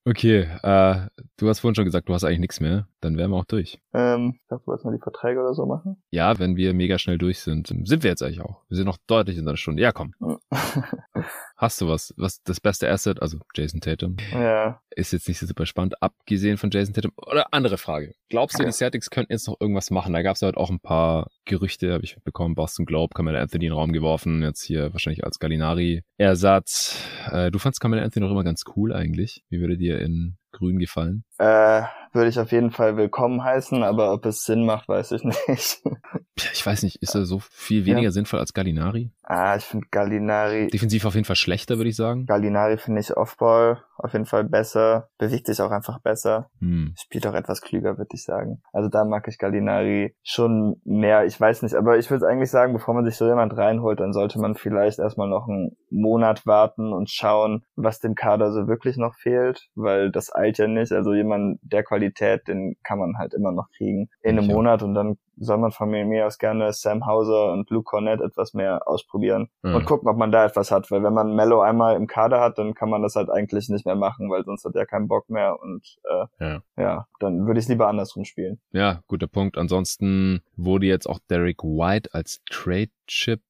Okay, 0.03 0.41
äh, 0.61 1.07
du 1.37 1.47
hast 1.47 1.61
vorhin 1.61 1.75
schon 1.75 1.85
gesagt, 1.85 2.09
du 2.09 2.13
hast 2.13 2.25
eigentlich 2.25 2.39
nichts 2.39 2.59
mehr. 2.59 2.89
Dann 3.01 3.17
wären 3.17 3.31
wir 3.31 3.37
auch 3.37 3.45
durch. 3.45 3.79
Ähm, 3.93 4.39
ich 4.41 4.47
dachte, 4.47 4.63
du 4.63 4.67
wolltest 4.67 4.85
mal 4.85 4.95
die 4.95 5.01
Verträge 5.01 5.39
oder 5.39 5.53
so 5.53 5.65
machen? 5.65 6.01
Ja, 6.09 6.39
wenn 6.39 6.55
wir 6.55 6.73
mega 6.73 6.97
schnell 6.97 7.17
durch 7.17 7.39
sind. 7.39 7.67
Sind 7.67 8.03
wir 8.03 8.09
jetzt 8.09 8.23
eigentlich 8.23 8.41
auch. 8.41 8.63
Wir 8.69 8.77
sind 8.77 8.85
noch 8.85 8.97
deutlich 9.05 9.37
in 9.37 9.47
einer 9.47 9.57
Stunde. 9.57 9.83
Ja, 9.83 9.91
komm. 9.91 10.13
Hast 11.57 11.81
du 11.81 11.87
was? 11.87 12.13
Was 12.17 12.41
das 12.43 12.59
beste 12.59 12.89
Asset? 12.89 13.21
Also 13.21 13.39
Jason 13.55 13.81
Tatum. 13.81 14.17
Ja. 14.31 14.81
Ist 14.95 15.13
jetzt 15.13 15.27
nicht 15.27 15.39
so 15.39 15.45
super 15.45 15.65
spannend, 15.65 16.01
abgesehen 16.01 16.57
von 16.57 16.71
Jason 16.71 16.93
Tatum. 16.93 17.11
Oder 17.17 17.53
andere 17.53 17.77
Frage. 17.77 18.15
Glaubst 18.29 18.59
du, 18.59 18.63
die 18.63 18.71
Celtics 18.71 19.09
könnten 19.09 19.31
jetzt 19.31 19.47
noch 19.47 19.59
irgendwas 19.59 19.91
machen? 19.91 20.13
Da 20.13 20.21
gab 20.21 20.35
es 20.35 20.41
halt 20.41 20.57
auch 20.57 20.69
ein 20.69 20.79
paar 20.79 21.29
Gerüchte, 21.45 21.93
habe 21.93 22.03
ich 22.03 22.17
bekommen. 22.23 22.55
Boston 22.55 22.85
Globe, 22.85 23.13
Kamala 23.13 23.39
Anthony 23.39 23.65
in 23.65 23.71
den 23.71 23.77
Raum 23.77 23.93
geworfen. 23.93 24.41
Jetzt 24.41 24.63
hier 24.63 24.91
wahrscheinlich 24.93 25.23
als 25.23 25.39
Gallinari-Ersatz. 25.39 26.99
Äh, 27.31 27.51
du 27.51 27.59
fandst 27.59 27.79
Kamala 27.79 28.01
Anthony 28.01 28.25
noch 28.25 28.31
immer 28.31 28.43
ganz 28.43 28.63
cool 28.75 28.93
eigentlich. 28.93 29.43
Wie 29.49 29.59
würde 29.59 29.77
dir 29.77 29.99
in 29.99 30.37
Grün 30.51 30.79
gefallen? 30.79 31.23
Äh, 31.37 31.83
würde 32.13 32.29
ich 32.29 32.39
auf 32.39 32.51
jeden 32.51 32.71
Fall 32.71 32.97
willkommen 32.97 33.43
heißen, 33.43 33.83
aber 33.83 34.13
ob 34.13 34.25
es 34.25 34.43
Sinn 34.43 34.65
macht, 34.65 34.87
weiß 34.87 35.11
ich 35.11 35.23
nicht. 35.47 35.81
ich 36.53 36.65
weiß 36.65 36.83
nicht, 36.83 36.97
ist 37.01 37.15
er 37.15 37.25
so 37.25 37.39
viel 37.39 37.85
weniger 37.85 38.05
ja. 38.05 38.11
sinnvoll 38.11 38.39
als 38.39 38.53
Gallinari? 38.53 39.11
Ah, 39.23 39.55
ich 39.57 39.63
finde 39.63 39.87
Gallinari. 39.91 40.67
Defensiv 40.67 41.05
auf 41.05 41.15
jeden 41.15 41.25
Fall 41.25 41.35
schlechter, 41.35 41.77
würde 41.77 41.89
ich 41.89 41.95
sagen. 41.95 42.25
Gallinari 42.25 42.77
finde 42.77 43.01
ich 43.01 43.15
Offball 43.15 43.83
auf 43.97 44.13
jeden 44.13 44.25
Fall 44.25 44.43
besser, 44.43 45.09
bewegt 45.17 45.47
sich 45.47 45.59
auch 45.61 45.71
einfach 45.71 45.99
besser, 45.99 46.49
hm. 46.59 46.93
spielt 46.97 47.25
auch 47.27 47.33
etwas 47.33 47.61
klüger, 47.61 47.97
würde 47.97 48.11
ich 48.13 48.23
sagen. 48.23 48.61
Also 48.71 48.89
da 48.89 49.05
mag 49.05 49.27
ich 49.27 49.37
Gallinari 49.37 50.15
schon 50.23 50.79
mehr. 50.85 51.25
Ich 51.25 51.39
weiß 51.39 51.63
nicht, 51.63 51.75
aber 51.75 51.97
ich 51.97 52.09
würde 52.11 52.27
eigentlich 52.27 52.51
sagen, 52.51 52.73
bevor 52.73 52.93
man 52.93 53.05
sich 53.05 53.15
so 53.15 53.25
jemand 53.25 53.57
reinholt, 53.57 53.99
dann 53.99 54.13
sollte 54.13 54.39
man 54.39 54.55
vielleicht 54.55 54.99
erstmal 54.99 55.27
noch 55.27 55.47
einen 55.47 55.75
Monat 55.89 56.45
warten 56.45 56.93
und 56.93 57.09
schauen, 57.09 57.63
was 57.75 57.99
dem 57.99 58.15
Kader 58.15 58.51
so 58.51 58.67
wirklich 58.67 58.97
noch 58.97 59.15
fehlt, 59.15 59.67
weil 59.75 60.11
das 60.11 60.33
eilt 60.33 60.57
ja 60.57 60.67
nicht. 60.67 60.91
Also 60.91 61.13
jemand 61.13 61.59
der 61.63 61.83
Qualität, 61.83 61.96
den 61.99 62.75
kann 62.83 62.99
man 62.99 63.17
halt 63.17 63.33
immer 63.33 63.51
noch 63.51 63.69
kriegen 63.77 64.09
in 64.21 64.37
einem 64.37 64.47
Monat 64.47 64.83
und 64.83 64.93
dann 64.93 65.17
soll 65.39 65.57
man 65.57 65.71
von 65.71 65.89
mir 65.89 66.25
aus 66.25 66.37
gerne 66.37 66.73
Sam 66.73 67.05
Hauser 67.05 67.51
und 67.53 67.69
Luke 67.69 67.85
Cornett 67.85 68.21
etwas 68.21 68.53
mehr 68.53 68.87
ausprobieren 68.87 69.49
mhm. 69.61 69.75
und 69.75 69.85
gucken, 69.85 70.09
ob 70.09 70.17
man 70.17 70.31
da 70.31 70.45
etwas 70.45 70.71
hat. 70.71 70.89
Weil 70.91 71.03
wenn 71.03 71.13
man 71.13 71.35
Mello 71.35 71.61
einmal 71.61 71.95
im 71.95 72.07
Kader 72.07 72.41
hat, 72.41 72.57
dann 72.57 72.73
kann 72.73 72.89
man 72.89 73.03
das 73.03 73.15
halt 73.15 73.29
eigentlich 73.29 73.69
nicht 73.69 73.85
mehr 73.85 73.95
machen, 73.95 74.29
weil 74.29 74.43
sonst 74.43 74.65
hat 74.65 74.75
er 74.75 74.85
keinen 74.85 75.07
Bock 75.07 75.29
mehr 75.29 75.57
und 75.59 75.97
äh, 76.03 76.25
ja. 76.43 76.61
ja, 76.77 77.07
dann 77.19 77.45
würde 77.45 77.59
ich 77.59 77.65
es 77.65 77.69
lieber 77.69 77.87
andersrum 77.87 78.25
spielen. 78.25 78.59
Ja, 78.71 79.01
guter 79.07 79.27
Punkt. 79.27 79.57
Ansonsten 79.57 80.41
wurde 80.55 80.87
jetzt 80.87 81.07
auch 81.07 81.19
Derek 81.29 81.63
White 81.63 82.09
als 82.13 82.41
Trade 82.49 82.91
Chip 83.07 83.41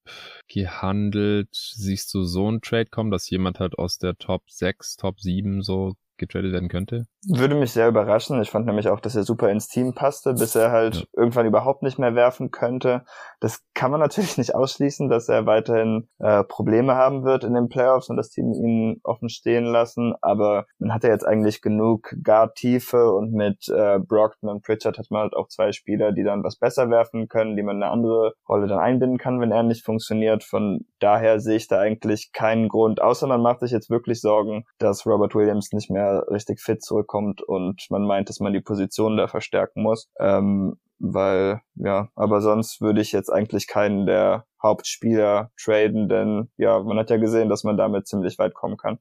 gehandelt. 0.47 1.49
Siehst 1.51 2.13
du 2.13 2.23
so 2.23 2.49
ein 2.51 2.61
Trade 2.61 2.87
kommen, 2.89 3.11
dass 3.11 3.29
jemand 3.29 3.59
halt 3.59 3.77
aus 3.77 3.97
der 3.97 4.17
Top 4.17 4.49
6, 4.49 4.97
Top 4.97 5.19
7 5.19 5.61
so 5.61 5.93
getradet 6.17 6.51
werden 6.51 6.69
könnte? 6.69 7.07
Würde 7.29 7.55
mich 7.55 7.73
sehr 7.73 7.89
überraschen. 7.89 8.41
Ich 8.41 8.49
fand 8.49 8.65
nämlich 8.67 8.87
auch, 8.87 9.01
dass 9.01 9.15
er 9.15 9.23
super 9.23 9.49
ins 9.49 9.67
Team 9.67 9.93
passte, 9.93 10.33
bis 10.33 10.55
er 10.55 10.71
halt 10.71 10.95
ja. 10.95 11.03
irgendwann 11.11 11.45
überhaupt 11.45 11.83
nicht 11.83 11.99
mehr 11.99 12.15
werfen 12.15 12.51
könnte. 12.51 13.03
Das 13.41 13.65
kann 13.73 13.91
man 13.91 13.99
natürlich 14.07 14.37
nicht 14.37 14.55
ausschließen, 14.55 15.09
dass 15.09 15.27
er 15.27 15.45
weiterhin 15.45 16.07
äh, 16.19 16.45
Probleme 16.45 16.95
haben 16.95 17.25
wird 17.25 17.43
in 17.43 17.53
den 17.53 17.67
Playoffs 17.67 18.09
und 18.09 18.15
das 18.15 18.29
Team 18.29 18.53
ihn 18.53 19.01
offen 19.03 19.27
stehen 19.27 19.65
lassen. 19.65 20.13
Aber 20.21 20.67
man 20.79 20.93
hat 20.93 21.03
ja 21.03 21.09
jetzt 21.09 21.27
eigentlich 21.27 21.61
genug 21.61 22.15
Guard-Tiefe 22.23 23.11
und 23.11 23.33
mit 23.33 23.67
äh, 23.67 23.99
Brockton 23.99 24.49
und 24.49 24.63
Pritchard 24.63 24.97
hat 24.97 25.11
man 25.11 25.23
halt 25.23 25.35
auch 25.35 25.49
zwei 25.49 25.73
Spieler, 25.73 26.13
die 26.13 26.23
dann 26.23 26.45
was 26.45 26.55
besser 26.55 26.89
werfen 26.89 27.27
können, 27.27 27.57
die 27.57 27.63
man 27.63 27.83
eine 27.83 27.91
andere 27.91 28.35
Rolle 28.47 28.67
dann 28.67 28.79
einbinden 28.79 29.17
kann, 29.17 29.41
wenn 29.41 29.51
er 29.51 29.63
nicht 29.63 29.83
funktioniert. 29.83 30.45
Von 30.45 30.85
daher 30.99 31.41
sehe 31.41 31.57
ich 31.57 31.67
da 31.67 31.79
eigentlich 31.79 32.31
keinen 32.31 32.69
Grund, 32.69 33.01
außer 33.01 33.27
man 33.27 33.41
macht 33.41 33.59
sich 33.59 33.71
jetzt 33.71 33.89
wirklich 33.89 34.21
Sorgen, 34.21 34.63
dass 34.77 35.05
Robert 35.05 35.35
Williams 35.35 35.73
nicht 35.73 35.89
mehr 35.89 36.25
richtig 36.29 36.61
fit 36.61 36.81
zurückkommt 36.81 37.16
und 37.17 37.87
man 37.89 38.03
meint, 38.03 38.29
dass 38.29 38.39
man 38.39 38.53
die 38.53 38.61
Position 38.61 39.17
da 39.17 39.27
verstärken 39.27 39.81
muss. 39.81 40.09
Ähm, 40.19 40.77
weil, 40.99 41.61
ja, 41.75 42.09
aber 42.15 42.41
sonst 42.41 42.81
würde 42.81 43.01
ich 43.01 43.11
jetzt 43.11 43.29
eigentlich 43.29 43.67
keinen 43.67 44.05
der 44.05 44.45
Hauptspieler 44.61 45.51
traden, 45.61 46.09
denn 46.09 46.49
ja, 46.57 46.81
man 46.81 46.97
hat 46.97 47.09
ja 47.09 47.17
gesehen, 47.17 47.49
dass 47.49 47.63
man 47.63 47.77
damit 47.77 48.07
ziemlich 48.07 48.39
weit 48.39 48.53
kommen 48.53 48.77
kann. 48.77 48.97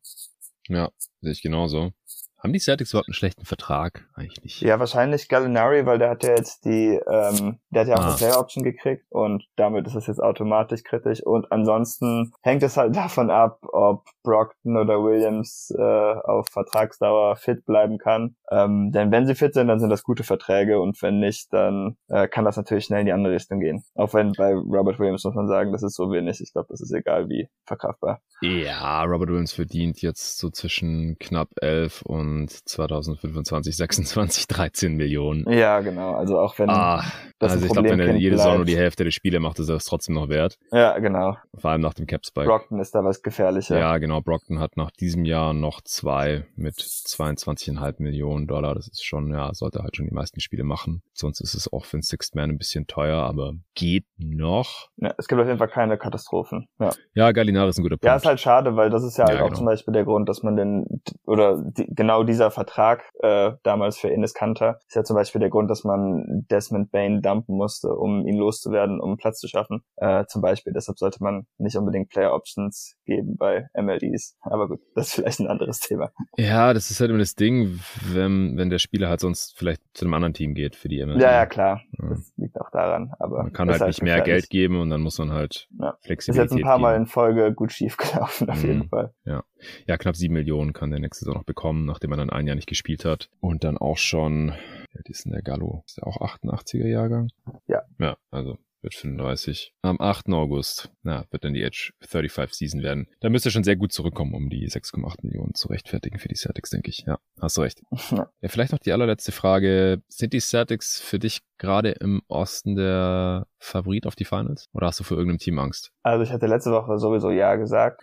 Ja, 0.68 0.90
sehe 1.20 1.32
ich 1.32 1.42
genauso. 1.42 1.92
Haben 2.38 2.52
die 2.52 2.58
Celtics 2.58 2.90
überhaupt 2.90 3.08
einen 3.08 3.14
schlechten 3.14 3.46
Vertrag? 3.46 4.06
Eigentlich 4.14 4.42
nicht. 4.42 4.60
Ja, 4.60 4.78
wahrscheinlich 4.78 5.28
Gallinari, 5.28 5.86
weil 5.86 5.98
der 5.98 6.10
hat 6.10 6.22
ja 6.22 6.30
jetzt 6.30 6.64
die, 6.64 7.00
ähm, 7.10 7.58
der 7.70 7.80
hat 7.80 7.88
ja 7.88 7.94
auch 7.96 8.00
ah. 8.00 8.06
eine 8.08 8.16
Player 8.16 8.38
Option 8.38 8.62
gekriegt 8.62 9.06
und 9.08 9.44
damit 9.56 9.86
ist 9.86 9.94
es 9.94 10.06
jetzt 10.06 10.22
automatisch 10.22 10.82
kritisch. 10.84 11.22
Und 11.22 11.50
ansonsten 11.50 12.32
hängt 12.42 12.62
es 12.62 12.76
halt 12.76 12.94
davon 12.96 13.30
ab, 13.30 13.58
ob 13.72 14.04
Brockton 14.22 14.76
oder 14.76 15.02
Williams 15.02 15.74
äh, 15.76 15.82
auf 15.82 16.48
Vertragsdauer 16.48 17.36
fit 17.36 17.64
bleiben 17.64 17.98
kann. 17.98 18.36
Ähm, 18.50 18.92
denn 18.92 19.10
wenn 19.10 19.26
sie 19.26 19.34
fit 19.34 19.54
sind, 19.54 19.68
dann 19.68 19.80
sind 19.80 19.90
das 19.90 20.02
gute 20.02 20.22
Verträge 20.22 20.78
und 20.78 21.00
wenn 21.02 21.18
nicht, 21.18 21.52
dann 21.52 21.96
äh, 22.08 22.28
kann 22.28 22.44
das 22.44 22.56
natürlich 22.56 22.84
schnell 22.84 23.00
in 23.00 23.06
die 23.06 23.12
andere 23.12 23.34
Richtung 23.34 23.60
gehen. 23.60 23.82
Auch 23.94 24.12
wenn 24.14 24.32
bei 24.32 24.52
Robert 24.52 24.98
Williams 24.98 25.24
muss 25.24 25.34
man 25.34 25.48
sagen, 25.48 25.72
das 25.72 25.82
ist 25.82 25.96
so 25.96 26.12
wenig. 26.12 26.40
Ich 26.40 26.52
glaube, 26.52 26.68
das 26.70 26.80
ist 26.80 26.92
egal 26.92 27.28
wie 27.28 27.48
verkraftbar. 27.64 28.20
Ja, 28.42 29.02
Robert 29.04 29.30
Williams 29.30 29.52
verdient 29.52 30.02
jetzt 30.02 30.38
so 30.38 30.50
zwischen 30.50 31.16
knapp 31.18 31.48
elf 31.60 32.02
und 32.02 32.35
und 32.36 32.50
2025, 32.50 33.76
26, 33.76 34.46
13 34.46 34.94
Millionen. 34.94 35.50
Ja, 35.50 35.80
genau. 35.80 36.14
Also 36.14 36.38
auch 36.38 36.58
wenn 36.58 36.70
ah, 36.70 37.02
das 37.38 37.52
also 37.52 37.66
ich 37.66 37.72
glaube, 37.72 37.90
wenn 37.90 38.00
er 38.00 38.16
jede 38.16 38.36
Saison 38.36 38.56
nur 38.56 38.64
die 38.64 38.76
Hälfte 38.76 39.04
der 39.04 39.10
Spiele 39.10 39.40
macht, 39.40 39.58
ist 39.58 39.68
er 39.68 39.76
es 39.76 39.84
trotzdem 39.84 40.14
noch 40.14 40.28
wert. 40.28 40.58
Ja, 40.70 40.98
genau. 40.98 41.36
Vor 41.56 41.70
allem 41.70 41.80
nach 41.80 41.94
dem 41.94 42.06
Cap-Spike. 42.06 42.46
Brockton 42.46 42.78
ist 42.80 42.94
da 42.94 43.04
was 43.04 43.22
gefährlicher. 43.22 43.78
Ja, 43.78 43.98
genau. 43.98 44.20
Brockton 44.20 44.60
hat 44.60 44.76
nach 44.76 44.90
diesem 44.90 45.24
Jahr 45.24 45.52
noch 45.52 45.80
zwei 45.80 46.46
mit 46.56 46.76
22,5 46.76 48.02
Millionen 48.02 48.46
Dollar. 48.46 48.74
Das 48.74 48.88
ist 48.88 49.04
schon, 49.04 49.32
ja, 49.32 49.52
sollte 49.54 49.82
halt 49.82 49.96
schon 49.96 50.06
die 50.06 50.14
meisten 50.14 50.40
Spiele 50.40 50.64
machen. 50.64 51.02
Sonst 51.12 51.40
ist 51.40 51.54
es 51.54 51.72
auch 51.72 51.84
für 51.84 51.96
einen 51.96 52.02
Sixth 52.02 52.34
Man 52.34 52.50
ein 52.50 52.58
bisschen 52.58 52.86
teuer, 52.86 53.18
aber 53.18 53.54
geht 53.74 54.06
noch. 54.18 54.88
Ja, 54.96 55.14
es 55.18 55.28
gibt 55.28 55.40
auf 55.40 55.46
jeden 55.46 55.58
Fall 55.58 55.68
keine 55.68 55.98
Katastrophen. 55.98 56.68
Ja, 56.78 56.90
ja 57.14 57.32
Gallinari 57.32 57.70
ist 57.70 57.78
ein 57.78 57.82
guter 57.82 57.96
Punkt. 57.96 58.04
Ja, 58.04 58.16
ist 58.16 58.26
halt 58.26 58.40
schade, 58.40 58.76
weil 58.76 58.90
das 58.90 59.02
ist 59.02 59.16
ja, 59.18 59.26
halt 59.26 59.38
ja 59.38 59.42
auch 59.42 59.48
genau. 59.48 59.58
zum 59.58 59.66
Beispiel 59.66 59.92
der 59.92 60.04
Grund, 60.04 60.28
dass 60.28 60.42
man 60.42 60.56
den, 60.56 61.02
oder 61.26 61.62
die, 61.62 61.86
genau 61.88 62.15
dieser 62.24 62.50
Vertrag 62.50 63.04
äh, 63.20 63.52
damals 63.62 63.98
für 63.98 64.08
Ines 64.08 64.34
Kanter 64.34 64.78
ist 64.88 64.94
ja 64.94 65.04
zum 65.04 65.16
Beispiel 65.16 65.40
der 65.40 65.50
Grund, 65.50 65.70
dass 65.70 65.84
man 65.84 66.46
Desmond 66.50 66.90
Bain 66.90 67.22
dumpen 67.22 67.56
musste, 67.56 67.94
um 67.94 68.26
ihn 68.26 68.36
loszuwerden, 68.36 69.00
um 69.00 69.16
Platz 69.16 69.38
zu 69.38 69.48
schaffen. 69.48 69.82
Äh, 69.96 70.24
zum 70.26 70.42
Beispiel. 70.42 70.72
Deshalb 70.72 70.98
sollte 70.98 71.22
man 71.22 71.46
nicht 71.58 71.76
unbedingt 71.76 72.10
Player 72.10 72.32
Options 72.32 72.96
geben 73.04 73.36
bei 73.36 73.66
MLDs. 73.74 74.36
Aber 74.40 74.68
gut, 74.68 74.80
das 74.94 75.08
ist 75.08 75.14
vielleicht 75.14 75.40
ein 75.40 75.48
anderes 75.48 75.80
Thema. 75.80 76.10
Ja, 76.36 76.74
das 76.74 76.90
ist 76.90 77.00
halt 77.00 77.10
immer 77.10 77.18
das 77.18 77.34
Ding, 77.34 77.80
wenn, 78.12 78.56
wenn 78.56 78.70
der 78.70 78.78
Spieler 78.78 79.08
halt 79.08 79.20
sonst 79.20 79.56
vielleicht 79.56 79.82
zu 79.94 80.04
einem 80.04 80.14
anderen 80.14 80.34
Team 80.34 80.54
geht 80.54 80.76
für 80.76 80.88
die 80.88 81.04
MLD. 81.04 81.20
Ja, 81.20 81.32
ja, 81.32 81.46
klar. 81.46 81.82
Ja. 81.98 82.08
Das 82.10 82.32
liegt 82.36 82.60
auch 82.60 82.70
daran. 82.70 83.12
Aber 83.18 83.42
man 83.42 83.52
kann 83.52 83.70
halt, 83.70 83.86
nicht 83.86 84.02
mehr 84.02 84.20
Geld 84.22 84.50
geben 84.50 84.80
und 84.80 84.90
dann 84.90 85.00
muss 85.00 85.18
man 85.18 85.32
halt 85.32 85.68
ja. 85.78 85.96
Flexibilität 86.02 86.46
Ist 86.46 86.52
jetzt 86.52 86.60
ein 86.60 86.68
paar 86.68 86.78
Mal 86.78 86.96
in 86.96 87.06
Folge 87.06 87.52
gut 87.54 87.72
schief 87.72 87.96
gelaufen, 87.96 88.50
auf 88.50 88.62
mhm. 88.62 88.68
jeden 88.68 88.88
Fall. 88.88 89.12
Ja. 89.24 89.44
ja, 89.86 89.96
knapp 89.96 90.16
sieben 90.16 90.34
Millionen 90.34 90.72
kann 90.72 90.90
der 90.90 91.00
nächste 91.00 91.24
Saison 91.24 91.38
noch 91.38 91.44
bekommen, 91.44 91.84
nachdem 91.84 92.05
er 92.10 92.16
dann 92.16 92.30
ein 92.30 92.46
Jahr 92.46 92.56
nicht 92.56 92.68
gespielt 92.68 93.04
hat. 93.04 93.30
Und 93.40 93.64
dann 93.64 93.78
auch 93.78 93.98
schon, 93.98 94.48
ja, 94.92 95.00
die 95.06 95.12
ist 95.12 95.24
denn 95.24 95.32
der 95.32 95.42
Gallo? 95.42 95.82
Ist 95.86 95.98
der 95.98 96.06
auch 96.06 96.20
88er 96.20 96.86
Jahrgang? 96.86 97.30
Ja. 97.66 97.82
Ja, 97.98 98.16
also 98.30 98.58
wird 98.86 98.94
35. 98.94 99.74
Am 99.82 100.00
8. 100.00 100.28
August, 100.28 100.90
na, 101.02 101.24
wird 101.30 101.44
dann 101.44 101.52
die 101.52 101.62
Edge 101.62 101.90
35 102.02 102.56
Season 102.56 102.82
werden. 102.82 103.08
Da 103.20 103.28
müsste 103.28 103.48
er 103.48 103.52
schon 103.52 103.64
sehr 103.64 103.74
gut 103.74 103.92
zurückkommen, 103.92 104.32
um 104.32 104.48
die 104.48 104.68
6,8 104.68 105.16
Millionen 105.22 105.54
zu 105.54 105.68
rechtfertigen 105.68 106.18
für 106.18 106.28
die 106.28 106.36
Celtics, 106.36 106.70
denke 106.70 106.90
ich. 106.90 107.04
Ja, 107.06 107.18
hast 107.40 107.56
du 107.56 107.62
recht. 107.62 107.82
ja, 108.10 108.28
vielleicht 108.44 108.72
noch 108.72 108.78
die 108.78 108.92
allerletzte 108.92 109.32
Frage. 109.32 110.02
Sind 110.08 110.32
die 110.32 110.40
Celtics 110.40 111.00
für 111.00 111.18
dich 111.18 111.40
gerade 111.58 111.90
im 111.90 112.22
Osten 112.28 112.76
der 112.76 113.48
Favorit 113.58 114.06
auf 114.06 114.14
die 114.14 114.24
Finals? 114.24 114.68
Oder 114.72 114.86
hast 114.86 115.00
du 115.00 115.04
für 115.04 115.16
irgendein 115.16 115.38
Team 115.38 115.58
Angst? 115.58 115.90
Also 116.04 116.22
ich 116.22 116.30
hatte 116.30 116.46
letzte 116.46 116.70
Woche 116.70 116.98
sowieso 116.98 117.30
Ja 117.30 117.56
gesagt. 117.56 118.02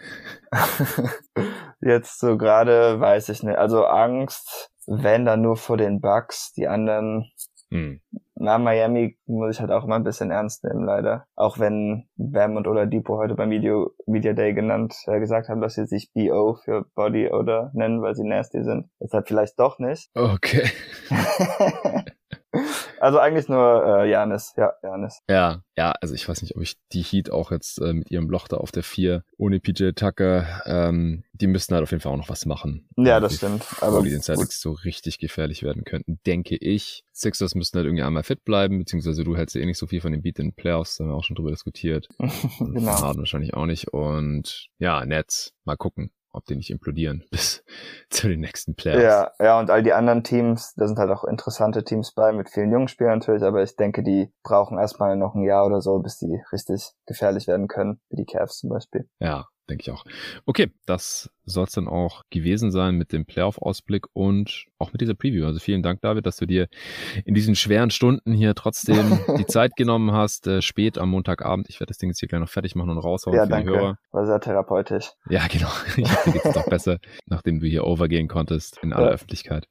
Jetzt 1.79 2.19
so 2.19 2.37
gerade 2.37 2.99
weiß 2.99 3.29
ich 3.29 3.41
nicht. 3.41 3.57
Also 3.57 3.85
Angst, 3.85 4.69
wenn 4.85 5.23
dann 5.23 5.41
nur 5.41 5.55
vor 5.55 5.77
den 5.77 6.01
Bugs. 6.01 6.51
Die 6.53 6.67
anderen 6.67 7.31
hm 7.69 8.01
na, 8.35 8.57
Miami 8.57 9.17
muss 9.25 9.55
ich 9.55 9.61
halt 9.61 9.71
auch 9.71 9.83
immer 9.83 9.95
ein 9.95 10.03
bisschen 10.03 10.31
ernst 10.31 10.63
nehmen, 10.63 10.85
leider. 10.85 11.25
Auch 11.35 11.59
wenn 11.59 12.07
Bam 12.15 12.55
und 12.55 12.67
Oladipo 12.67 13.17
heute 13.17 13.35
beim 13.35 13.51
Video, 13.51 13.91
Media 14.05 14.33
Day 14.33 14.53
genannt, 14.53 14.95
äh, 15.07 15.19
gesagt 15.19 15.49
haben, 15.49 15.61
dass 15.61 15.75
sie 15.75 15.85
sich 15.85 16.11
BO 16.13 16.55
für 16.55 16.85
Body 16.95 17.29
oder 17.29 17.71
nennen, 17.73 18.01
weil 18.01 18.15
sie 18.15 18.27
nasty 18.27 18.63
sind. 18.63 18.89
Deshalb 18.99 19.27
vielleicht 19.27 19.59
doch 19.59 19.79
nicht. 19.79 20.09
Okay. 20.15 20.69
Also 23.03 23.19
eigentlich 23.19 23.49
nur 23.49 23.83
äh, 23.85 24.09
Janis, 24.09 24.53
ja, 24.55 24.71
Janis. 24.81 25.19
Ja, 25.29 25.61
ja, 25.75 25.91
also 25.99 26.15
ich 26.15 26.29
weiß 26.29 26.41
nicht, 26.41 26.55
ob 26.55 26.61
ich 26.61 26.77
die 26.93 27.01
Heat 27.01 27.31
auch 27.31 27.51
jetzt 27.51 27.81
äh, 27.81 27.91
mit 27.91 28.09
ihrem 28.09 28.29
Loch 28.29 28.47
da 28.47 28.55
auf 28.55 28.71
der 28.71 28.83
4 28.83 29.25
ohne 29.35 29.59
PJ 29.59 29.89
Tucker, 29.91 30.61
ähm, 30.65 31.25
die 31.33 31.47
müssten 31.47 31.73
halt 31.73 31.83
auf 31.83 31.91
jeden 31.91 31.99
Fall 31.99 32.13
auch 32.13 32.17
noch 32.17 32.29
was 32.29 32.45
machen. 32.45 32.87
Ja, 32.95 33.19
das 33.19 33.35
stimmt. 33.35 33.65
Aber 33.81 34.03
die 34.03 34.09
den 34.09 34.21
Celtics 34.21 34.61
so 34.61 34.71
richtig 34.71 35.19
gefährlich 35.19 35.63
werden 35.63 35.83
könnten, 35.83 36.21
denke 36.25 36.55
ich. 36.55 37.03
Sixers 37.11 37.55
müssten 37.55 37.77
halt 37.77 37.87
irgendwie 37.87 38.03
einmal 38.03 38.23
fit 38.23 38.45
bleiben, 38.45 38.79
beziehungsweise 38.79 39.25
du 39.25 39.35
hältst 39.35 39.55
ja 39.55 39.59
eh 39.59 39.65
nicht 39.65 39.79
so 39.79 39.87
viel 39.87 39.99
von 39.99 40.13
dem 40.13 40.21
Beat 40.21 40.39
in 40.39 40.51
den 40.51 40.55
Playoffs, 40.55 40.95
da 40.95 41.03
haben 41.03 41.11
wir 41.11 41.15
auch 41.15 41.25
schon 41.25 41.35
drüber 41.35 41.51
diskutiert. 41.51 42.07
genau. 42.59 43.01
Harden 43.01 43.19
wahrscheinlich 43.19 43.53
auch 43.53 43.65
nicht. 43.65 43.89
Und 43.89 44.69
ja, 44.77 45.05
Nets, 45.05 45.51
mal 45.65 45.75
gucken 45.75 46.13
ob 46.33 46.45
die 46.45 46.55
nicht 46.55 46.69
implodieren 46.69 47.23
bis 47.31 47.63
zu 48.09 48.27
den 48.27 48.41
nächsten 48.41 48.75
Playoffs. 48.75 49.03
Ja, 49.03 49.31
ja, 49.39 49.59
und 49.59 49.69
all 49.69 49.83
die 49.83 49.93
anderen 49.93 50.23
Teams, 50.23 50.73
da 50.75 50.87
sind 50.87 50.99
halt 50.99 51.11
auch 51.11 51.23
interessante 51.23 51.83
Teams 51.83 52.13
bei, 52.13 52.33
mit 52.33 52.49
vielen 52.49 52.71
jungen 52.71 52.87
Spielern 52.87 53.19
natürlich, 53.19 53.43
aber 53.43 53.63
ich 53.63 53.75
denke, 53.75 54.03
die 54.03 54.33
brauchen 54.43 54.77
erstmal 54.77 55.15
noch 55.15 55.35
ein 55.35 55.43
Jahr 55.43 55.65
oder 55.65 55.81
so, 55.81 55.99
bis 55.99 56.17
die 56.17 56.41
richtig 56.51 56.91
gefährlich 57.05 57.47
werden 57.47 57.67
können, 57.67 58.01
wie 58.09 58.17
die 58.17 58.25
Cavs 58.25 58.57
zum 58.57 58.69
Beispiel. 58.69 59.07
Ja, 59.19 59.47
denke 59.69 59.83
ich 59.83 59.91
auch. 59.91 60.05
Okay, 60.45 60.71
das 60.85 61.29
soll 61.45 61.65
es 61.65 61.71
dann 61.71 61.87
auch 61.87 62.23
gewesen 62.29 62.71
sein 62.71 62.95
mit 62.95 63.11
dem 63.11 63.25
Playoff-Ausblick 63.25 64.07
und 64.13 64.65
auch 64.77 64.93
mit 64.93 65.01
dieser 65.01 65.13
Preview. 65.13 65.45
Also 65.45 65.59
vielen 65.59 65.83
Dank, 65.83 66.01
David, 66.01 66.25
dass 66.25 66.37
du 66.37 66.45
dir 66.45 66.67
in 67.25 67.33
diesen 67.33 67.55
schweren 67.55 67.89
Stunden 67.89 68.33
hier 68.33 68.55
trotzdem 68.55 69.19
die 69.37 69.45
Zeit 69.45 69.75
genommen 69.75 70.11
hast, 70.13 70.47
äh, 70.47 70.61
spät 70.61 70.97
am 70.97 71.09
Montagabend. 71.09 71.69
Ich 71.69 71.79
werde 71.79 71.89
das 71.89 71.97
Ding 71.97 72.09
jetzt 72.09 72.19
hier 72.19 72.29
gleich 72.29 72.41
noch 72.41 72.49
fertig 72.49 72.75
machen 72.75 72.89
und 72.89 72.97
raushauen 72.97 73.35
ja, 73.35 73.43
für 73.43 73.49
danke. 73.49 73.71
die 73.71 73.77
Hörer. 73.77 73.97
War 74.11 74.25
sehr 74.25 74.39
therapeutisch. 74.39 75.11
Ja, 75.29 75.47
genau. 75.47 75.69
Ich 75.95 76.09
dir 76.09 76.31
geht's 76.31 76.57
auch 76.57 76.69
besser, 76.69 76.97
nachdem 77.25 77.59
du 77.59 77.67
hier 77.67 77.85
overgehen 77.85 78.27
konntest 78.27 78.79
in 78.81 78.93
aller 78.93 79.07
ja. 79.07 79.13
Öffentlichkeit. 79.13 79.67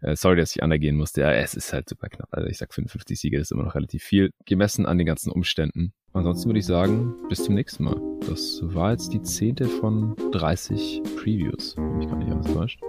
Äh, 0.00 0.16
sorry, 0.16 0.36
dass 0.36 0.54
ich 0.54 0.62
undergehen 0.62 0.96
musste. 0.96 1.20
Ja, 1.20 1.32
es 1.32 1.54
ist 1.54 1.72
halt 1.72 1.88
super 1.88 2.08
knapp. 2.08 2.28
Also 2.30 2.48
ich 2.48 2.58
sag 2.58 2.72
55 2.72 3.18
Siege 3.18 3.38
ist 3.38 3.52
immer 3.52 3.64
noch 3.64 3.74
relativ 3.74 4.02
viel, 4.02 4.32
gemessen 4.46 4.86
an 4.86 4.98
den 4.98 5.06
ganzen 5.06 5.30
Umständen. 5.30 5.92
Ansonsten 6.12 6.48
würde 6.48 6.58
ich 6.58 6.66
sagen, 6.66 7.14
bis 7.28 7.44
zum 7.44 7.54
nächsten 7.54 7.84
Mal. 7.84 8.00
Das 8.28 8.60
war 8.62 8.90
jetzt 8.90 9.12
die 9.12 9.22
zehnte 9.22 9.66
von 9.66 10.16
30 10.32 11.02
Previews, 11.16 11.76
wenn 11.76 11.98
mich 11.98 12.08
gar 12.08 12.16
nicht 12.16 12.30
alles 12.32 12.52
täuscht. 12.52 12.80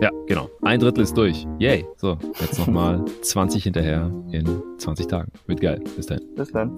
Ja, 0.00 0.10
genau. 0.26 0.48
Ein 0.62 0.80
Drittel 0.80 1.02
ist 1.02 1.16
durch. 1.16 1.46
Yay. 1.58 1.84
So, 1.96 2.16
jetzt 2.40 2.58
nochmal 2.58 3.04
20 3.22 3.62
hinterher 3.64 4.10
in 4.30 4.62
20 4.78 5.06
Tagen. 5.06 5.32
Wird 5.46 5.60
geil. 5.60 5.80
Bis 5.96 6.06
dann. 6.06 6.20
Bis 6.36 6.52
dann. 6.52 6.70